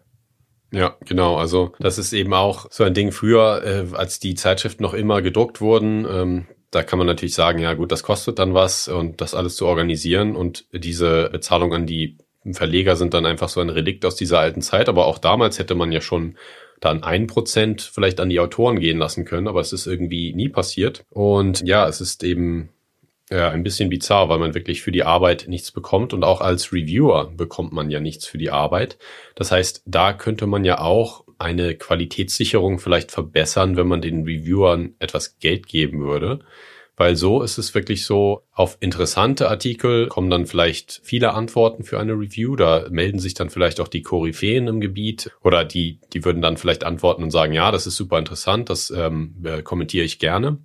Ja, 0.72 0.98
genau. 1.06 1.38
Also 1.38 1.74
das 1.80 1.98
ist 1.98 2.14
eben 2.14 2.34
auch 2.34 2.68
so 2.70 2.84
ein 2.84 2.94
Ding 2.94 3.12
früher, 3.12 3.64
äh, 3.64 3.96
als 3.96 4.20
die 4.20 4.36
Zeitschriften 4.36 4.84
noch 4.84 4.94
immer 4.94 5.22
gedruckt 5.22 5.62
wurden. 5.62 6.06
Ähm, 6.10 6.46
da 6.72 6.84
kann 6.84 7.00
man 7.00 7.08
natürlich 7.08 7.34
sagen, 7.34 7.60
ja 7.60 7.74
gut, 7.74 7.92
das 7.92 8.04
kostet 8.04 8.38
dann 8.38 8.54
was 8.54 8.88
und 8.88 9.22
das 9.22 9.34
alles 9.34 9.56
zu 9.56 9.66
organisieren 9.66 10.36
und 10.36 10.66
diese 10.72 11.30
Bezahlung 11.32 11.74
an 11.74 11.88
die 11.88 12.18
Verleger 12.52 12.96
sind 12.96 13.14
dann 13.14 13.26
einfach 13.26 13.50
so 13.50 13.60
ein 13.60 13.70
Relikt 13.70 14.06
aus 14.06 14.16
dieser 14.16 14.40
alten 14.40 14.62
Zeit. 14.62 14.90
Aber 14.90 15.08
auch 15.08 15.18
damals 15.18 15.60
hätte 15.60 15.76
man 15.76 15.92
ja 15.92 16.02
schon 16.02 16.38
dann 16.80 17.04
ein 17.04 17.28
Prozent 17.28 17.82
vielleicht 17.82 18.20
an 18.20 18.30
die 18.30 18.40
Autoren 18.40 18.80
gehen 18.80 18.98
lassen 18.98 19.26
können, 19.26 19.48
aber 19.48 19.60
es 19.60 19.74
ist 19.74 19.88
irgendwie 19.88 20.34
nie 20.34 20.50
passiert. 20.50 21.04
Und 21.10 21.62
ja, 21.68 21.88
es 21.88 22.00
ist 22.00 22.24
eben 22.24 22.70
ja, 23.30 23.50
ein 23.50 23.64
bisschen 23.64 23.90
bizarr, 23.90 24.30
weil 24.30 24.40
man 24.40 24.56
wirklich 24.56 24.82
für 24.82 24.92
die 24.92 25.04
Arbeit 25.04 25.46
nichts 25.48 25.72
bekommt 25.72 26.14
und 26.14 26.24
auch 26.24 26.42
als 26.42 26.74
Reviewer 26.74 27.32
bekommt 27.36 27.74
man 27.74 27.90
ja 27.90 28.00
nichts 28.00 28.26
für 28.26 28.38
die 28.38 28.50
Arbeit. 28.50 28.98
Das 29.36 29.52
heißt, 29.52 29.84
da 29.86 30.14
könnte 30.14 30.48
man 30.48 30.66
ja 30.66 30.80
auch 30.80 31.26
eine 31.38 31.76
Qualitätssicherung 31.76 32.80
vielleicht 32.80 33.12
verbessern, 33.12 33.78
wenn 33.78 33.88
man 33.88 34.02
den 34.02 34.24
Reviewern 34.24 34.96
etwas 35.00 35.40
Geld 35.40 35.68
geben 35.68 36.02
würde. 36.02 36.40
Weil 36.98 37.16
so 37.16 37.42
ist 37.42 37.58
es 37.58 37.74
wirklich 37.74 38.04
so, 38.04 38.44
auf 38.52 38.76
interessante 38.82 39.50
Artikel 39.50 40.08
kommen 40.08 40.30
dann 40.30 40.46
vielleicht 40.46 41.00
viele 41.02 41.34
Antworten 41.34 41.86
für 41.86 41.98
eine 41.98 42.12
Review. 42.12 42.58
Da 42.58 42.88
melden 42.90 43.20
sich 43.20 43.36
dann 43.36 43.50
vielleicht 43.50 43.80
auch 43.80 43.88
die 43.88 44.02
Koryphäen 44.02 44.68
im 44.68 44.82
Gebiet 44.82 45.32
oder 45.42 45.64
die, 45.64 46.02
die 46.12 46.26
würden 46.26 46.42
dann 46.42 46.58
vielleicht 46.58 46.84
antworten 46.84 47.24
und 47.24 47.32
sagen, 47.32 47.54
ja, 47.54 47.72
das 47.72 47.88
ist 47.88 47.96
super 47.96 48.20
interessant, 48.20 48.70
das 48.70 48.92
ähm, 48.92 49.36
äh, 49.46 49.62
kommentiere 49.62 50.04
ich 50.04 50.20
gerne. 50.20 50.58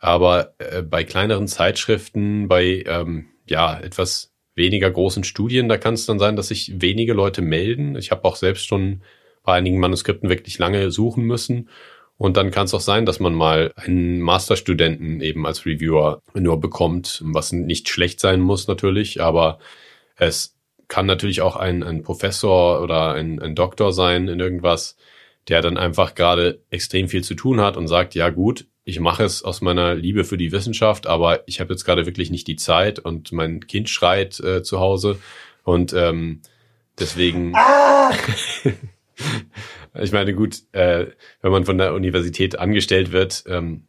Aber 0.00 0.54
äh, 0.58 0.82
bei 0.82 1.04
kleineren 1.04 1.46
Zeitschriften, 1.46 2.48
bei 2.48 2.82
ähm, 2.86 3.28
ja 3.46 3.78
etwas 3.78 4.32
weniger 4.56 4.90
großen 4.90 5.24
Studien, 5.24 5.68
da 5.68 5.78
kann 5.78 5.94
es 5.94 6.06
dann 6.06 6.18
sein, 6.18 6.36
dass 6.36 6.48
sich 6.48 6.80
wenige 6.80 7.12
Leute 7.12 7.42
melden. 7.42 7.96
Ich 7.96 8.10
habe 8.10 8.24
auch 8.24 8.36
selbst 8.36 8.66
schon 8.66 9.02
bei 9.44 9.54
einigen 9.54 9.78
Manuskripten 9.78 10.28
wirklich 10.28 10.58
lange 10.58 10.90
suchen 10.90 11.24
müssen. 11.24 11.68
Und 12.16 12.36
dann 12.36 12.50
kann 12.50 12.66
es 12.66 12.74
auch 12.74 12.80
sein, 12.80 13.06
dass 13.06 13.20
man 13.20 13.34
mal 13.34 13.72
einen 13.76 14.20
Masterstudenten 14.20 15.20
eben 15.20 15.46
als 15.46 15.64
Reviewer 15.64 16.20
nur 16.34 16.60
bekommt, 16.60 17.22
was 17.24 17.52
nicht 17.52 17.88
schlecht 17.88 18.20
sein 18.20 18.40
muss 18.40 18.68
natürlich, 18.68 19.22
aber 19.22 19.58
es 20.16 20.54
kann 20.88 21.06
natürlich 21.06 21.40
auch 21.40 21.56
ein, 21.56 21.82
ein 21.82 22.02
Professor 22.02 22.82
oder 22.82 23.14
ein, 23.14 23.40
ein 23.40 23.54
Doktor 23.54 23.92
sein 23.92 24.28
in 24.28 24.38
irgendwas, 24.38 24.96
der 25.48 25.62
dann 25.62 25.78
einfach 25.78 26.14
gerade 26.14 26.60
extrem 26.68 27.08
viel 27.08 27.24
zu 27.24 27.34
tun 27.34 27.60
hat 27.60 27.78
und 27.78 27.88
sagt, 27.88 28.14
ja 28.14 28.28
gut, 28.28 28.66
ich 28.84 29.00
mache 29.00 29.24
es 29.24 29.42
aus 29.42 29.60
meiner 29.60 29.94
Liebe 29.94 30.24
für 30.24 30.36
die 30.36 30.52
Wissenschaft, 30.52 31.06
aber 31.06 31.46
ich 31.46 31.60
habe 31.60 31.72
jetzt 31.72 31.84
gerade 31.84 32.06
wirklich 32.06 32.30
nicht 32.30 32.46
die 32.46 32.56
Zeit 32.56 32.98
und 32.98 33.32
mein 33.32 33.66
Kind 33.66 33.88
schreit 33.88 34.40
äh, 34.40 34.62
zu 34.62 34.80
Hause 34.80 35.18
und 35.64 35.92
ähm, 35.92 36.40
deswegen. 36.98 37.52
Ah! 37.54 38.12
ich 40.00 40.12
meine, 40.12 40.34
gut, 40.34 40.62
äh, 40.72 41.06
wenn 41.42 41.52
man 41.52 41.64
von 41.64 41.78
der 41.78 41.94
Universität 41.94 42.58
angestellt 42.58 43.12
wird, 43.12 43.44
ähm, 43.46 43.84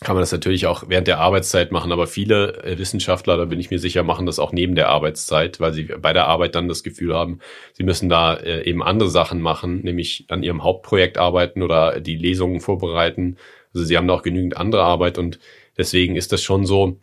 kann 0.00 0.16
man 0.16 0.22
das 0.22 0.32
natürlich 0.32 0.66
auch 0.66 0.84
während 0.88 1.06
der 1.06 1.20
Arbeitszeit 1.20 1.70
machen, 1.70 1.92
aber 1.92 2.06
viele 2.06 2.62
äh, 2.64 2.78
Wissenschaftler, 2.78 3.36
da 3.36 3.44
bin 3.44 3.60
ich 3.60 3.70
mir 3.70 3.78
sicher, 3.78 4.02
machen 4.02 4.26
das 4.26 4.38
auch 4.38 4.52
neben 4.52 4.74
der 4.74 4.88
Arbeitszeit, 4.88 5.60
weil 5.60 5.72
sie 5.72 5.84
bei 5.84 6.12
der 6.12 6.26
Arbeit 6.26 6.56
dann 6.56 6.68
das 6.68 6.82
Gefühl 6.82 7.14
haben, 7.14 7.38
sie 7.72 7.84
müssen 7.84 8.08
da 8.08 8.34
äh, 8.34 8.64
eben 8.68 8.82
andere 8.82 9.08
Sachen 9.08 9.40
machen, 9.40 9.82
nämlich 9.82 10.26
an 10.28 10.42
ihrem 10.42 10.62
Hauptprojekt 10.62 11.16
arbeiten 11.16 11.62
oder 11.62 12.00
die 12.00 12.16
Lesungen 12.16 12.60
vorbereiten. 12.60 13.36
Also 13.74 13.84
sie 13.84 13.96
haben 13.96 14.08
da 14.08 14.14
auch 14.14 14.22
genügend 14.22 14.56
andere 14.56 14.82
Arbeit 14.82 15.18
und 15.18 15.38
deswegen 15.76 16.16
ist 16.16 16.32
das 16.32 16.42
schon 16.42 16.64
so, 16.64 16.98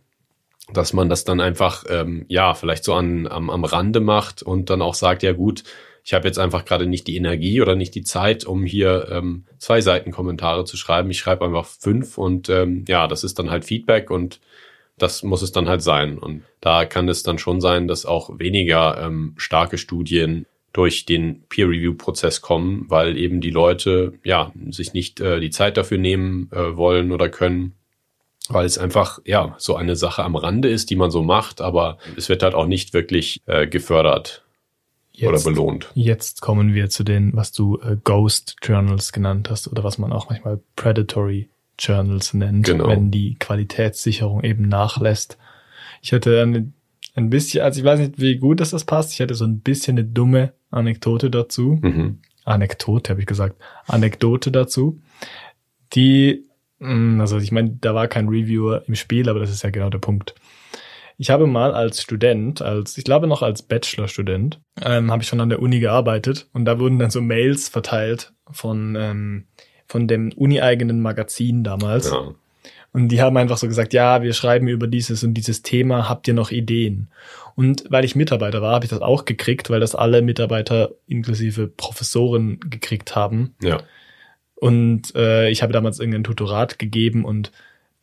dass 0.73 0.93
man 0.93 1.09
das 1.09 1.25
dann 1.25 1.41
einfach 1.41 1.83
ähm, 1.89 2.25
ja 2.29 2.53
vielleicht 2.53 2.83
so 2.83 2.93
an, 2.93 3.27
am, 3.27 3.49
am 3.49 3.63
Rande 3.63 3.99
macht 3.99 4.41
und 4.41 4.69
dann 4.69 4.81
auch 4.81 4.93
sagt, 4.93 5.23
ja 5.23 5.33
gut, 5.33 5.63
ich 6.03 6.13
habe 6.13 6.27
jetzt 6.27 6.39
einfach 6.39 6.65
gerade 6.65 6.87
nicht 6.87 7.07
die 7.07 7.15
Energie 7.15 7.61
oder 7.61 7.75
nicht 7.75 7.93
die 7.93 8.03
Zeit, 8.03 8.45
um 8.45 8.63
hier 8.63 9.07
ähm, 9.11 9.45
zwei 9.59 9.81
Seiten 9.81 10.11
Kommentare 10.11 10.65
zu 10.65 10.77
schreiben. 10.77 11.11
Ich 11.11 11.19
schreibe 11.19 11.45
einfach 11.45 11.65
fünf 11.65 12.17
und 12.17 12.49
ähm, 12.49 12.85
ja, 12.87 13.07
das 13.07 13.23
ist 13.23 13.37
dann 13.37 13.51
halt 13.51 13.65
Feedback 13.65 14.09
und 14.09 14.39
das 14.97 15.23
muss 15.23 15.41
es 15.41 15.51
dann 15.51 15.67
halt 15.67 15.81
sein. 15.81 16.17
Und 16.17 16.43
da 16.59 16.85
kann 16.85 17.09
es 17.09 17.23
dann 17.23 17.37
schon 17.37 17.61
sein, 17.61 17.87
dass 17.87 18.05
auch 18.05 18.39
weniger 18.39 18.99
ähm, 18.99 19.33
starke 19.37 19.77
Studien 19.77 20.45
durch 20.73 21.05
den 21.05 21.43
Peer-Review-Prozess 21.49 22.41
kommen, 22.41 22.85
weil 22.87 23.17
eben 23.17 23.41
die 23.41 23.49
Leute 23.49 24.13
ja 24.23 24.51
sich 24.69 24.93
nicht 24.93 25.19
äh, 25.19 25.39
die 25.39 25.49
Zeit 25.49 25.77
dafür 25.77 25.97
nehmen 25.97 26.49
äh, 26.51 26.77
wollen 26.77 27.11
oder 27.11 27.29
können, 27.29 27.73
weil 28.49 28.65
es 28.65 28.77
einfach 28.77 29.19
ja 29.25 29.55
so 29.57 29.75
eine 29.75 29.95
Sache 29.95 30.23
am 30.23 30.35
Rande 30.35 30.69
ist, 30.69 30.89
die 30.89 30.95
man 30.95 31.11
so 31.11 31.23
macht, 31.23 31.61
aber 31.61 31.97
es 32.15 32.29
wird 32.29 32.43
halt 32.43 32.55
auch 32.55 32.67
nicht 32.67 32.93
wirklich 32.93 33.41
äh, 33.45 33.67
gefördert. 33.67 34.43
Jetzt, 35.13 35.27
oder 35.27 35.43
belohnt. 35.43 35.91
Jetzt 35.93 36.41
kommen 36.41 36.73
wir 36.73 36.89
zu 36.89 37.03
den, 37.03 37.35
was 37.35 37.51
du 37.51 37.77
äh, 37.81 37.97
Ghost 38.01 38.55
Journals 38.63 39.11
genannt 39.11 39.49
hast 39.49 39.67
oder 39.67 39.83
was 39.83 39.97
man 39.97 40.13
auch 40.13 40.29
manchmal 40.29 40.61
Predatory 40.77 41.49
Journals 41.77 42.33
nennt, 42.33 42.65
Genau. 42.65 42.87
wenn 42.87 43.11
die 43.11 43.35
Qualitätssicherung 43.35 44.41
eben 44.43 44.69
nachlässt. 44.69 45.37
Ich 46.01 46.13
hatte 46.13 46.41
eine, 46.41 46.71
ein 47.15 47.29
bisschen, 47.29 47.63
also 47.63 47.79
ich 47.79 47.85
weiß 47.85 47.99
nicht, 47.99 48.19
wie 48.19 48.37
gut 48.37 48.59
das, 48.59 48.71
das 48.71 48.85
passt. 48.85 49.13
Ich 49.13 49.21
hatte 49.21 49.35
so 49.35 49.45
ein 49.45 49.59
bisschen 49.59 49.97
eine 49.97 50.07
dumme 50.07 50.53
Anekdote 50.69 51.29
dazu. 51.29 51.79
Mhm. 51.81 52.19
Anekdote, 52.45 53.11
habe 53.11 53.21
ich 53.21 53.27
gesagt. 53.27 53.55
Anekdote 53.87 54.51
dazu. 54.51 55.01
Die, 55.93 56.45
mh, 56.79 57.21
also 57.21 57.37
ich 57.37 57.51
meine, 57.51 57.77
da 57.81 57.93
war 57.93 58.07
kein 58.07 58.29
Reviewer 58.29 58.83
im 58.87 58.95
Spiel, 58.95 59.29
aber 59.29 59.39
das 59.39 59.51
ist 59.51 59.63
ja 59.63 59.69
genau 59.69 59.89
der 59.89 59.99
Punkt. 59.99 60.35
Ich 61.17 61.29
habe 61.29 61.45
mal 61.45 61.73
als 61.73 62.01
Student, 62.01 62.63
als 62.63 62.97
ich 62.97 63.03
glaube 63.03 63.27
noch 63.27 63.43
als 63.43 63.61
Bachelorstudent, 63.61 64.59
ähm, 64.81 65.11
habe 65.11 65.21
ich 65.21 65.29
schon 65.29 65.41
an 65.41 65.49
der 65.49 65.61
Uni 65.61 65.79
gearbeitet 65.79 66.49
und 66.53 66.65
da 66.65 66.79
wurden 66.79 66.97
dann 66.97 67.11
so 67.11 67.21
Mails 67.21 67.69
verteilt 67.69 68.33
von 68.49 68.95
ähm, 68.97 69.45
von 69.85 70.07
dem 70.07 70.31
uni-eigenen 70.35 71.01
Magazin 71.01 71.63
damals. 71.63 72.09
Ja. 72.09 72.33
Und 72.93 73.07
die 73.07 73.21
haben 73.21 73.37
einfach 73.37 73.57
so 73.57 73.67
gesagt, 73.67 73.93
ja, 73.93 74.21
wir 74.21 74.33
schreiben 74.33 74.67
über 74.67 74.87
dieses 74.87 75.23
und 75.23 75.33
dieses 75.33 75.61
Thema, 75.61 76.09
habt 76.09 76.27
ihr 76.27 76.33
noch 76.33 76.51
Ideen? 76.51 77.09
Und 77.55 77.85
weil 77.89 78.03
ich 78.03 78.15
Mitarbeiter 78.15 78.61
war, 78.61 78.73
habe 78.73 78.85
ich 78.85 78.91
das 78.91 79.01
auch 79.01 79.25
gekriegt, 79.25 79.69
weil 79.69 79.79
das 79.79 79.95
alle 79.95 80.21
Mitarbeiter 80.21 80.91
inklusive 81.07 81.67
Professoren 81.67 82.59
gekriegt 82.59 83.15
haben. 83.15 83.55
ja. 83.61 83.81
Und 84.61 85.15
äh, 85.15 85.49
ich 85.49 85.63
habe 85.63 85.73
damals 85.73 85.99
irgendein 85.99 86.23
Tutorat 86.23 86.77
gegeben 86.77 87.25
und 87.25 87.51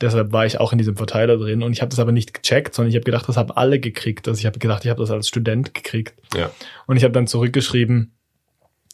deshalb 0.00 0.32
war 0.32 0.44
ich 0.44 0.58
auch 0.58 0.72
in 0.72 0.78
diesem 0.78 0.96
Verteiler 0.96 1.36
drin. 1.36 1.62
Und 1.62 1.72
ich 1.72 1.82
habe 1.82 1.90
das 1.90 2.00
aber 2.00 2.10
nicht 2.10 2.34
gecheckt, 2.34 2.74
sondern 2.74 2.90
ich 2.90 2.96
habe 2.96 3.04
gedacht, 3.04 3.28
das 3.28 3.36
haben 3.36 3.52
alle 3.52 3.78
gekriegt. 3.78 4.26
Also 4.26 4.40
ich 4.40 4.46
habe 4.46 4.58
gedacht, 4.58 4.84
ich 4.84 4.90
habe 4.90 5.00
das 5.00 5.12
als 5.12 5.28
Student 5.28 5.72
gekriegt. 5.72 6.14
Ja. 6.34 6.50
Und 6.86 6.96
ich 6.96 7.04
habe 7.04 7.12
dann 7.12 7.28
zurückgeschrieben, 7.28 8.12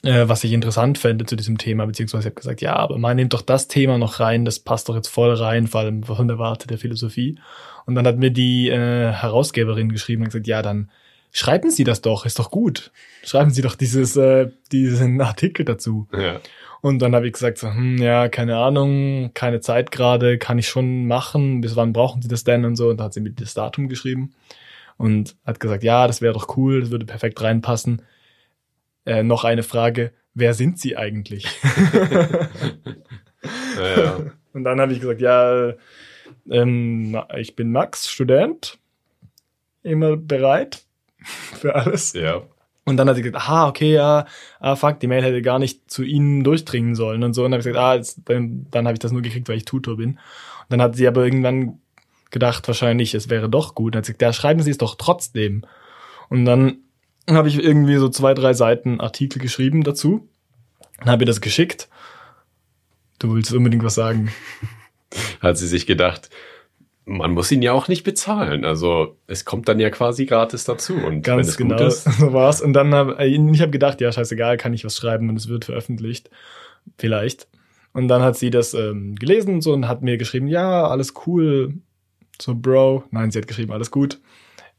äh, 0.04 0.28
was 0.28 0.44
ich 0.44 0.52
interessant 0.52 0.98
fände 0.98 1.26
zu 1.26 1.36
diesem 1.36 1.58
Thema, 1.58 1.86
beziehungsweise 1.86 2.22
ich 2.22 2.26
habe 2.26 2.40
gesagt, 2.40 2.60
ja, 2.60 2.76
aber 2.76 2.98
man 2.98 3.16
nimmt 3.16 3.32
doch 3.32 3.42
das 3.42 3.68
Thema 3.68 3.98
noch 3.98 4.20
rein, 4.20 4.44
das 4.44 4.58
passt 4.58 4.88
doch 4.88 4.94
jetzt 4.94 5.08
voll 5.08 5.34
rein, 5.34 5.66
vor 5.66 5.80
allem 5.80 6.02
von 6.02 6.28
der 6.28 6.38
Warte 6.38 6.66
der 6.66 6.78
Philosophie. 6.78 7.38
Und 7.86 7.94
dann 7.94 8.06
hat 8.06 8.18
mir 8.18 8.30
die 8.30 8.68
äh, 8.68 9.12
Herausgeberin 9.12 9.90
geschrieben 9.90 10.22
und 10.22 10.28
gesagt, 10.28 10.46
ja, 10.46 10.62
dann 10.62 10.90
schreiben 11.32 11.70
Sie 11.70 11.84
das 11.84 12.00
doch, 12.00 12.26
ist 12.26 12.38
doch 12.38 12.50
gut. 12.50 12.92
Schreiben 13.24 13.50
Sie 13.50 13.62
doch 13.62 13.74
dieses, 13.74 14.16
äh, 14.16 14.50
diesen 14.72 15.20
Artikel 15.20 15.64
dazu. 15.64 16.06
Ja. 16.12 16.40
Und 16.80 17.00
dann 17.00 17.14
habe 17.14 17.26
ich 17.26 17.32
gesagt, 17.32 17.58
so, 17.58 17.68
hm, 17.68 17.96
ja, 17.96 18.28
keine 18.28 18.58
Ahnung, 18.58 19.30
keine 19.32 19.60
Zeit 19.60 19.90
gerade, 19.90 20.36
kann 20.36 20.58
ich 20.58 20.68
schon 20.68 21.06
machen, 21.06 21.62
bis 21.62 21.76
wann 21.76 21.94
brauchen 21.94 22.20
Sie 22.20 22.28
das 22.28 22.44
denn 22.44 22.64
und 22.66 22.76
so. 22.76 22.90
Und 22.90 22.98
dann 22.98 23.06
hat 23.06 23.14
sie 23.14 23.20
mir 23.20 23.30
das 23.30 23.54
Datum 23.54 23.88
geschrieben 23.88 24.34
und 24.98 25.34
hat 25.46 25.60
gesagt, 25.60 25.82
ja, 25.82 26.06
das 26.06 26.20
wäre 26.20 26.34
doch 26.34 26.56
cool, 26.56 26.82
das 26.82 26.90
würde 26.90 27.06
perfekt 27.06 27.40
reinpassen. 27.40 28.02
Äh, 29.06 29.22
noch 29.22 29.44
eine 29.44 29.62
Frage, 29.62 30.12
wer 30.34 30.54
sind 30.54 30.78
Sie 30.78 30.96
eigentlich? 30.96 31.46
Ja, 33.76 34.02
ja. 34.02 34.16
und 34.52 34.64
dann 34.64 34.80
habe 34.80 34.92
ich 34.92 35.00
gesagt, 35.00 35.20
ja, 35.20 35.74
ähm, 36.50 37.20
ich 37.36 37.56
bin 37.56 37.72
Max, 37.72 38.10
Student, 38.10 38.78
immer 39.82 40.16
bereit 40.16 40.84
für 41.22 41.74
alles. 41.74 42.12
ja. 42.14 42.42
Und 42.86 42.98
dann 42.98 43.08
hat 43.08 43.16
sie 43.16 43.22
gesagt, 43.22 43.48
ah, 43.48 43.68
okay, 43.68 43.94
ja, 43.94 44.26
ah, 44.60 44.76
fuck, 44.76 45.00
die 45.00 45.06
Mail 45.06 45.22
hätte 45.22 45.40
gar 45.40 45.58
nicht 45.58 45.90
zu 45.90 46.02
ihnen 46.02 46.44
durchdringen 46.44 46.94
sollen 46.94 47.22
und 47.22 47.32
so. 47.32 47.44
Und 47.44 47.50
dann 47.50 47.60
habe 47.60 47.68
ich 47.68 47.74
gesagt, 47.74 47.84
ah, 47.84 47.94
jetzt, 47.94 48.20
dann, 48.26 48.66
dann 48.70 48.86
habe 48.86 48.92
ich 48.94 48.98
das 48.98 49.10
nur 49.10 49.22
gekriegt, 49.22 49.48
weil 49.48 49.56
ich 49.56 49.64
Tutor 49.64 49.96
bin. 49.96 50.10
Und 50.10 50.18
dann 50.68 50.82
hat 50.82 50.96
sie 50.96 51.08
aber 51.08 51.24
irgendwann 51.24 51.78
gedacht, 52.30 52.66
wahrscheinlich, 52.68 53.14
es 53.14 53.30
wäre 53.30 53.48
doch 53.48 53.74
gut. 53.74 53.94
Und 53.94 53.98
hat 53.98 54.04
sie 54.04 54.12
gesagt, 54.12 54.22
ja, 54.22 54.32
schreiben 54.34 54.60
Sie 54.60 54.70
es 54.70 54.78
doch 54.78 54.96
trotzdem. 54.96 55.64
Und 56.28 56.44
dann 56.44 56.83
habe 57.28 57.48
ich 57.48 57.62
irgendwie 57.62 57.96
so 57.96 58.08
zwei, 58.08 58.34
drei 58.34 58.52
Seiten 58.54 59.00
Artikel 59.00 59.40
geschrieben 59.40 59.82
dazu. 59.82 60.28
Dann 60.98 61.10
habe 61.10 61.24
ich 61.24 61.28
das 61.28 61.40
geschickt. 61.40 61.88
Du 63.18 63.34
willst 63.34 63.52
unbedingt 63.52 63.84
was 63.84 63.94
sagen. 63.94 64.30
Hat 65.40 65.58
sie 65.58 65.68
sich 65.68 65.86
gedacht, 65.86 66.30
man 67.06 67.32
muss 67.32 67.52
ihn 67.52 67.62
ja 67.62 67.72
auch 67.72 67.88
nicht 67.88 68.02
bezahlen. 68.02 68.64
Also 68.64 69.16
es 69.26 69.44
kommt 69.44 69.68
dann 69.68 69.78
ja 69.78 69.90
quasi 69.90 70.26
gratis 70.26 70.64
dazu. 70.64 70.94
Und 70.94 71.04
wenn 71.04 71.22
Ganz 71.22 71.48
es 71.48 71.56
genau, 71.56 71.76
gut 71.76 71.86
ist, 71.86 72.04
so 72.18 72.32
war's. 72.32 72.60
Und 72.60 72.72
dann 72.72 72.94
habe 72.94 73.24
ich 73.24 73.60
habe 73.60 73.70
gedacht, 73.70 74.00
ja, 74.00 74.10
scheißegal, 74.10 74.56
kann 74.56 74.74
ich 74.74 74.84
was 74.84 74.96
schreiben 74.96 75.28
und 75.28 75.36
es 75.36 75.48
wird 75.48 75.64
veröffentlicht. 75.64 76.30
Vielleicht. 76.98 77.48
Und 77.92 78.08
dann 78.08 78.22
hat 78.22 78.36
sie 78.36 78.50
das 78.50 78.74
ähm, 78.74 79.14
gelesen 79.14 79.54
und 79.54 79.60
so 79.60 79.72
und 79.72 79.86
hat 79.86 80.02
mir 80.02 80.16
geschrieben, 80.16 80.48
ja, 80.48 80.86
alles 80.86 81.14
cool. 81.26 81.74
So, 82.40 82.54
Bro. 82.54 83.04
Nein, 83.10 83.30
sie 83.30 83.38
hat 83.38 83.46
geschrieben, 83.46 83.72
alles 83.72 83.90
gut. 83.90 84.20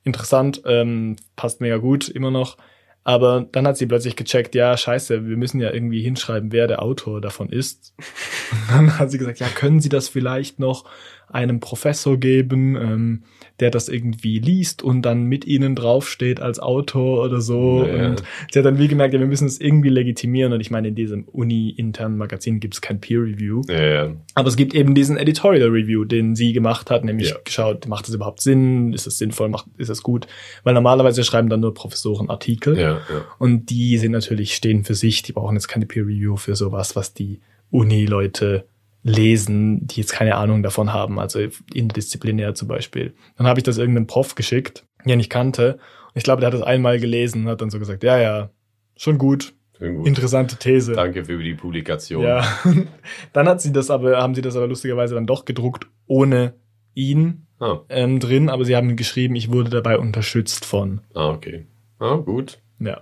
Interessant, 0.05 0.61
ähm, 0.65 1.17
passt 1.35 1.59
mega 1.59 1.77
gut, 1.77 2.07
immer 2.07 2.31
noch. 2.31 2.57
Aber 3.03 3.45
dann 3.51 3.67
hat 3.67 3.77
sie 3.77 3.85
plötzlich 3.85 4.15
gecheckt, 4.15 4.55
ja, 4.55 4.75
scheiße, 4.75 5.27
wir 5.27 5.37
müssen 5.37 5.59
ja 5.59 5.71
irgendwie 5.71 6.01
hinschreiben, 6.01 6.51
wer 6.51 6.67
der 6.67 6.81
Autor 6.81 7.21
davon 7.21 7.49
ist. 7.49 7.93
Und 8.51 8.89
dann 8.89 8.99
hat 8.99 9.11
sie 9.11 9.17
gesagt, 9.17 9.39
ja, 9.39 9.47
können 9.47 9.79
Sie 9.79 9.89
das 9.89 10.07
vielleicht 10.07 10.59
noch 10.59 10.85
einem 11.29 11.59
Professor 11.59 12.17
geben, 12.17 12.75
ähm, 12.75 13.23
der 13.59 13.71
das 13.71 13.87
irgendwie 13.89 14.39
liest 14.39 14.83
und 14.83 15.01
dann 15.03 15.23
mit 15.23 15.45
Ihnen 15.45 15.75
draufsteht 15.75 16.39
als 16.41 16.59
Autor 16.59 17.23
oder 17.23 17.41
so. 17.41 17.85
Ja. 17.85 18.09
Und 18.09 18.23
sie 18.51 18.59
hat 18.59 18.65
dann 18.65 18.77
wie 18.77 18.87
gemerkt, 18.87 19.13
ja, 19.13 19.19
wir 19.19 19.27
müssen 19.27 19.47
es 19.47 19.59
irgendwie 19.59 19.89
legitimieren. 19.89 20.51
Und 20.53 20.59
ich 20.61 20.71
meine, 20.71 20.89
in 20.89 20.95
diesem 20.95 21.23
uni-internen 21.25 22.17
Magazin 22.17 22.59
gibt 22.59 22.73
es 22.73 22.81
kein 22.81 22.99
Peer-Review. 22.99 23.61
ja, 23.69 23.83
ja. 23.83 24.11
Aber 24.33 24.47
es 24.49 24.55
gibt 24.57 24.73
eben 24.73 24.93
diesen 24.95 25.17
Editorial 25.17 25.69
Review, 25.69 26.03
den 26.05 26.35
sie 26.35 26.51
gemacht 26.53 26.89
hat, 26.91 27.03
nämlich 27.05 27.29
Ja. 27.29 27.37
geschaut, 27.43 27.87
macht 27.87 28.07
es 28.07 28.13
überhaupt 28.13 28.41
Sinn? 28.41 28.93
Ist 28.93 29.07
es 29.07 29.17
sinnvoll? 29.17 29.49
Macht, 29.49 29.67
ist 29.77 29.89
es 29.89 30.03
gut? 30.03 30.27
Weil 30.63 30.73
normalerweise 30.73 31.23
schreiben 31.23 31.49
dann 31.49 31.61
nur 31.61 31.73
Professoren 31.73 32.29
Artikel. 32.29 32.77
ja. 32.79 32.99
Und 33.39 33.69
die 33.69 33.97
sind 33.97 34.11
natürlich, 34.11 34.53
stehen 34.55 34.83
für 34.83 34.95
sich, 34.95 35.21
die 35.23 35.31
brauchen 35.33 35.55
jetzt 35.55 35.67
keine 35.67 35.85
Peer 35.85 36.03
Review 36.03 36.35
für 36.35 36.55
sowas, 36.55 36.95
was 36.95 37.13
die 37.13 37.39
Uni-Leute 37.71 38.65
lesen, 39.07 39.85
die 39.85 40.01
jetzt 40.01 40.11
keine 40.13 40.35
Ahnung 40.35 40.63
davon 40.63 40.91
haben, 40.91 41.19
also 41.19 41.39
interdisziplinär 41.73 42.55
zum 42.55 42.67
Beispiel. 42.67 43.13
Dann 43.37 43.45
habe 43.45 43.59
ich 43.59 43.63
das 43.63 43.77
irgendeinem 43.77 44.07
Prof 44.07 44.33
geschickt, 44.33 44.83
den 45.05 45.19
ich 45.19 45.29
kannte. 45.29 45.73
Und 45.75 46.15
ich 46.15 46.23
glaube, 46.23 46.39
der 46.41 46.47
hat 46.47 46.55
das 46.55 46.63
einmal 46.63 46.99
gelesen 46.99 47.43
und 47.43 47.49
hat 47.51 47.61
dann 47.61 47.69
so 47.69 47.77
gesagt, 47.77 48.03
ja, 48.03 48.17
ja, 48.17 48.49
schon 48.97 49.19
gut, 49.19 49.53
interessante 49.79 50.55
These. 50.57 50.93
Danke 50.93 51.23
für 51.25 51.37
die 51.37 51.53
Publikation. 51.53 52.23
Ja. 52.23 52.47
Dann 53.33 53.47
hat 53.47 53.61
sie 53.61 53.71
das 53.73 53.91
aber, 53.91 54.17
haben 54.17 54.33
sie 54.33 54.41
das 54.41 54.55
aber 54.55 54.67
lustigerweise 54.67 55.15
dann 55.15 55.27
doch 55.27 55.43
gedruckt, 55.45 55.87
ohne 56.07 56.53
ihn 56.93 57.45
Ah, 57.59 57.81
ähm, 57.89 58.19
drin, 58.19 58.49
aber 58.49 58.65
sie 58.65 58.75
haben 58.75 58.95
geschrieben, 58.95 59.35
ich 59.35 59.51
wurde 59.51 59.69
dabei 59.69 59.97
unterstützt 59.97 60.65
von. 60.65 61.01
ah, 61.13 61.29
okay. 61.29 61.67
Ah, 61.99 62.15
gut. 62.15 62.59
Ja. 62.79 63.01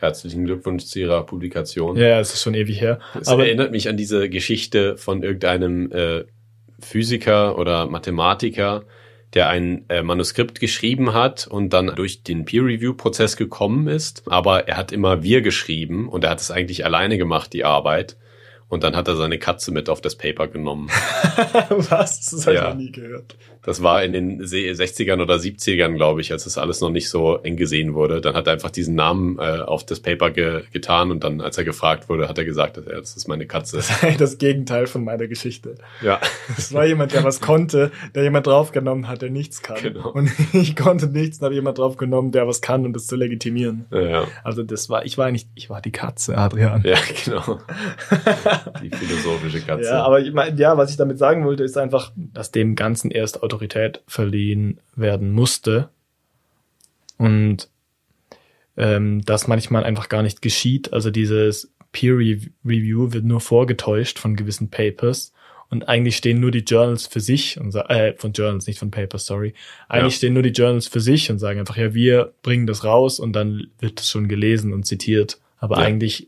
Herzlichen 0.00 0.46
Glückwunsch 0.46 0.86
zu 0.86 0.98
Ihrer 0.98 1.24
Publikation. 1.26 1.96
Ja, 1.96 2.18
es 2.20 2.32
ist 2.32 2.42
schon 2.42 2.54
ewig 2.54 2.80
her. 2.80 3.00
Es 3.20 3.28
aber 3.28 3.44
erinnert 3.44 3.70
mich 3.70 3.86
an 3.88 3.98
diese 3.98 4.30
Geschichte 4.30 4.96
von 4.96 5.22
irgendeinem 5.22 5.92
äh, 5.92 6.24
Physiker 6.80 7.58
oder 7.58 7.86
Mathematiker, 7.86 8.84
der 9.34 9.50
ein 9.50 9.84
äh, 9.90 10.02
Manuskript 10.02 10.58
geschrieben 10.58 11.12
hat 11.12 11.46
und 11.46 11.74
dann 11.74 11.92
durch 11.94 12.22
den 12.22 12.46
Peer-Review-Prozess 12.46 13.36
gekommen 13.36 13.88
ist. 13.88 14.22
Aber 14.26 14.66
er 14.68 14.78
hat 14.78 14.90
immer 14.90 15.22
wir 15.22 15.42
geschrieben 15.42 16.08
und 16.08 16.24
er 16.24 16.30
hat 16.30 16.40
es 16.40 16.50
eigentlich 16.50 16.86
alleine 16.86 17.18
gemacht, 17.18 17.52
die 17.52 17.64
Arbeit. 17.64 18.16
Und 18.68 18.84
dann 18.84 18.96
hat 18.96 19.08
er 19.08 19.16
seine 19.16 19.38
Katze 19.38 19.72
mit 19.72 19.90
auf 19.90 20.00
das 20.00 20.16
Paper 20.16 20.46
genommen. 20.48 20.88
was? 21.68 22.30
Das 22.30 22.46
habe 22.46 22.56
ich 22.56 22.62
Ja. 22.62 22.68
noch 22.70 22.76
nie 22.76 22.92
gehört. 22.92 23.36
Das 23.62 23.82
war 23.82 24.02
in 24.02 24.12
den 24.12 24.46
Se- 24.46 24.56
60ern 24.70 25.20
oder 25.20 25.34
70ern, 25.36 25.94
glaube 25.94 26.20
ich, 26.20 26.32
als 26.32 26.44
das 26.44 26.56
alles 26.58 26.80
noch 26.80 26.90
nicht 26.90 27.08
so 27.10 27.36
eng 27.38 27.56
gesehen 27.56 27.94
wurde. 27.94 28.20
Dann 28.20 28.34
hat 28.34 28.46
er 28.46 28.54
einfach 28.54 28.70
diesen 28.70 28.94
Namen 28.94 29.38
äh, 29.38 29.60
auf 29.60 29.84
das 29.84 30.00
Paper 30.00 30.30
ge 30.30 30.62
getan 30.72 31.10
und 31.10 31.24
dann, 31.24 31.40
als 31.40 31.58
er 31.58 31.64
gefragt 31.64 32.08
wurde, 32.08 32.28
hat 32.28 32.38
er 32.38 32.44
gesagt, 32.44 32.76
dass 32.76 32.86
er, 32.86 32.98
das 33.00 33.16
ist 33.16 33.28
meine 33.28 33.46
Katze. 33.46 33.76
Das 33.80 33.90
ist 33.90 34.02
eigentlich 34.02 34.16
das 34.16 34.38
Gegenteil 34.38 34.86
von 34.86 35.04
meiner 35.04 35.26
Geschichte. 35.28 35.74
Ja, 36.02 36.20
Es 36.56 36.72
war 36.72 36.86
jemand, 36.86 37.12
der 37.12 37.24
was 37.24 37.40
konnte, 37.42 37.90
der 38.14 38.22
jemand 38.22 38.46
draufgenommen 38.46 39.08
hat, 39.08 39.22
der 39.22 39.30
nichts 39.30 39.62
kann. 39.62 39.76
Genau. 39.82 40.10
Und 40.10 40.30
ich 40.52 40.74
konnte 40.76 41.06
nichts, 41.08 41.38
und 41.38 41.44
habe 41.44 41.54
jemand 41.54 41.78
draufgenommen, 41.78 42.32
der 42.32 42.46
was 42.46 42.60
kann, 42.60 42.86
um 42.86 42.92
das 42.92 43.06
zu 43.06 43.16
legitimieren. 43.16 43.84
ja, 43.90 44.24
Also 44.44 44.62
das 44.62 44.88
war, 44.88 45.04
ich 45.04 45.18
war 45.18 45.30
nicht, 45.30 45.48
ich 45.54 45.68
war 45.70 45.80
die 45.82 45.92
Katze, 45.92 46.36
Adrian. 46.38 46.82
ja, 46.84 46.96
genau. 47.24 47.58
Die 48.82 48.90
philosophische 48.90 49.60
Katze. 49.60 49.84
Ja, 49.84 50.02
aber 50.04 50.20
ich 50.20 50.32
mein, 50.32 50.56
ja, 50.56 50.76
was 50.76 50.90
ich 50.90 50.96
damit 50.96 51.18
sagen 51.18 51.44
wollte, 51.44 51.62
ist 51.64 51.76
einfach, 51.76 52.12
dass 52.16 52.50
dem 52.50 52.74
Ganzen 52.74 53.10
erst 53.10 53.42
Autorität 53.42 53.59
verliehen 54.06 54.78
werden 54.96 55.32
musste. 55.32 55.90
Und 57.18 57.68
ähm, 58.76 59.22
das 59.24 59.46
manchmal 59.46 59.84
einfach 59.84 60.08
gar 60.08 60.22
nicht 60.22 60.42
geschieht. 60.42 60.92
Also 60.92 61.10
dieses 61.10 61.72
Peer 61.92 62.16
Review 62.16 63.12
wird 63.12 63.24
nur 63.24 63.40
vorgetäuscht 63.40 64.18
von 64.18 64.36
gewissen 64.36 64.70
Papers. 64.70 65.32
Und 65.68 65.88
eigentlich 65.88 66.16
stehen 66.16 66.40
nur 66.40 66.50
die 66.50 66.60
Journals 66.64 67.06
für 67.06 67.20
sich 67.20 67.60
und 67.60 67.72
äh, 67.74 68.14
von 68.16 68.32
Journals, 68.32 68.66
nicht 68.66 68.78
von 68.80 68.90
Papers, 68.90 69.26
sorry. 69.26 69.54
Eigentlich 69.88 70.14
Ja. 70.14 70.16
stehen 70.18 70.34
nur 70.34 70.42
die 70.42 70.50
Journals 70.50 70.88
für 70.88 70.98
sich 71.00 71.30
und 71.30 71.38
sagen 71.38 71.60
einfach, 71.60 71.76
ja, 71.76 71.94
wir 71.94 72.32
bringen 72.42 72.66
das 72.66 72.82
raus 72.84 73.20
und 73.20 73.34
dann 73.34 73.68
wird 73.78 74.00
es 74.00 74.10
schon 74.10 74.26
gelesen 74.26 74.72
und 74.72 74.84
zitiert. 74.84 75.38
Aber 75.58 75.78
Ja. 75.78 75.84
eigentlich 75.84 76.26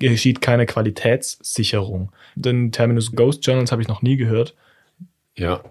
geschieht 0.00 0.40
keine 0.40 0.66
Qualitätssicherung. 0.66 2.10
Den 2.34 2.72
Terminus 2.72 3.12
Ghost 3.12 3.46
Journals 3.46 3.70
habe 3.70 3.82
ich 3.82 3.88
noch 3.88 4.02
nie 4.02 4.16
gehört. 4.16 4.54
Ja. 5.36 5.62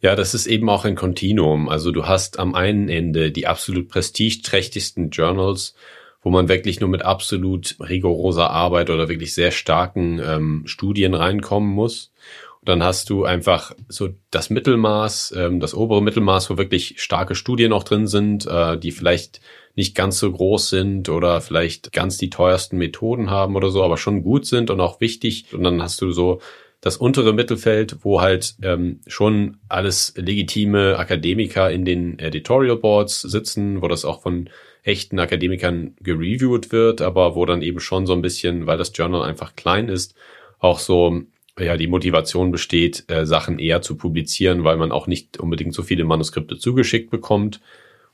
Ja, 0.00 0.14
das 0.16 0.34
ist 0.34 0.46
eben 0.46 0.68
auch 0.68 0.84
ein 0.84 0.96
Kontinuum. 0.96 1.68
Also 1.68 1.90
du 1.90 2.06
hast 2.06 2.38
am 2.38 2.54
einen 2.54 2.88
Ende 2.88 3.30
die 3.30 3.46
absolut 3.46 3.88
prestigeträchtigsten 3.88 5.10
Journals, 5.10 5.74
wo 6.22 6.30
man 6.30 6.48
wirklich 6.48 6.80
nur 6.80 6.90
mit 6.90 7.02
absolut 7.02 7.76
rigoroser 7.80 8.50
Arbeit 8.50 8.90
oder 8.90 9.08
wirklich 9.08 9.34
sehr 9.34 9.50
starken 9.50 10.20
ähm, 10.24 10.62
Studien 10.66 11.14
reinkommen 11.14 11.70
muss. 11.70 12.12
Und 12.60 12.68
dann 12.68 12.82
hast 12.82 13.08
du 13.08 13.24
einfach 13.24 13.72
so 13.88 14.10
das 14.30 14.50
Mittelmaß, 14.50 15.34
ähm, 15.36 15.60
das 15.60 15.74
obere 15.74 16.02
Mittelmaß, 16.02 16.50
wo 16.50 16.58
wirklich 16.58 17.00
starke 17.00 17.34
Studien 17.34 17.72
auch 17.72 17.84
drin 17.84 18.06
sind, 18.06 18.46
äh, 18.46 18.78
die 18.78 18.92
vielleicht 18.92 19.40
nicht 19.76 19.94
ganz 19.94 20.18
so 20.18 20.30
groß 20.30 20.68
sind 20.68 21.08
oder 21.08 21.40
vielleicht 21.40 21.92
ganz 21.92 22.18
die 22.18 22.28
teuersten 22.28 22.76
Methoden 22.76 23.30
haben 23.30 23.56
oder 23.56 23.70
so, 23.70 23.82
aber 23.82 23.96
schon 23.96 24.22
gut 24.22 24.44
sind 24.44 24.70
und 24.70 24.78
auch 24.80 25.00
wichtig. 25.00 25.46
Und 25.54 25.62
dann 25.62 25.82
hast 25.82 26.02
du 26.02 26.10
so 26.10 26.40
das 26.80 26.96
untere 26.96 27.32
Mittelfeld, 27.32 27.98
wo 28.02 28.20
halt 28.20 28.54
ähm, 28.62 29.00
schon 29.06 29.58
alles 29.68 30.14
legitime 30.16 30.98
Akademiker 30.98 31.70
in 31.70 31.84
den 31.84 32.18
Editorial 32.18 32.76
Boards 32.76 33.20
sitzen, 33.20 33.82
wo 33.82 33.88
das 33.88 34.04
auch 34.04 34.22
von 34.22 34.48
echten 34.82 35.18
Akademikern 35.18 35.94
gereviewt 36.00 36.72
wird, 36.72 37.02
aber 37.02 37.34
wo 37.34 37.44
dann 37.44 37.60
eben 37.60 37.80
schon 37.80 38.06
so 38.06 38.14
ein 38.14 38.22
bisschen, 38.22 38.66
weil 38.66 38.78
das 38.78 38.92
Journal 38.94 39.22
einfach 39.22 39.56
klein 39.56 39.88
ist, 39.88 40.14
auch 40.58 40.78
so 40.78 41.22
ja 41.58 41.76
die 41.76 41.86
Motivation 41.86 42.50
besteht, 42.50 43.04
äh, 43.08 43.26
Sachen 43.26 43.58
eher 43.58 43.82
zu 43.82 43.96
publizieren, 43.96 44.64
weil 44.64 44.78
man 44.78 44.92
auch 44.92 45.06
nicht 45.06 45.38
unbedingt 45.38 45.74
so 45.74 45.82
viele 45.82 46.04
Manuskripte 46.04 46.56
zugeschickt 46.56 47.10
bekommt. 47.10 47.60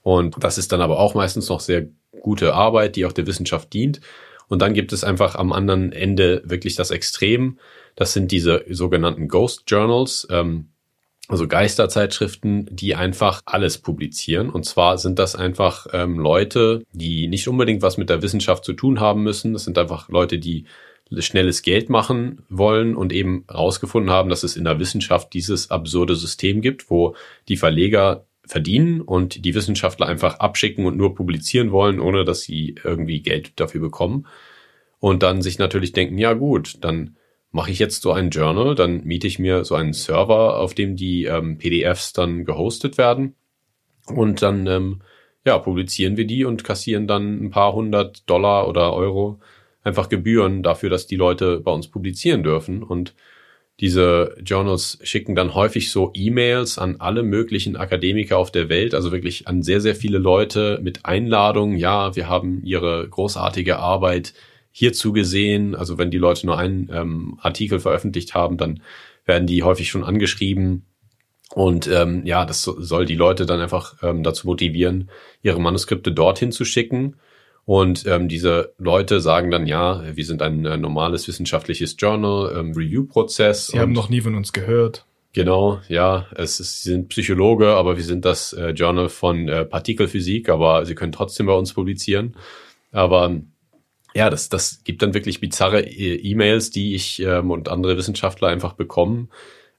Und 0.03 0.37
das 0.41 0.59
ist 0.59 0.73
dann 0.73 0.81
aber 0.81 0.99
auch 0.99 1.15
meistens 1.15 1.49
noch 1.49 1.61
sehr 1.61 1.87
gute 2.21 2.55
Arbeit, 2.55 2.97
die 2.97 3.07
auch 3.07 3.13
der 3.13 3.27
Wissenschaft 3.27 3.73
dient. 3.73 4.01
Und 4.49 4.63
dann 4.63 4.75
gibt 4.75 4.93
es 4.93 5.05
einfach 5.05 5.35
am 5.35 5.53
anderen 5.53 5.93
Ende 5.93 6.43
wirklich 6.45 6.77
das 6.77 6.91
Extrem. 6.91 7.59
Das 7.97 8.13
sind 8.13 8.31
diese 8.31 8.65
sogenannten 8.69 9.27
Ghost 9.27 9.65
Journals. 9.67 10.29
Ähm, 10.31 10.69
also 11.29 11.49
Geisterzeitschriften, 11.49 12.69
die 12.71 12.95
einfach 12.95 13.43
alles 13.47 13.79
publizieren. 13.79 14.49
Und 14.49 14.65
zwar 14.65 14.97
sind 14.97 15.19
das 15.19 15.35
einfach 15.35 15.89
ähm, 15.93 16.21
Leute, 16.21 16.85
die 16.93 17.27
nicht 17.27 17.49
unbedingt 17.49 17.83
was 17.83 17.97
mit 17.97 18.11
der 18.11 18.23
Wissenschaft 18.23 18.65
zu 18.65 18.75
tun 18.75 19.01
haben 19.01 19.25
müssen. 19.25 19.53
Das 19.53 19.65
sind 19.65 19.77
einfach 19.77 20.09
Leute, 20.09 20.39
die 20.39 20.67
schnelles 21.19 21.63
Geld 21.63 21.89
machen 21.89 22.43
wollen 22.49 22.97
und 22.97 23.13
eben 23.13 23.45
herausgefunden 23.49 24.11
haben, 24.11 24.29
dass 24.29 24.43
es 24.43 24.57
in 24.57 24.65
der 24.65 24.79
Wissenschaft 24.79 25.33
dieses 25.35 25.71
absurde 25.71 26.17
System 26.17 26.61
gibt, 26.61 26.91
wo 26.91 27.17
die 27.49 27.57
Verleger 27.57 28.27
verdienen 28.45 29.01
und 29.01 29.45
die 29.45 29.55
Wissenschaftler 29.55 30.07
einfach 30.07 30.39
abschicken 30.39 30.87
und 30.87 30.97
nur 30.97 31.15
publizieren 31.15 31.73
wollen, 31.73 32.01
ohne 32.01 32.25
dass 32.25 32.43
sie 32.43 32.77
irgendwie 32.85 33.21
Geld 33.21 33.59
dafür 33.59 33.81
bekommen. 33.81 34.27
Und 34.99 35.23
dann 35.23 35.43
sich 35.43 35.59
natürlich 35.59 35.93
denken, 35.93 36.19
ja 36.19 36.33
gut, 36.33 36.79
dann 36.81 37.17
mache 37.57 37.71
ich 37.71 37.79
jetzt 37.79 38.03
so 38.03 38.13
ein 38.13 38.29
Journal, 38.29 38.75
dann 38.75 39.03
miete 39.05 39.27
ich 39.27 39.39
mir 39.39 39.65
so 39.65 39.75
einen 39.75 39.95
Server, 39.95 40.61
auf 40.61 40.75
dem 40.75 40.95
die 40.95 41.25
ähm, 41.25 41.57
PDFs 41.57 42.13
dann 42.13 42.45
gehostet 42.45 42.99
werden 42.99 43.35
und 44.07 44.43
dann 44.43 44.67
ähm, 44.67 45.01
ja 45.47 45.59
publizieren 45.59 46.19
wir 46.19 46.27
die 46.27 46.45
und 46.45 46.65
kassieren 46.65 47.07
dann 47.07 47.43
ein 47.43 47.51
paar 47.51 47.73
hundert 47.73 48.29
Dollar 48.29 48.69
oder 48.69 48.93
Euro 48.93 49.41
einfach 49.83 50.11
Gebühren 50.11 50.63
dafür, 50.63 50.91
dass 50.91 51.07
die 51.07 51.17
Leute 51.17 51.61
bei 51.61 51.73
uns 51.73 51.89
publizieren 51.89 52.43
dürfen 52.43 52.83
und 52.83 53.15
diese 53.81 54.37
Journals 54.43 54.99
schicken 55.03 55.35
dann 55.35 55.55
häufig 55.55 55.91
so 55.91 56.11
E-Mails 56.15 56.79
an 56.79 56.97
alle 56.99 57.23
möglichen 57.23 57.77
Akademiker 57.77 58.37
auf 58.37 58.53
der 58.53 58.69
Welt, 58.69 58.95
also 58.95 59.13
wirklich 59.13 59.49
an 59.49 59.63
sehr, 59.63 59.81
sehr 59.81 59.95
viele 59.95 60.19
Leute 60.19 60.79
mit 60.83 61.05
Einladungen. 61.05 61.77
Ja, 61.77 62.17
wir 62.17 62.29
haben 62.29 62.63
ihre 62.65 63.07
großartige 63.09 63.79
Arbeit 63.79 64.33
hierzu 64.77 65.15
gesehen. 65.15 65.75
Also 65.75 65.97
wenn 65.97 66.11
die 66.11 66.19
Leute 66.19 66.45
nur 66.45 66.59
einen 66.59 66.91
ähm, 66.93 67.39
Artikel 67.41 67.81
veröffentlicht 67.81 68.35
haben, 68.35 68.59
dann 68.59 68.83
werden 69.25 69.47
die 69.47 69.63
häufig 69.63 69.89
schon 69.89 70.05
angeschrieben. 70.05 70.85
Und 71.55 71.87
ähm, 71.87 72.27
ja, 72.27 72.45
das 72.45 72.61
soll 72.63 73.07
die 73.07 73.15
Leute 73.15 73.47
dann 73.47 73.63
einfach 73.63 73.95
ähm, 74.03 74.23
dazu 74.23 74.47
motivieren, 74.47 75.09
ihre 75.43 75.63
Manuskripte 75.63 76.13
dorthin 76.13 76.53
zu 76.53 76.67
schicken. 76.67 77.17
Und 77.65 78.07
ähm, 78.07 78.29
diese 78.29 78.75
Leute 78.77 79.21
sagen 79.21 79.51
dann, 79.51 79.67
ja, 79.67 80.03
wir 80.15 80.27
sind 80.27 80.43
ein 80.43 80.67
äh, 80.67 80.77
normales 80.77 81.27
wissenschaftliches 81.27 81.97
Journal, 81.99 82.55
ähm, 82.55 82.73
Review-Prozess. 82.73 83.69
Sie 83.69 83.81
haben 83.81 83.93
noch 83.93 84.11
nie 84.11 84.21
von 84.21 84.35
uns 84.35 84.53
gehört. 84.53 85.07
Genau, 85.33 85.81
ja, 85.89 86.27
es 86.35 86.61
ist, 86.61 86.83
Sie 86.83 86.91
sind 86.91 87.09
Psychologe, 87.09 87.69
aber 87.69 87.97
wir 87.97 88.05
sind 88.05 88.27
das 88.27 88.53
äh, 88.53 88.71
Journal 88.73 89.09
von 89.09 89.49
äh, 89.49 89.65
Partikelphysik, 89.65 90.51
aber 90.51 90.85
Sie 90.85 90.95
können 90.95 91.13
trotzdem 91.13 91.47
bei 91.47 91.55
uns 91.55 91.73
publizieren. 91.73 92.37
Aber 92.93 93.41
ja, 94.17 94.31
das, 94.31 94.49
das 94.49 94.83
gibt 94.83 95.03
dann 95.03 95.13
wirklich 95.13 95.41
bizarre 95.41 95.83
e- 95.83 96.17
E-Mails, 96.17 96.71
die 96.71 96.95
ich 96.95 97.21
ähm, 97.21 97.51
und 97.51 97.69
andere 97.69 97.99
Wissenschaftler 97.99 98.49
einfach 98.49 98.73
bekommen. 98.73 99.29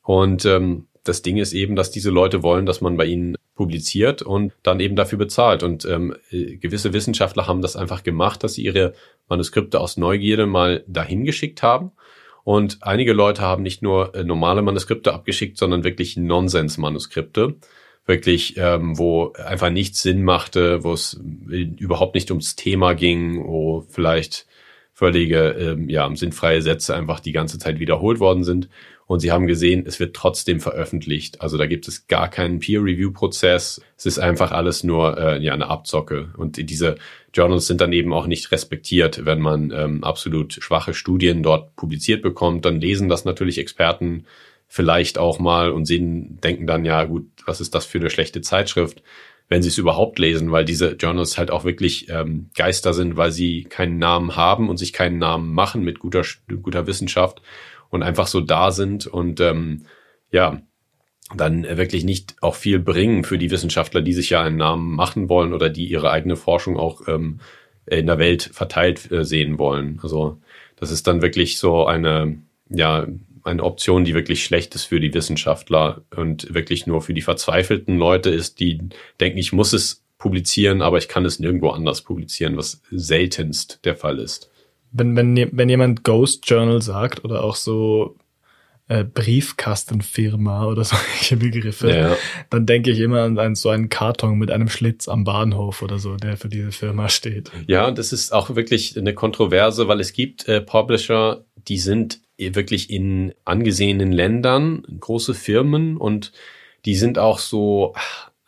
Und 0.04 0.46
ähm, 0.46 0.86
das 1.04 1.24
Ding 1.24 1.38
ist 1.38 1.54
eben, 1.54 1.76
dass 1.76 1.90
diese 1.90 2.12
Leute 2.12 2.44
wollen, 2.44 2.68
dass 2.68 2.80
man 2.80 2.98
bei 2.98 3.06
ihnen 3.06 3.36
publiziert 3.56 4.22
und 4.22 4.54
dann 4.62 4.80
eben 4.80 4.96
dafür 4.96 5.18
bezahlt. 5.18 5.64
Und 5.64 5.86
ähm, 5.86 6.16
äh, 6.30 6.58
gewisse 6.58 6.94
Wissenschaftler 6.94 7.48
haben 7.48 7.64
das 7.64 7.76
einfach 7.76 8.04
gemacht, 8.04 8.44
dass 8.44 8.54
sie 8.54 8.64
ihre 8.64 8.94
Manuskripte 9.28 9.80
aus 9.80 9.98
Neugierde 9.98 10.46
mal 10.46 10.84
dahin 10.86 11.26
geschickt 11.26 11.64
haben. 11.64 11.92
Und 12.44 12.78
einige 12.82 13.14
Leute 13.14 13.42
haben 13.42 13.64
nicht 13.64 13.82
nur 13.82 14.14
äh, 14.14 14.24
normale 14.24 14.62
Manuskripte 14.62 15.16
abgeschickt, 15.16 15.58
sondern 15.58 15.84
wirklich 15.84 16.16
Nonsens-Manuskripte 16.16 17.56
wirklich, 18.08 18.56
ähm, 18.58 18.98
wo 18.98 19.34
einfach 19.34 19.70
nichts 19.70 20.02
Sinn 20.02 20.24
machte, 20.24 20.84
wo 20.84 20.94
es 20.94 21.20
überhaupt 21.48 22.16
nicht 22.16 22.32
ums 22.32 22.56
Thema 22.56 22.94
ging, 22.94 23.44
wo 23.46 23.86
vielleicht 23.90 24.48
völlige, 24.94 25.50
ähm, 25.52 25.90
ja, 25.90 26.10
sinnfreie 26.16 26.64
Sätze 26.64 26.96
einfach 26.96 27.20
die 27.20 27.34
ganze 27.34 27.60
Zeit 27.60 27.80
wiederholt 27.80 28.20
worden 28.20 28.44
sind. 28.44 28.70
Und 29.06 29.20
sie 29.20 29.32
haben 29.32 29.48
gesehen, 29.48 29.86
es 29.86 30.00
wird 30.00 30.16
trotzdem 30.16 30.60
veröffentlicht. 30.60 31.40
Also 31.40 31.58
da 31.58 31.66
gibt 31.66 31.88
es 31.88 32.08
gar 32.08 32.30
keinen 32.30 32.60
Peer-Review-Prozess. 32.60 33.82
Es 33.96 34.06
ist 34.06 34.20
einfach 34.20 34.52
alles 34.52 34.84
nur 34.84 35.18
äh, 35.18 35.42
ja 35.42 35.54
eine 35.54 35.68
Abzocke. 35.68 36.34
Und 36.36 36.58
diese 36.58 36.96
Journals 37.34 37.68
sind 37.68 37.80
dann 37.80 37.94
eben 37.94 38.12
auch 38.12 38.28
nicht 38.28 38.52
respektiert, 38.52 39.24
wenn 39.26 39.40
man 39.40 39.72
ähm, 39.72 40.04
absolut 40.04 40.54
schwache 40.54 40.94
Studien 40.94 41.44
dort 41.44 41.76
publiziert 41.76 42.22
bekommt. 42.22 42.66
Dann 42.66 42.82
lesen 42.82 43.08
das 43.08 43.24
natürlich 43.24 43.60
Experten 43.60 44.26
vielleicht 44.68 45.18
auch 45.18 45.40
mal 45.40 45.72
und 45.72 45.86
sehen, 45.86 46.40
denken 46.42 46.68
dann, 46.68 46.86
ja 46.86 47.04
gut, 47.06 47.28
was 47.46 47.62
ist 47.62 47.74
das 47.74 47.86
für 47.86 48.00
eine 48.00 48.10
schlechte 48.10 48.42
Zeitschrift, 48.42 49.02
wenn 49.50 49.62
sie 49.62 49.70
es 49.70 49.78
überhaupt 49.78 50.20
lesen, 50.20 50.52
weil 50.52 50.66
diese 50.66 50.94
Journals 50.94 51.38
halt 51.38 51.52
auch 51.52 51.64
wirklich 51.64 52.10
ähm, 52.10 52.50
Geister 52.56 52.94
sind, 52.94 53.16
weil 53.16 53.32
sie 53.32 53.64
keinen 53.64 53.98
Namen 53.98 54.36
haben 54.36 54.70
und 54.70 54.78
sich 54.78 54.92
keinen 54.92 55.20
Namen 55.20 55.54
machen 55.54 55.84
mit 55.84 56.00
guter, 56.00 56.24
guter 56.62 56.86
Wissenschaft 56.86 57.42
und 57.90 58.04
einfach 58.04 58.28
so 58.28 58.42
da 58.42 58.72
sind 58.72 59.08
und 59.08 59.40
ähm, 59.40 59.86
ja, 60.32 60.62
dann 61.36 61.64
wirklich 61.64 62.04
nicht 62.04 62.36
auch 62.42 62.56
viel 62.56 62.80
bringen 62.80 63.24
für 63.24 63.38
die 63.38 63.52
Wissenschaftler, 63.52 64.02
die 64.02 64.14
sich 64.14 64.30
ja 64.30 64.42
einen 64.42 64.58
Namen 64.58 64.96
machen 64.96 65.30
wollen 65.30 65.54
oder 65.54 65.70
die 65.70 65.86
ihre 65.86 66.12
eigene 66.12 66.36
Forschung 66.36 66.78
auch 66.78 67.08
ähm, 67.08 67.40
in 67.86 68.06
der 68.06 68.18
Welt 68.18 68.50
verteilt 68.54 69.12
äh, 69.12 69.24
sehen 69.24 69.58
wollen. 69.60 70.00
Also 70.04 70.40
das 70.78 70.92
ist 70.92 71.08
dann 71.08 71.22
wirklich 71.22 71.58
so 71.58 71.86
eine, 71.86 72.38
ja, 72.70 73.08
eine 73.48 73.64
Option, 73.64 74.06
die 74.06 74.14
wirklich 74.14 74.44
schlecht 74.44 74.76
ist 74.76 74.86
für 74.86 75.00
die 75.00 75.14
Wissenschaftler 75.14 76.04
und 76.16 76.54
wirklich 76.54 76.86
nur 76.86 77.02
für 77.02 77.14
die 77.14 77.22
verzweifelten 77.22 77.98
Leute 77.98 78.30
ist, 78.30 78.60
die 78.60 78.80
denken, 79.20 79.38
ich 79.38 79.54
muss 79.54 79.74
es 79.74 80.04
publizieren, 80.18 80.82
aber 80.82 80.98
ich 80.98 81.08
kann 81.08 81.26
es 81.26 81.40
nirgendwo 81.40 81.70
anders 81.70 82.02
publizieren, 82.02 82.58
was 82.58 82.82
seltenst 82.92 83.80
der 83.86 83.96
Fall 83.96 84.20
ist. 84.20 84.50
Wenn, 84.92 85.16
wenn, 85.16 85.50
wenn 85.52 85.70
jemand 85.70 86.04
Ghost 86.04 86.50
Journal 86.50 86.82
sagt 86.82 87.24
oder 87.24 87.44
auch 87.44 87.56
so 87.56 88.16
äh, 88.88 89.04
Briefkastenfirma 89.04 90.66
oder 90.66 90.84
solche 90.86 91.38
Begriffe, 91.38 91.90
ja. 91.90 92.18
dann 92.50 92.66
denke 92.66 92.92
ich 92.92 93.00
immer 93.00 93.24
an, 93.24 93.38
an 93.38 93.56
so 93.56 93.70
einen 93.70 93.90
Karton 93.90 94.38
mit 94.38 94.50
einem 94.50 94.70
Schlitz 94.70 95.08
am 95.08 95.24
Bahnhof 95.24 95.82
oder 95.82 96.00
so, 96.00 96.16
der 96.16 96.38
für 96.38 96.50
diese 96.50 96.72
Firma 96.72 97.10
steht. 97.10 97.52
Ja, 97.68 97.92
das 97.92 98.14
ist 98.14 98.34
auch 98.34 98.56
wirklich 98.56 98.98
eine 98.98 99.14
Kontroverse, 99.14 99.88
weil 99.88 100.00
es 100.00 100.14
gibt 100.14 100.48
äh, 100.48 100.62
Publisher, 100.62 101.46
die 101.68 101.78
sind 101.78 102.22
wirklich 102.38 102.90
in 102.90 103.34
angesehenen 103.46 104.12
Ländern, 104.12 104.84
große 105.00 105.34
Firmen 105.34 105.98
und 105.98 106.32
die 106.86 106.96
sind 106.96 107.20
auch 107.20 107.40
so 107.40 107.94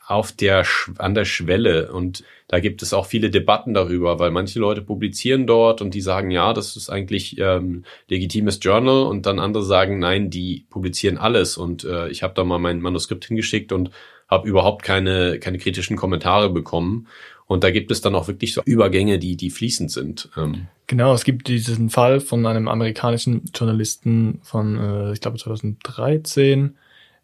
auf 0.07 0.31
der, 0.31 0.65
an 0.97 1.13
der 1.13 1.25
Schwelle 1.25 1.91
und 1.91 2.23
da 2.47 2.59
gibt 2.59 2.81
es 2.81 2.93
auch 2.93 3.05
viele 3.05 3.29
Debatten 3.29 3.75
darüber, 3.75 4.17
weil 4.17 4.31
manche 4.31 4.59
Leute 4.59 4.81
publizieren 4.81 5.45
dort 5.45 5.81
und 5.83 5.93
die 5.93 6.01
sagen, 6.01 6.31
ja, 6.31 6.51
das 6.53 6.75
ist 6.75 6.89
eigentlich 6.89 7.37
ähm, 7.37 7.83
legitimes 8.07 8.59
Journal 8.59 9.03
und 9.03 9.27
dann 9.27 9.37
andere 9.39 9.63
sagen, 9.63 9.99
nein, 9.99 10.31
die 10.31 10.65
publizieren 10.71 11.19
alles 11.19 11.57
und 11.57 11.83
äh, 11.83 12.09
ich 12.09 12.23
habe 12.23 12.33
da 12.33 12.43
mal 12.43 12.57
mein 12.57 12.81
Manuskript 12.81 13.25
hingeschickt 13.25 13.71
und 13.71 13.91
habe 14.27 14.47
überhaupt 14.47 14.83
keine, 14.83 15.39
keine 15.39 15.59
kritischen 15.59 15.95
Kommentare 15.95 16.49
bekommen 16.49 17.07
und 17.49 17.63
da 17.63 17.71
gibt 17.71 17.89
es 17.89 17.99
dann 17.99 18.13
auch 18.13 18.27
wirklich 18.27 18.53
so 18.53 18.61
Übergänge, 18.63 19.17
die, 19.17 19.35
die 19.35 19.49
fließend 19.49 19.89
sind. 19.89 20.29
Ähm. 20.37 20.67
Genau, 20.85 21.15
es 21.15 21.23
gibt 21.23 21.47
diesen 21.47 21.89
Fall 21.89 22.19
von 22.19 22.45
einem 22.45 22.67
amerikanischen 22.67 23.43
Journalisten 23.55 24.39
von, 24.43 24.77
äh, 24.77 25.13
ich 25.13 25.19
glaube 25.19 25.39
2013, 25.39 26.77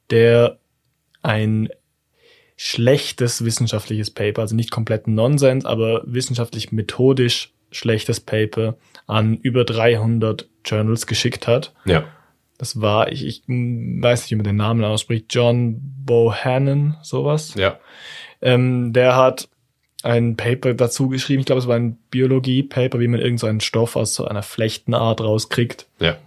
der 0.10 0.58
ein 1.22 1.70
schlechtes 2.58 3.46
wissenschaftliches 3.46 4.10
Paper, 4.10 4.42
also 4.42 4.56
nicht 4.56 4.72
komplett 4.72 5.08
Nonsens, 5.08 5.64
aber 5.64 6.02
wissenschaftlich 6.08 6.72
methodisch 6.72 7.54
schlechtes 7.70 8.20
Paper 8.20 8.78
an 9.06 9.38
über 9.38 9.64
300 9.64 10.50
Journals 10.66 11.06
geschickt 11.06 11.46
hat. 11.46 11.72
Ja. 11.86 12.04
Das 12.58 12.82
war, 12.82 13.12
ich, 13.12 13.24
ich 13.28 13.44
weiß 13.48 14.24
nicht, 14.24 14.32
wie 14.32 14.36
man 14.36 14.46
den 14.46 14.56
Namen 14.56 14.84
ausspricht, 14.84 15.28
John 15.30 15.82
Bohannon, 16.04 16.96
sowas. 17.04 17.54
Ja. 17.54 17.80
Ähm, 18.42 18.92
der 18.92 19.16
hat 19.16 19.50
ein 20.06 20.36
Paper 20.38 20.74
dazu 20.74 21.10
geschrieben. 21.10 21.40
Ich 21.42 21.46
glaube, 21.46 21.60
es 21.62 21.68
war 21.68 21.76
ein 21.76 21.98
Biologie-Paper, 22.12 23.00
wie 23.00 23.08
man 23.08 23.20
irgend 23.20 23.40
so 23.40 23.48
einen 23.48 23.60
Stoff 23.60 23.96
aus 23.96 24.14
so 24.14 24.26
einer 24.26 24.44
Flechtenart 24.44 25.20
rauskriegt. 25.22 25.88
Ja. 26.00 26.18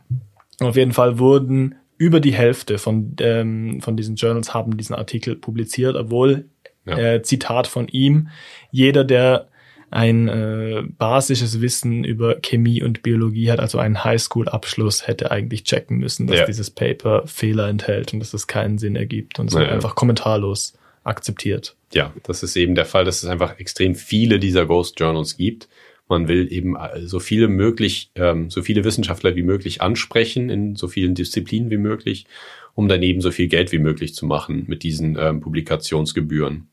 Auf 0.61 0.77
jeden 0.77 0.93
Fall 0.93 1.19
wurden 1.19 1.77
über 1.97 2.21
die 2.21 2.33
Hälfte 2.35 2.79
von, 2.79 3.15
ähm, 3.21 3.81
von 3.81 3.97
diesen 3.97 4.17
Journals 4.17 4.53
haben 4.55 4.77
diesen 4.77 4.95
Artikel 4.95 5.37
publiziert, 5.37 5.97
obwohl, 5.97 6.47
Ja. 6.87 6.97
äh, 6.99 7.23
Zitat 7.23 7.67
von 7.67 7.87
ihm, 7.89 8.29
jeder, 8.71 9.05
der 9.05 9.49
ein 9.91 10.29
äh, 10.29 10.83
basisches 10.99 11.61
Wissen 11.61 12.05
über 12.05 12.37
Chemie 12.43 12.83
und 12.83 13.03
Biologie 13.03 13.51
hat, 13.51 13.59
also 13.61 13.79
einen 13.79 14.05
Highschool-Abschluss, 14.05 15.07
hätte 15.07 15.31
eigentlich 15.31 15.65
checken 15.65 15.97
müssen, 15.99 16.27
dass 16.27 16.41
Ja. 16.41 16.47
dieses 16.47 16.71
Paper 16.71 17.23
Fehler 17.27 17.69
enthält 17.69 18.13
und 18.13 18.21
dass 18.21 18.35
es 18.35 18.47
keinen 18.47 18.79
Sinn 18.79 18.97
ergibt. 18.97 19.39
Und 19.39 19.47
es 19.47 19.55
Ja, 19.55 19.61
wird 19.61 19.71
ja. 19.71 19.75
einfach 19.75 19.95
kommentarlos 19.95 20.75
akzeptiert. 21.09 21.75
Ja, 21.93 22.13
das 22.23 22.43
ist 22.43 22.57
eben 22.57 22.75
der 22.75 22.85
Fall, 22.85 23.05
dass 23.05 23.23
es 23.23 23.29
einfach 23.29 23.59
extrem 23.59 23.95
viele 23.95 24.39
dieser 24.39 24.67
Ghost 24.67 25.01
Journals 25.01 25.37
gibt. 25.37 25.69
Man 26.09 26.29
will 26.29 26.53
eben 26.53 26.77
äh, 26.77 27.07
so 27.07 27.21
viele 27.21 27.49
möglich, 27.49 28.11
ähm, 28.15 28.51
so 28.51 28.63
viele 28.63 28.85
Wissenschaftler 28.85 29.37
wie 29.37 29.43
möglich 29.43 29.83
ansprechen 29.83 30.51
in 30.51 30.77
so 30.77 30.89
vielen 30.89 31.15
Disziplinen 31.15 31.71
wie 31.71 31.77
möglich, 31.77 32.27
um 32.75 32.89
daneben 32.89 33.21
so 33.21 33.31
viel 33.31 33.49
Geld 33.49 33.73
wie 33.73 33.79
möglich 33.79 34.15
zu 34.15 34.27
machen 34.27 34.65
mit 34.69 34.83
diesen 34.83 35.17
ähm, 35.19 35.41
Publikationsgebühren. 35.41 36.69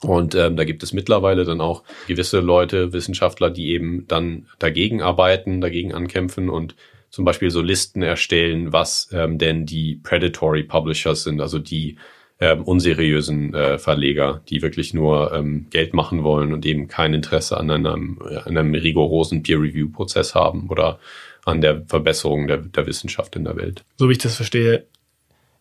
Und 0.00 0.34
ähm, 0.34 0.56
da 0.56 0.64
gibt 0.64 0.82
es 0.82 0.92
mittlerweile 0.92 1.44
dann 1.44 1.60
auch 1.60 1.84
gewisse 2.08 2.40
Leute, 2.40 2.92
Wissenschaftler, 2.92 3.50
die 3.50 3.68
eben 3.68 4.06
dann 4.08 4.46
dagegen 4.58 5.00
arbeiten, 5.00 5.60
dagegen 5.60 5.94
ankämpfen 5.94 6.48
und 6.48 6.74
zum 7.08 7.24
Beispiel 7.24 7.50
so 7.50 7.60
Listen 7.60 8.02
erstellen, 8.02 8.72
was 8.72 9.10
ähm, 9.12 9.38
denn 9.38 9.64
die 9.64 9.96
Predatory 10.02 10.64
Publishers 10.64 11.24
sind, 11.24 11.40
also 11.40 11.58
die 11.58 11.96
ähm, 12.42 12.64
unseriösen 12.64 13.54
äh, 13.54 13.78
Verleger, 13.78 14.42
die 14.48 14.62
wirklich 14.62 14.94
nur 14.94 15.32
ähm, 15.32 15.66
Geld 15.70 15.94
machen 15.94 16.24
wollen 16.24 16.52
und 16.52 16.66
eben 16.66 16.88
kein 16.88 17.14
Interesse 17.14 17.56
an 17.56 17.70
einem, 17.70 18.18
äh, 18.28 18.38
an 18.38 18.58
einem 18.58 18.74
rigorosen 18.74 19.44
Peer-Review-Prozess 19.44 20.34
haben 20.34 20.68
oder 20.68 20.98
an 21.44 21.60
der 21.60 21.84
Verbesserung 21.86 22.48
der, 22.48 22.56
der 22.56 22.84
Wissenschaft 22.88 23.36
in 23.36 23.44
der 23.44 23.54
Welt. 23.56 23.84
So 23.96 24.08
wie 24.08 24.12
ich 24.14 24.18
das 24.18 24.34
verstehe, 24.34 24.86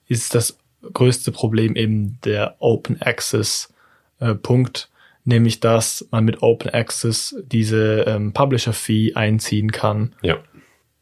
ist 0.07 0.33
das 0.33 0.57
größte 0.91 1.31
Problem 1.31 1.75
eben 1.75 2.17
der 2.25 2.55
Open 2.57 2.99
Access 2.99 3.71
äh, 4.19 4.33
Punkt, 4.33 4.89
nämlich 5.23 5.59
dass 5.59 6.07
man 6.09 6.25
mit 6.25 6.41
Open 6.41 6.71
Access 6.71 7.35
diese 7.45 8.05
ähm, 8.07 8.33
Publisher 8.33 8.73
Fee 8.73 9.13
einziehen 9.13 9.71
kann, 9.71 10.15
Ja. 10.23 10.39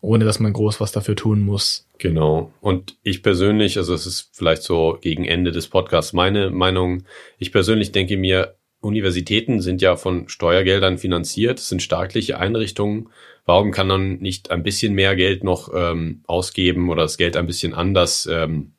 Ohne 0.02 0.26
dass 0.26 0.40
man 0.40 0.54
groß 0.54 0.80
was 0.80 0.92
dafür 0.92 1.16
tun 1.16 1.42
muss. 1.42 1.88
Genau. 1.98 2.52
Und 2.62 2.98
ich 3.04 3.22
persönlich, 3.22 3.78
also 3.78 3.94
es 3.94 4.06
ist 4.06 4.30
vielleicht 4.32 4.64
so 4.64 4.98
gegen 5.02 5.26
Ende 5.26 5.52
des 5.52 5.68
Podcasts 5.68 6.14
meine 6.14 6.50
Meinung, 6.50 7.04
ich 7.38 7.52
persönlich 7.52 7.92
denke 7.92 8.18
mir, 8.18 8.56
Universitäten 8.82 9.62
sind 9.62 9.82
ja 9.82 9.98
von 9.98 10.30
Steuergeldern 10.30 10.98
finanziert, 10.98 11.60
sind 11.60 11.84
staatliche 11.84 12.40
Einrichtungen. 12.40 13.10
Warum 13.46 13.72
kann 13.72 13.88
man 13.88 14.20
nicht 14.20 14.52
ein 14.52 14.64
bisschen 14.64 14.94
mehr 14.94 15.18
Geld 15.18 15.44
noch 15.44 15.70
ähm, 15.76 16.22
ausgeben 16.28 16.90
oder 16.90 17.02
das 17.02 17.18
Geld 17.18 17.36
ein 17.36 17.48
bisschen 17.48 17.74
anders 17.74 18.28
ähm, 18.32 18.72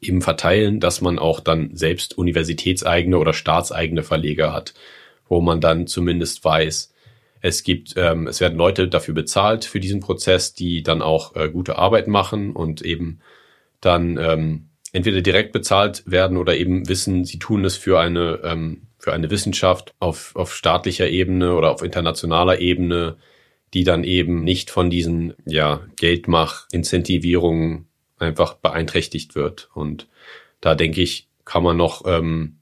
eben 0.00 0.20
verteilen, 0.20 0.80
dass 0.80 1.00
man 1.00 1.18
auch 1.18 1.40
dann 1.40 1.74
selbst 1.74 2.18
universitätseigene 2.18 3.18
oder 3.18 3.32
staatseigene 3.32 4.02
Verleger 4.02 4.52
hat, 4.52 4.74
wo 5.28 5.40
man 5.40 5.60
dann 5.60 5.86
zumindest 5.86 6.44
weiß, 6.44 6.92
es 7.40 7.62
gibt, 7.62 7.94
ähm, 7.96 8.26
es 8.26 8.40
werden 8.40 8.58
Leute 8.58 8.88
dafür 8.88 9.14
bezahlt 9.14 9.64
für 9.64 9.80
diesen 9.80 10.00
Prozess, 10.00 10.54
die 10.54 10.82
dann 10.82 11.02
auch 11.02 11.34
äh, 11.36 11.48
gute 11.48 11.76
Arbeit 11.76 12.06
machen 12.08 12.52
und 12.52 12.82
eben 12.82 13.20
dann 13.80 14.18
ähm, 14.18 14.68
entweder 14.92 15.22
direkt 15.22 15.52
bezahlt 15.52 16.02
werden 16.06 16.36
oder 16.36 16.56
eben 16.56 16.88
wissen, 16.88 17.24
sie 17.24 17.38
tun 17.38 17.64
es 17.64 17.76
für 17.76 17.98
eine 17.98 18.40
ähm, 18.44 18.82
für 18.98 19.12
eine 19.14 19.30
Wissenschaft 19.30 19.94
auf 19.98 20.36
auf 20.36 20.54
staatlicher 20.54 21.08
Ebene 21.08 21.54
oder 21.54 21.70
auf 21.70 21.82
internationaler 21.82 22.60
Ebene, 22.60 23.16
die 23.72 23.84
dann 23.84 24.04
eben 24.04 24.44
nicht 24.44 24.70
von 24.70 24.90
diesen 24.90 25.34
ja 25.46 25.80
Geldmach-Incentivierungen 25.96 27.86
einfach 28.18 28.54
beeinträchtigt 28.54 29.34
wird. 29.34 29.70
Und 29.72 30.08
da 30.60 30.74
denke 30.74 31.00
ich, 31.00 31.28
kann 31.46 31.62
man 31.62 31.78
noch 31.78 32.02
ähm, 32.06 32.59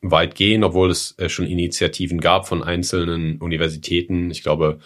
weit 0.00 0.34
gehen, 0.34 0.64
obwohl 0.64 0.90
es 0.90 1.14
äh, 1.18 1.28
schon 1.28 1.46
Initiativen 1.46 2.20
gab 2.20 2.46
von 2.46 2.62
einzelnen 2.62 3.38
Universitäten. 3.38 4.30
Ich 4.30 4.42
glaube, 4.42 4.78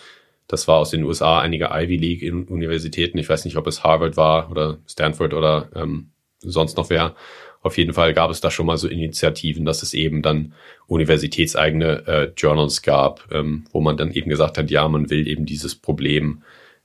das 0.48 0.68
war 0.68 0.78
aus 0.78 0.90
den 0.90 1.04
USA 1.04 1.40
einige 1.40 1.70
Ivy 1.72 1.96
League 1.96 2.50
Universitäten. 2.50 3.18
Ich 3.18 3.28
weiß 3.28 3.44
nicht, 3.44 3.56
ob 3.56 3.66
es 3.66 3.84
Harvard 3.84 4.16
war 4.16 4.50
oder 4.50 4.78
Stanford 4.86 5.34
oder 5.34 5.68
ähm, 5.74 6.10
sonst 6.40 6.76
noch 6.76 6.90
wer. 6.90 7.14
Auf 7.62 7.78
jeden 7.78 7.92
Fall 7.92 8.12
gab 8.12 8.30
es 8.30 8.40
da 8.40 8.50
schon 8.50 8.66
mal 8.66 8.76
so 8.76 8.88
Initiativen, 8.88 9.64
dass 9.64 9.82
es 9.82 9.94
eben 9.94 10.20
dann 10.20 10.52
universitätseigene 10.88 12.06
äh, 12.06 12.32
Journals 12.36 12.82
gab, 12.82 13.28
ähm, 13.32 13.64
wo 13.70 13.80
man 13.80 13.96
dann 13.96 14.10
eben 14.12 14.28
gesagt 14.28 14.58
hat, 14.58 14.70
ja, 14.70 14.88
man 14.88 15.10
will 15.10 15.28
eben 15.28 15.46
dieses 15.46 15.76
Problem 15.76 16.42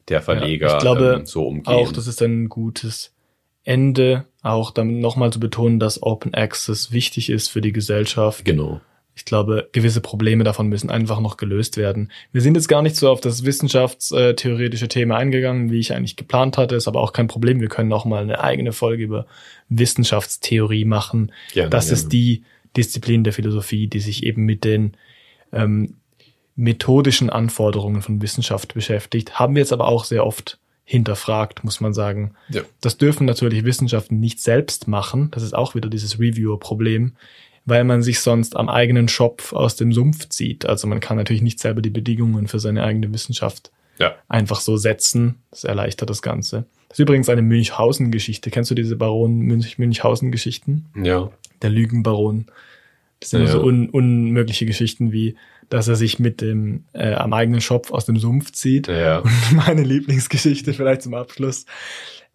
der 0.08 0.22
Verleger 0.22 0.76
ich 0.76 0.82
glaube 0.82 1.16
ähm, 1.20 1.26
so 1.26 1.48
umgehen. 1.48 1.74
Auch 1.74 1.92
das 1.92 2.08
ist 2.08 2.22
ein 2.22 2.48
gutes 2.48 3.12
Ende, 3.68 4.26
auch 4.44 4.72
damit 4.72 4.98
nochmal 4.98 5.32
zu 5.34 5.40
betonen, 5.40 5.80
dass 5.80 6.02
Open 6.02 6.34
Access 6.34 6.92
wichtig 6.92 7.30
ist 7.30 7.50
für 7.50 7.62
die 7.62 7.74
Gesellschaft. 7.74 8.46
genau. 8.46 8.82
Ich 9.14 9.26
glaube, 9.26 9.68
gewisse 9.72 10.00
Probleme 10.00 10.44
davon 10.44 10.68
müssen 10.68 10.92
einfach 10.92 11.20
noch 11.20 11.38
gelöst 11.38 11.76
werden. 11.76 12.12
Wir 12.32 12.42
sind 12.42 12.54
jetzt 12.54 12.68
gar 12.68 12.84
nicht 12.84 12.96
so 12.96 13.10
auf 13.10 13.20
das 13.20 13.46
wissenschaftstheoretische 13.46 14.90
Thema 14.90 15.18
eingegangen, 15.18 15.72
wie 15.72 15.80
ich 15.80 15.92
eigentlich 15.92 16.18
geplant 16.18 16.56
hatte, 16.56 16.76
ist 16.76 16.88
aber 16.88 17.02
auch 17.02 17.14
kein 17.14 17.28
Problem. 17.28 17.60
Wir 17.60 17.68
können 17.68 17.90
noch 17.90 18.06
mal 18.06 18.22
eine 18.22 18.44
eigene 18.44 18.74
Folge 18.74 19.04
über 19.04 19.26
Wissenschaftstheorie 19.70 20.86
machen. 20.86 21.32
Gerne, 21.52 21.72
das 21.72 21.88
gerne. 21.88 21.94
ist 22.00 22.14
die 22.14 22.44
Disziplin 22.78 23.24
der 23.24 23.34
Philosophie, 23.34 23.88
die 23.88 24.02
sich 24.02 24.22
eben 24.24 24.46
mit 24.46 24.64
den 24.64 24.96
ähm, 25.52 25.96
methodischen 26.56 27.32
Anforderungen 27.32 28.04
von 28.04 28.22
Wissenschaft 28.22 28.76
beschäftigt. 28.76 29.40
Haben 29.40 29.56
wir 29.56 29.62
jetzt 29.62 29.74
aber 29.74 29.88
auch 29.88 30.04
sehr 30.04 30.28
oft 30.28 30.60
hinterfragt, 30.90 31.66
muss 31.66 31.82
man 31.82 31.94
sagen. 31.94 32.32
Ja. 32.48 32.62
Das 32.80 32.98
dürfen 32.98 33.26
natürlich 33.26 33.66
Wissenschaften 33.66 34.22
nicht 34.22 34.40
selbst 34.40 34.88
machen. 34.88 35.30
Das 35.32 35.44
ist 35.44 35.54
auch 35.54 35.76
wieder 35.76 35.90
dieses 35.90 36.18
Reviewer-Problem, 36.18 37.12
weil 37.66 37.84
man 37.84 38.02
sich 38.02 38.22
sonst 38.22 38.56
am 38.56 38.70
eigenen 38.70 39.10
Schopf 39.10 39.52
aus 39.52 39.76
dem 39.76 39.92
Sumpf 39.92 40.30
zieht. 40.30 40.66
Also 40.66 40.88
man 40.88 41.02
kann 41.02 41.18
natürlich 41.18 41.42
nicht 41.42 41.60
selber 41.60 41.82
die 41.82 41.90
Bedingungen 41.90 42.48
für 42.48 42.60
seine 42.60 42.84
eigene 42.84 43.12
Wissenschaft 43.12 43.70
Ja. 44.00 44.16
einfach 44.30 44.62
so 44.62 44.78
setzen. 44.78 45.36
Das 45.52 45.66
erleichtert 45.66 46.10
das 46.10 46.22
Ganze. 46.22 46.66
Das 46.88 46.98
ist 46.98 47.04
übrigens 47.04 47.28
eine 47.28 47.42
Münchhausen-Geschichte. 47.42 48.50
Kennst 48.50 48.72
du 48.72 48.76
diese 48.76 48.96
Baron 48.96 49.40
Münch 49.40 49.78
Münchhausen-Geschichten? 49.78 50.86
Ja. 51.04 51.30
Der 51.62 51.70
Lügenbaron. 51.70 52.46
Das 53.20 53.32
sind 53.32 53.42
Ja. 53.42 53.48
so 53.48 53.62
un 53.62 53.90
unmögliche 53.90 54.66
Geschichten 54.66 55.12
wie, 55.12 55.36
dass 55.70 55.88
er 55.88 55.96
sich 55.96 56.20
mit 56.20 56.42
dem 56.42 56.86
äh, 56.94 57.14
am 57.14 57.34
eigenen 57.34 57.62
Schopf 57.62 57.92
aus 57.92 58.06
dem 58.06 58.18
Sumpf 58.18 58.52
zieht. 58.52 58.88
Ja. 58.88 59.20
Und 59.20 59.32
meine 59.54 59.84
Lieblingsgeschichte 59.84 60.74
vielleicht 60.74 61.02
zum 61.02 61.14
Abschluss. 61.14 61.66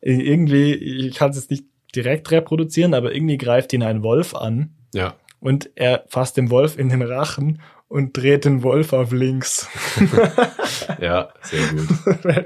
Irgendwie, 0.00 0.74
ich 0.74 1.14
kann 1.14 1.30
es 1.30 1.36
jetzt 1.36 1.50
nicht 1.50 1.64
direkt 1.94 2.30
reproduzieren, 2.30 2.94
aber 2.94 3.14
irgendwie 3.14 3.38
greift 3.38 3.72
ihn 3.72 3.82
ein 3.82 4.02
Wolf 4.02 4.34
an 4.34 4.70
Ja. 4.94 5.14
und 5.40 5.70
er 5.74 6.04
fasst 6.08 6.36
dem 6.36 6.50
Wolf 6.50 6.78
in 6.78 6.88
den 6.88 7.02
Rachen 7.02 7.60
und 7.88 8.16
dreht 8.16 8.44
den 8.46 8.62
Wolf 8.62 8.92
auf 8.92 9.12
links. 9.12 9.68
Ja, 11.00 11.28
sehr 11.42 11.60
gut. 11.68 11.88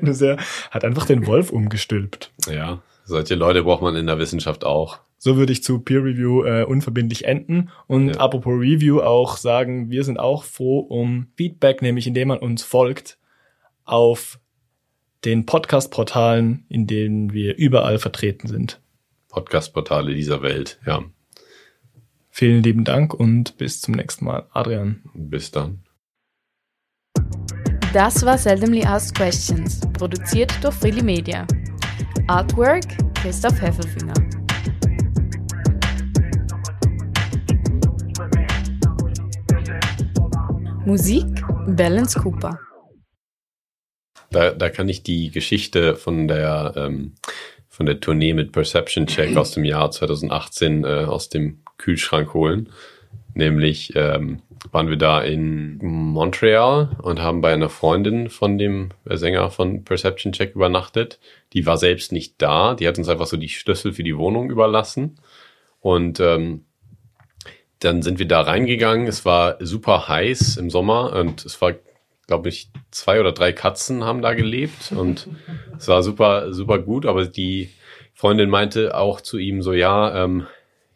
Sehr- 0.15 0.37
Hat 0.71 0.85
einfach 0.85 1.07
den 1.07 1.27
Wolf 1.27 1.51
umgestülpt. 1.51 2.33
Ja. 2.49 2.83
Solche 3.09 3.37
Leute 3.37 3.63
braucht 3.63 3.83
man 3.83 3.95
in 3.95 4.07
der 4.07 4.19
Wissenschaft 4.19 4.65
auch. 4.65 4.99
So 5.17 5.37
würde 5.37 5.53
ich 5.53 5.63
zu 5.63 5.79
Peer 5.79 6.03
Review 6.05 6.45
äh, 6.45 6.65
unverbindlich 6.65 7.25
enden 7.25 7.71
und 7.87 8.09
Ja. 8.09 8.15
apropos 8.17 8.53
Review 8.53 9.01
auch 9.01 9.37
sagen, 9.37 9.91
wir 9.91 10.03
sind 10.05 10.19
auch 10.19 10.43
froh 10.45 10.81
um 10.81 11.29
Feedback, 11.37 11.83
nämlich 11.83 12.07
indem 12.07 12.29
man 12.29 12.39
uns 12.39 12.63
folgt 12.65 13.19
auf 13.85 14.41
den 15.25 15.47
Podcast-Portalen, 15.47 16.67
in 16.69 16.87
denen 16.87 17.33
wir 17.33 17.57
überall 17.57 17.99
vertreten 17.99 18.49
sind. 18.49 18.81
Podcast-Portale 19.29 20.13
dieser 20.13 20.43
Welt. 20.43 20.81
Ja. 20.85 21.05
Vielen 22.29 22.63
lieben 22.65 22.85
Dank 22.85 23.15
und 23.15 23.57
bis 23.57 23.81
zum 23.81 23.95
nächsten 23.95 24.25
Mal. 24.25 24.47
Adrian. 24.53 25.03
Bis 25.15 25.51
dann. 25.53 25.85
Das 27.93 28.27
war 28.27 28.37
Seldomly 28.37 28.85
Asked 28.85 29.17
Questions, 29.17 29.81
produziert 29.95 30.53
durch 30.63 30.75
Freely 30.75 31.03
Media. 31.03 31.47
Artwork 32.29 32.83
Christoph 33.15 33.63
Heffelfinger. 33.63 34.13
Musik 40.85 41.25
Balance 41.69 42.19
Cooper. 42.19 42.59
Da, 44.31 44.51
da 44.51 44.71
kann 44.71 44.89
ich 44.89 45.05
die 45.05 45.31
Geschichte 45.31 45.95
von 45.95 46.27
der, 46.27 46.73
ähm, 46.75 47.15
von 47.69 47.87
der 47.87 48.01
Tournee 48.01 48.35
mit 48.35 48.51
Perception 48.51 49.07
Check 49.07 49.37
aus 49.37 49.53
dem 49.53 49.65
Jahr 49.65 49.93
2018 49.93 50.83
äh, 50.83 50.87
aus 51.05 51.29
dem 51.29 51.63
Kühlschrank 51.79 52.35
holen. 52.35 52.71
Nämlich 53.35 53.93
ähm, 53.95 54.43
waren 54.73 54.89
wir 54.89 54.97
da 54.97 55.21
in 55.23 55.79
Montreal 55.79 56.97
und 57.03 57.21
haben 57.21 57.41
bei 57.41 57.53
einer 57.53 57.69
Freundin 57.69 58.29
von 58.29 58.59
dem 58.59 58.91
Sänger 59.05 59.51
von 59.51 59.85
Perception 59.85 60.33
Check 60.33 60.55
übernachtet. 60.55 61.19
Die 61.53 61.67
war 61.67 61.79
selbst 61.79 62.13
nicht 62.13 62.35
da. 62.39 62.75
Die 62.75 62.87
hat 62.87 62.99
uns 62.99 63.09
einfach 63.09 63.27
so 63.27 63.37
die 63.37 63.49
Schlüssel 63.49 63.93
für 63.93 64.03
die 64.03 64.17
Wohnung 64.17 64.51
überlassen. 64.51 65.19
Und 65.81 66.21
ähm, 66.21 66.65
dann 67.81 68.03
sind 68.03 68.19
wir 68.19 68.27
da 68.27 68.41
reingegangen. 68.41 69.07
Es 69.07 69.25
war 69.25 69.57
super 69.61 70.09
heiß 70.09 70.57
im 70.57 70.71
Sommer 70.71 71.13
und 71.13 71.45
es 71.45 71.61
war, 71.61 71.75
glaube 72.27 72.49
ich, 72.49 72.71
zwei 72.91 73.21
oder 73.21 73.33
drei 73.33 73.53
Katzen 73.53 74.05
haben 74.05 74.23
da 74.23 74.35
gelebt 74.35 74.93
und 74.93 75.29
es 75.79 75.87
war 75.89 76.03
super, 76.03 76.53
super 76.53 76.79
gut. 76.79 77.07
Aber 77.07 77.27
die 77.27 77.71
Freundin 78.15 78.49
meinte 78.49 78.97
auch 78.97 79.21
zu 79.21 79.39
ihm 79.39 79.63
so, 79.63 79.73
ja, 79.73 80.25
ähm, 80.25 80.47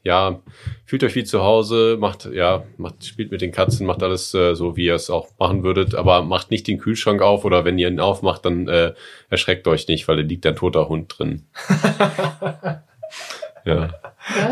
ja, 0.03 0.41
fühlt 0.87 1.05
euch 1.05 1.15
wie 1.15 1.25
zu 1.25 1.43
Hause, 1.43 1.97
macht, 2.01 2.25
ja, 2.33 2.65
macht, 2.79 3.05
spielt 3.05 3.31
mit 3.31 3.43
den 3.43 3.53
Katzen, 3.53 3.87
macht 3.87 4.03
alles 4.03 4.33
äh, 4.35 4.55
so, 4.55 4.77
wie 4.77 4.87
ihr 4.87 4.95
es 4.95 5.11
auch 5.11 5.29
machen 5.39 5.63
würdet, 5.63 5.95
aber 5.95 6.23
macht 6.23 6.51
nicht 6.51 6.67
den 6.67 6.79
Kühlschrank 6.79 7.21
auf 7.21 7.45
oder 7.45 7.65
wenn 7.65 7.79
ihr 7.79 7.89
ihn 7.89 8.01
aufmacht, 8.01 8.45
dann 8.45 8.67
äh, 8.69 8.95
erschreckt 9.29 9.69
euch 9.69 9.89
nicht, 9.89 10.09
weil 10.09 10.17
da 10.17 10.23
liegt 10.23 10.47
ein 10.47 10.57
toter 10.57 10.89
Hund 10.89 11.15
drin. 11.19 11.47
ja. 13.65 13.91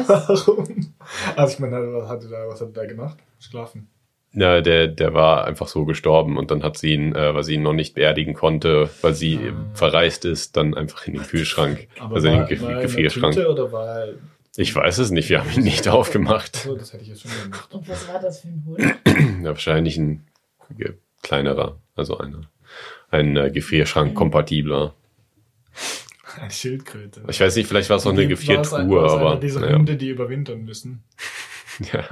Was? 0.06 0.46
Warum? 0.46 0.94
Also 1.36 1.54
ich 1.54 1.60
meine, 1.60 1.92
was 1.94 2.08
hat 2.08 2.22
er 2.24 2.30
da, 2.30 2.48
was 2.48 2.60
hat 2.60 2.68
er 2.68 2.82
da 2.82 2.86
gemacht? 2.86 3.16
Schlafen. 3.38 3.88
Ja, 4.34 4.60
der, 4.60 4.88
der 4.88 5.14
war 5.14 5.46
einfach 5.46 5.68
so 5.68 5.86
gestorben 5.86 6.36
und 6.36 6.50
dann 6.50 6.62
hat 6.62 6.76
sie 6.76 6.92
ihn, 6.92 7.14
äh, 7.14 7.34
weil 7.34 7.42
sie 7.44 7.54
ihn 7.54 7.62
noch 7.62 7.72
nicht 7.72 7.94
beerdigen 7.94 8.34
konnte, 8.34 8.90
weil 9.00 9.14
sie 9.14 9.38
Ah. 9.38 9.54
verreist 9.74 10.26
ist, 10.26 10.56
dann 10.58 10.74
einfach 10.74 11.06
in 11.06 11.14
den 11.14 11.22
Kühlschrank, 11.22 11.88
Aber 11.98 12.16
also 12.16 12.28
in 12.28 12.34
den 12.34 12.40
war, 12.42 12.48
Ge 12.48 12.60
war 12.60 12.68
er 12.68 12.70
in 12.70 12.76
der 12.76 12.86
Gefrierschrank. 12.88 13.34
Tüte 13.34 13.48
oder 13.50 13.72
war 13.72 13.86
er... 13.86 14.08
Ich 14.60 14.74
weiß 14.74 14.98
es 14.98 15.12
nicht, 15.12 15.28
wir 15.28 15.38
haben 15.38 15.52
ihn 15.52 15.62
nicht 15.62 15.86
aufgemacht. 15.86 16.56
Achso, 16.56 16.74
das 16.74 16.92
hätte 16.92 17.04
ich 17.04 17.10
jetzt 17.10 17.22
schon 17.22 17.30
gemacht. 17.44 17.72
Und 17.72 17.88
was 17.88 18.08
war 18.08 18.18
das 18.18 18.40
für 18.40 18.48
ein 18.48 18.64
Hund? 18.66 18.80
Ja, 19.44 19.50
wahrscheinlich 19.50 19.96
ein 19.98 20.26
kleinerer, 21.22 21.80
also 21.94 22.18
eine, 22.18 22.40
ein 23.10 23.36
äh, 23.36 23.52
Gefrierschrank-kompatibler. 23.52 24.94
Eine 26.40 26.50
Schildkröte. 26.50 27.22
Ich 27.28 27.38
weiß 27.40 27.54
nicht, 27.54 27.68
vielleicht 27.68 27.88
war 27.88 27.98
es 27.98 28.06
auch 28.06 28.10
eine 28.10 28.26
Gefriertruhe, 28.26 29.04
einer 29.04 29.12
aber 29.12 29.36
dieser 29.36 29.60
naja. 29.60 29.76
Hunde, 29.76 29.96
die 29.96 30.08
überwintern 30.08 30.64
müssen. 30.64 31.04
ja. 31.92 32.04